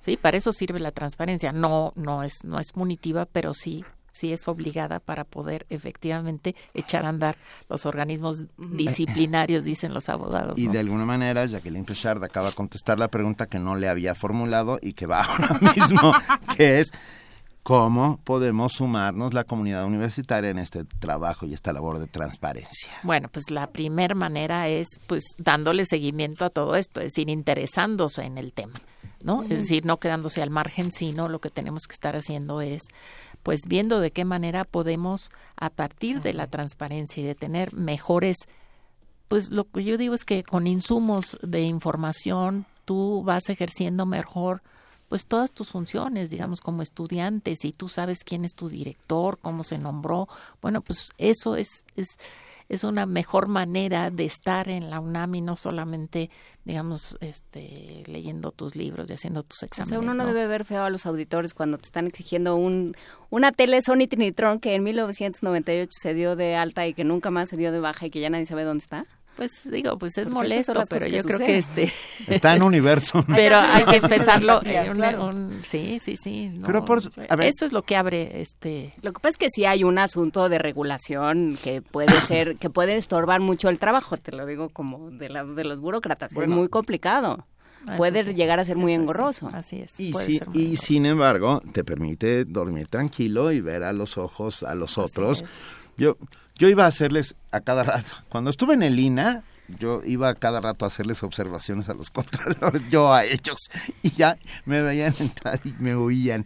[0.00, 1.52] Sí, para eso sirve la transparencia.
[1.52, 7.06] No, no es, no es punitiva, pero sí, sí es obligada para poder efectivamente echar
[7.06, 7.36] a andar
[7.68, 10.58] los organismos disciplinarios, dicen los abogados.
[10.58, 14.14] Y de alguna manera, Jacqueline Pechard acaba de contestar la pregunta que no le había
[14.14, 16.12] formulado y que va ahora mismo,
[16.56, 16.92] que es
[17.66, 22.92] cómo podemos sumarnos la comunidad universitaria en este trabajo y esta labor de transparencia.
[23.02, 28.22] Bueno, pues la primera manera es pues dándole seguimiento a todo esto, es decir, interesándose
[28.22, 28.80] en el tema,
[29.24, 29.42] ¿no?
[29.42, 32.82] Es decir, no quedándose al margen, sino lo que tenemos que estar haciendo es
[33.42, 38.36] pues viendo de qué manera podemos a partir de la transparencia y de tener mejores
[39.26, 44.62] pues lo que yo digo es que con insumos de información tú vas ejerciendo mejor
[45.08, 49.62] pues todas tus funciones, digamos, como estudiante, si tú sabes quién es tu director, cómo
[49.62, 50.28] se nombró,
[50.60, 52.18] bueno, pues eso es, es,
[52.68, 56.30] es una mejor manera de estar en la UNAM y no solamente,
[56.64, 59.98] digamos, este, leyendo tus libros y haciendo tus exámenes.
[59.98, 62.96] O sea, uno no, debe ver feo a los auditores cuando te están exigiendo un,
[63.30, 67.48] una tele Sony Trinitron que en 1998 se dio de alta y que nunca más
[67.50, 69.06] se dio de baja y que ya nadie sabe dónde está.
[69.36, 71.92] Pues digo, pues es molesto, pero yo creo que este
[72.26, 73.22] está en universo.
[73.28, 74.62] pero hay que empezarlo.
[75.62, 76.58] sí, sí, sí.
[76.64, 76.84] pero
[77.42, 78.94] eso es lo que abre este.
[79.02, 82.70] Lo que pasa es que sí hay un asunto de regulación que puede ser, que
[82.70, 84.16] puede estorbar mucho el trabajo.
[84.16, 86.32] Te lo digo como de, la, de los burócratas.
[86.32, 87.46] es muy complicado.
[87.98, 89.50] puede llegar a ser muy engorroso.
[89.52, 90.00] así es.
[90.00, 90.14] Y,
[90.54, 95.44] y sin embargo, te permite dormir tranquilo y ver a los ojos a los otros.
[95.98, 96.16] Yo
[96.58, 99.42] yo iba a hacerles a cada rato, cuando estuve en el INA,
[99.80, 103.58] yo iba a cada rato a hacerles observaciones a los contralores, yo a ellos,
[104.02, 106.44] y ya me veían entrar y me oían.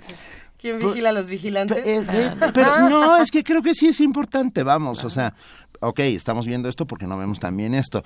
[0.59, 1.87] ¿Quién vigila a los vigilantes?
[1.87, 5.35] Eh, eh, pero no, es que creo que sí es importante, vamos, o sea,
[5.81, 8.03] ok, estamos viendo esto porque no vemos también esto.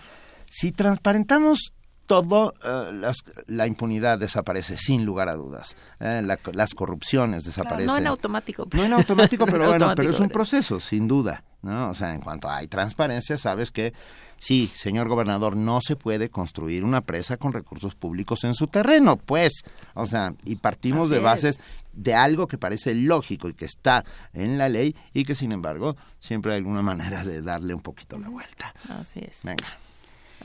[0.48, 1.72] Si transparentamos
[2.06, 3.12] todo, eh,
[3.48, 5.76] la impunidad desaparece, sin lugar a dudas.
[6.00, 7.86] Eh, las corrupciones desaparecen.
[7.86, 8.68] no en automático.
[8.72, 11.42] No en automático, pero bueno, pero es un proceso, sin duda.
[11.64, 11.90] ¿No?
[11.90, 13.92] O sea, en cuanto hay transparencia, sabes que
[14.38, 19.16] sí, señor gobernador, no se puede construir una presa con recursos públicos en su terreno,
[19.16, 19.64] pues.
[19.94, 21.60] O sea, y partimos de bases
[21.92, 25.96] de algo que parece lógico y que está en la ley y que, sin embargo,
[26.20, 28.74] siempre hay alguna manera de darle un poquito la vuelta.
[28.88, 29.40] Así es.
[29.44, 29.66] Venga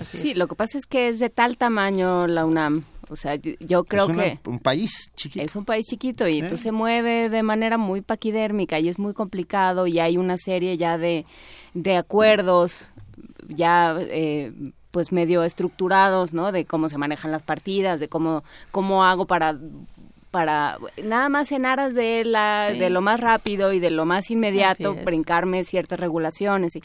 [0.05, 2.83] sí, lo que pasa es que es de tal tamaño la UNAM.
[3.09, 4.39] O sea, yo creo que...
[4.45, 5.43] un país chiquito.
[5.43, 9.13] Es un país chiquito y entonces se mueve de manera muy paquidérmica y es muy
[9.13, 11.25] complicado y hay una serie ya de,
[11.73, 12.91] de acuerdos
[13.47, 14.53] ya eh,
[14.91, 16.51] pues medio estructurados, ¿no?
[16.51, 19.57] De cómo se manejan las partidas, de cómo, cómo hago para
[20.31, 24.29] para nada más en aras de la de lo más rápido y de lo más
[24.29, 26.83] inmediato brincarme ciertas regulaciones y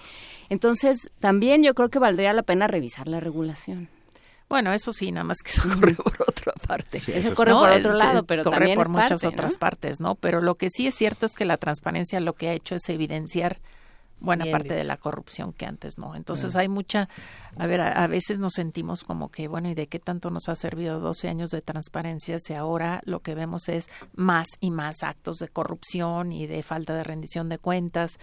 [0.48, 3.88] entonces también yo creo que valdría la pena revisar la regulación.
[4.48, 6.98] Bueno, eso sí, nada más que eso corre por otra parte.
[6.98, 10.14] eso, corre por otro lado, pero corre también por muchas otras partes, ¿no?
[10.14, 12.88] Pero lo que sí es cierto es que la transparencia lo que ha hecho es
[12.88, 13.58] evidenciar
[14.20, 16.16] buena parte de la corrupción que antes no.
[16.16, 17.08] Entonces hay mucha,
[17.56, 20.56] a ver, a, veces nos sentimos como que, bueno, ¿y de qué tanto nos ha
[20.56, 25.36] servido 12 años de transparencia si ahora lo que vemos es más y más actos
[25.38, 28.18] de corrupción y de falta de rendición de cuentas?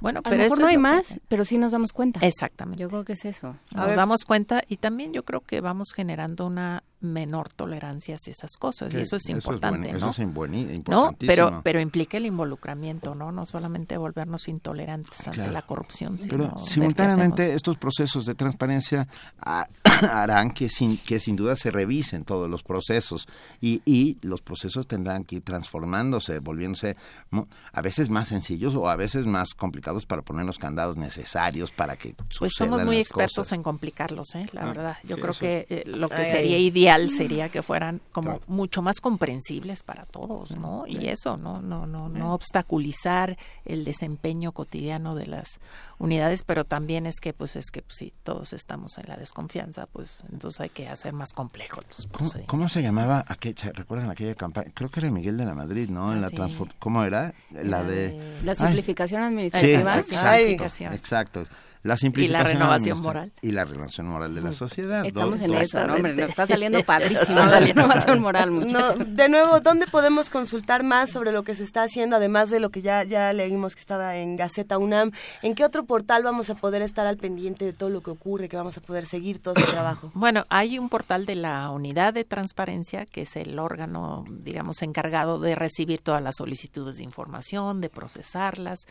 [0.00, 2.20] Bueno, pero a lo no hay más, pero sí nos damos cuenta.
[2.20, 2.82] Exactamente.
[2.82, 3.56] Yo creo que es eso.
[3.74, 8.56] Nos damos cuenta y también yo creo que vamos generando una menor tolerancia hacia esas
[8.56, 9.98] cosas y eso es importante, ¿no?
[9.98, 11.14] Eso es ¿No?
[11.18, 13.32] Pero pero implica el involucramiento, ¿no?
[13.32, 19.08] No solamente volvernos intolerantes ante la corrupción, sino Pero simultáneamente estos procesos de transparencia
[20.12, 23.28] harán que sin que sin duda se revisen todos los procesos
[23.60, 26.96] y, y los procesos tendrán que ir transformándose, volviéndose
[27.72, 31.96] a veces más sencillos o a veces más complicados para poner los candados necesarios para
[31.96, 34.46] que Pues somos muy expertos en complicarlos, ¿eh?
[34.52, 34.96] La ah, verdad.
[35.04, 39.82] Yo creo que eh, lo que sería ideal sería que fueran como mucho más comprensibles
[39.82, 40.86] para todos, ¿no?
[40.86, 41.60] Y eso, ¿no?
[41.60, 45.60] No, no, no obstaculizar el desempeño cotidiano de las
[45.98, 49.86] unidades, pero también es que, pues, es que pues, si todos estamos en la desconfianza,
[49.86, 51.80] pues, entonces hay que hacer más complejo.
[52.46, 53.24] ¿Cómo, se llamaba?
[53.28, 54.70] Aquella, ¿Recuerdan aquella campaña?
[54.74, 56.12] Creo que era Miguel de la Madrid, ¿no?
[56.12, 57.34] En la ah, ¿Cómo era?
[57.50, 58.40] La de...
[58.44, 59.98] La simplificación administrativa.
[60.92, 61.46] exacto
[61.86, 63.32] la y la renovación moral.
[63.42, 65.04] Y la renovación moral de la sociedad.
[65.04, 65.94] Estamos en eso, ¿no?
[65.94, 68.96] Hombre, nos está saliendo padrísimo la renovación moral, muchachos.
[69.06, 72.70] de nuevo, ¿dónde podemos consultar más sobre lo que se está haciendo, además de lo
[72.70, 75.12] que ya, ya leímos que estaba en Gaceta UNAM?
[75.42, 78.48] ¿En qué otro portal vamos a poder estar al pendiente de todo lo que ocurre,
[78.48, 80.10] que vamos a poder seguir todo ese trabajo?
[80.26, 85.38] Bueno, hay un portal de la Unidad de Transparencia, que es el órgano, digamos, encargado
[85.38, 88.86] de recibir todas las solicitudes de información, de procesarlas,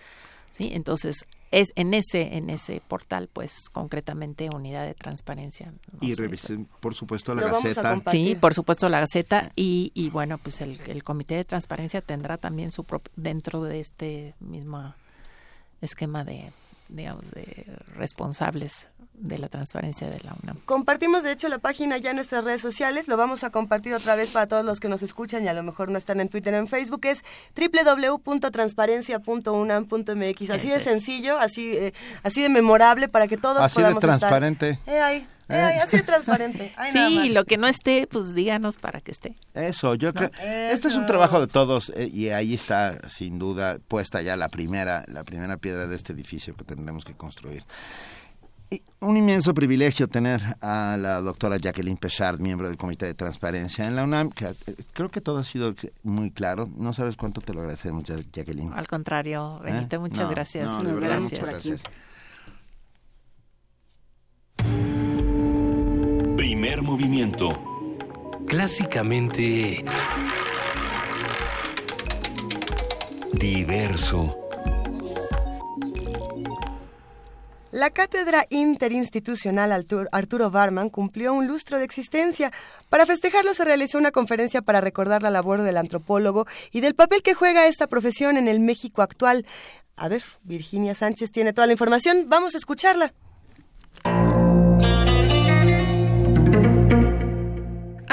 [0.55, 0.71] ¿sí?
[0.73, 5.73] Entonces, es en ese en ese portal pues concretamente unidad de transparencia.
[6.01, 8.01] Y revisen por supuesto la gaceta.
[8.11, 9.51] sí por supuesto la gaceta.
[9.55, 12.85] Y, y bueno pues el, el, comité de transparencia tendrá también su
[13.15, 14.93] dentro de este mismo
[15.81, 16.51] esquema de
[16.89, 17.65] digamos de
[17.95, 20.57] responsables de la transparencia de la UNAM.
[20.65, 24.15] Compartimos de hecho la página ya en nuestras redes sociales, lo vamos a compartir otra
[24.15, 26.53] vez para todos los que nos escuchan y a lo mejor no están en Twitter
[26.53, 27.23] o en Facebook, es
[27.55, 34.07] www.transparencia.unam.mx, así de sencillo, así eh, así de memorable para que todos así podamos de
[34.07, 34.69] transparente.
[34.71, 34.93] Estar.
[34.93, 35.27] Eh, ahí.
[35.49, 36.73] Eh, así de transparente.
[36.91, 39.35] sí, lo que no esté, pues díganos para que esté.
[39.53, 40.31] Eso, yo creo.
[40.41, 45.03] Este es un trabajo de todos y ahí está, sin duda, puesta ya la primera,
[45.07, 47.63] la primera piedra de este edificio que tendremos que construir
[48.99, 53.95] un inmenso privilegio tener a la doctora Jacqueline Pechard, miembro del Comité de Transparencia en
[53.95, 54.55] la UNAM, que eh,
[54.93, 56.69] creo que todo ha sido muy claro.
[56.75, 58.73] No sabes cuánto te lo agradecemos, Jacqueline.
[58.73, 59.71] Al contrario, ¿Eh?
[59.71, 60.67] Benito, muchas gracias.
[60.83, 61.83] gracias.
[66.65, 67.49] Primer movimiento.
[68.47, 69.85] Clásicamente...
[73.33, 74.35] Diverso.
[77.71, 82.51] La cátedra interinstitucional Arturo Barman cumplió un lustro de existencia.
[82.89, 87.21] Para festejarlo se realizó una conferencia para recordar la labor del antropólogo y del papel
[87.21, 89.45] que juega esta profesión en el México actual.
[89.95, 92.25] A ver, Virginia Sánchez tiene toda la información.
[92.27, 93.13] Vamos a escucharla.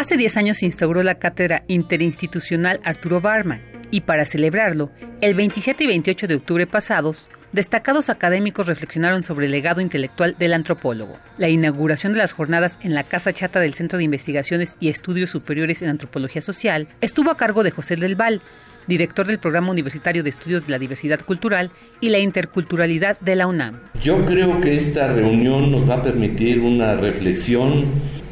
[0.03, 4.91] Hace 10 años se instauró la cátedra interinstitucional Arturo Barman y para celebrarlo,
[5.21, 10.55] el 27 y 28 de octubre pasados, destacados académicos reflexionaron sobre el legado intelectual del
[10.55, 11.21] antropólogo.
[11.39, 15.31] La inauguración de las jornadas en la Casa Chata del Centro de Investigaciones y Estudios
[15.31, 18.43] Superiores en Antropología Social estuvo a cargo de José del Val,
[18.87, 21.71] director del Programa Universitario de Estudios de la Diversidad Cultural
[22.01, 23.81] y la Interculturalidad de la UNAM.
[24.03, 27.85] Yo creo que esta reunión nos va a permitir una reflexión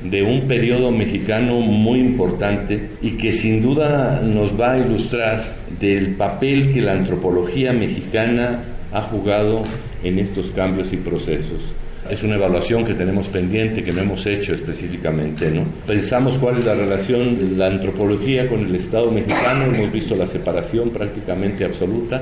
[0.03, 5.45] de un periodo mexicano muy importante y que sin duda nos va a ilustrar
[5.79, 8.63] del papel que la antropología mexicana
[8.93, 9.63] ha jugado
[10.03, 11.75] en estos cambios y procesos.
[12.11, 15.49] Es una evaluación que tenemos pendiente, que no hemos hecho específicamente.
[15.87, 20.27] Pensamos cuál es la relación de la antropología con el Estado mexicano, hemos visto la
[20.27, 22.21] separación prácticamente absoluta.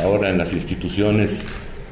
[0.00, 1.42] Ahora en las instituciones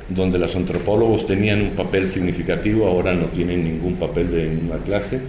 [0.09, 5.21] donde los antropólogos tenían un papel significativo, ahora no tienen ningún papel de ninguna clase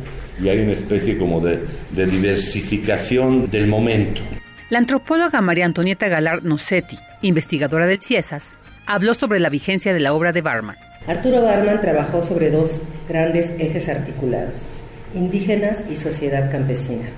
[0.41, 1.59] y hay una especie como de,
[1.91, 4.21] diversificación del momento.
[4.69, 8.51] La antropóloga María Antonieta Galar Nocetti, investigadora del CIESAS,
[8.85, 10.77] habló sobre la vigencia de la obra de Barman.
[11.05, 14.67] Arturo Barman trabajó sobre dos grandes ejes articulados,
[15.13, 17.09] indígenas y sociedad campesina.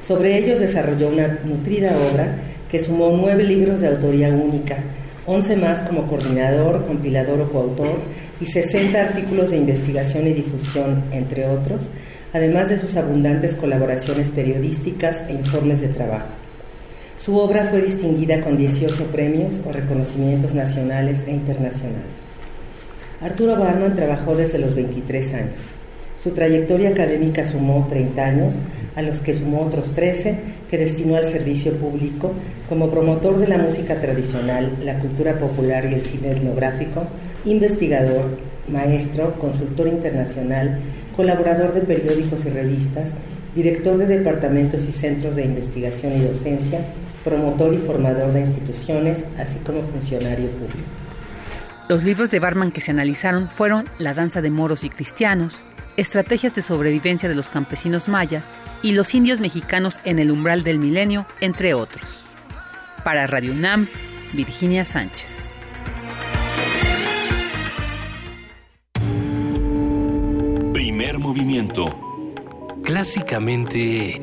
[0.00, 2.34] Sobre ellos desarrolló una nutrida obra
[2.70, 4.78] que sumó nueve libros de autoría única,
[5.26, 7.98] once más como coordinador, compilador o coautor
[8.40, 11.90] y 60 artículos de investigación y difusión, entre otros,
[12.32, 16.28] además de sus abundantes colaboraciones periodísticas e informes de trabajo.
[17.18, 22.25] Su obra fue distinguida con 18 premios o reconocimientos nacionales e internacionales.
[23.20, 25.60] Arturo Barman trabajó desde los 23 años.
[26.16, 28.58] Su trayectoria académica sumó 30 años,
[28.94, 30.38] a los que sumó otros 13
[30.70, 32.32] que destinó al servicio público
[32.68, 37.04] como promotor de la música tradicional, la cultura popular y el cine etnográfico,
[37.46, 38.38] investigador,
[38.68, 40.78] maestro, consultor internacional,
[41.16, 43.10] colaborador de periódicos y revistas,
[43.54, 46.80] director de departamentos y centros de investigación y docencia,
[47.24, 51.05] promotor y formador de instituciones, así como funcionario público.
[51.88, 55.62] Los libros de Barman que se analizaron fueron La danza de moros y cristianos,
[55.96, 58.46] Estrategias de sobrevivencia de los campesinos mayas
[58.82, 62.26] y los indios mexicanos en el umbral del milenio, entre otros.
[63.04, 63.86] Para Radio UNAM,
[64.34, 65.36] Virginia Sánchez.
[70.72, 71.86] Primer movimiento.
[72.82, 74.20] Clásicamente...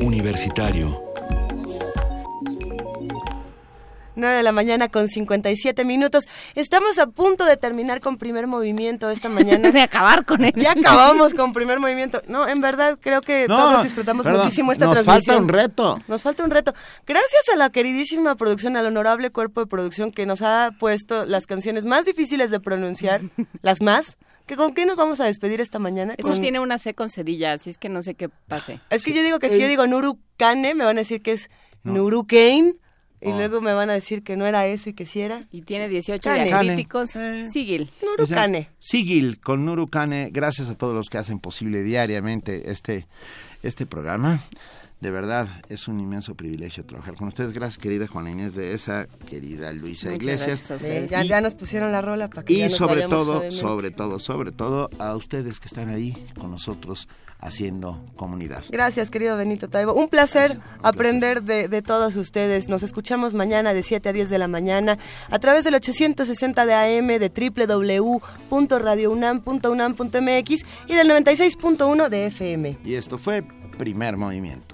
[0.00, 1.03] Universitario
[4.16, 6.24] 9 de la mañana con 57 minutos.
[6.54, 9.70] Estamos a punto de terminar con primer movimiento esta mañana.
[9.72, 10.52] de acabar con él.
[10.56, 12.22] Ya acabamos con primer movimiento.
[12.26, 15.16] No, en verdad creo que todos disfrutamos muchísimo esta transmisión.
[15.16, 16.02] Nos falta un reto.
[16.08, 16.74] Nos falta un reto.
[17.06, 21.46] Gracias a la queridísima producción, al honorable cuerpo de producción que nos ha puesto las
[21.46, 23.20] canciones más difíciles de pronunciar,
[23.62, 24.16] las más.
[24.46, 26.14] ¿Que ¿Con qué nos vamos a despedir esta mañana?
[26.18, 28.78] Eso tiene una C con cedilla, así es que no sé qué pase.
[28.90, 31.48] Es que yo digo que si yo digo Nurukane, me van a decir que es
[31.82, 31.94] no.
[33.24, 33.36] Y oh.
[33.36, 35.44] luego me van a decir que no era eso y que sí era.
[35.50, 37.16] Y tiene 18 diacríticos.
[37.16, 37.48] Eh.
[37.50, 37.90] Sigil.
[38.02, 38.68] Nurukane.
[38.78, 40.28] Sigil con Nurukane.
[40.30, 43.06] Gracias a todos los que hacen posible diariamente este,
[43.62, 44.40] este programa.
[45.04, 47.52] De verdad, es un inmenso privilegio trabajar con ustedes.
[47.52, 50.72] Gracias, querida Juana Inés de esa, querida Luisa Iglesias.
[51.10, 54.88] ya, ya, nos pusieron la rola para que Y sobre todo, sobre todo, sobre todo,
[54.98, 57.06] a ustedes que están ahí con nosotros
[57.38, 58.64] haciendo comunidad.
[58.70, 59.92] Gracias, querido Benito Taibo.
[59.92, 62.70] Un placer aprender De, todos ustedes.
[62.70, 64.96] Nos escuchamos mañana de 7 a 10 de la mañana
[65.28, 67.30] a través del 860 de AM de
[68.48, 72.78] www.radiounam.unam.mx y del 96.1 de FM.
[72.86, 74.73] Y esto fue Primer Movimiento.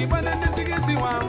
[0.00, 1.24] kibana nisikiziwa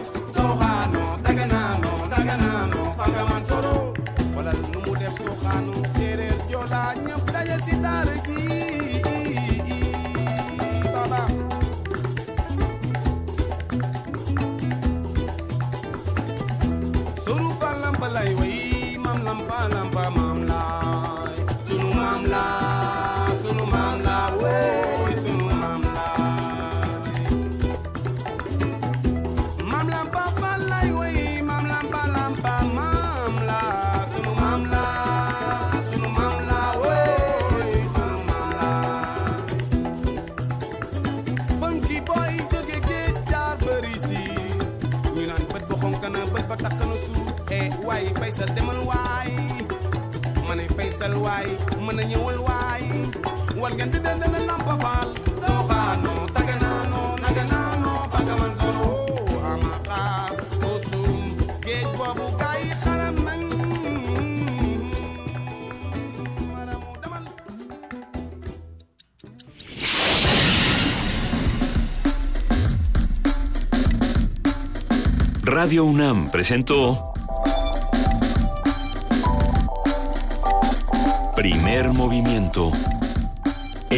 [75.54, 77.11] Radio UNAM presentó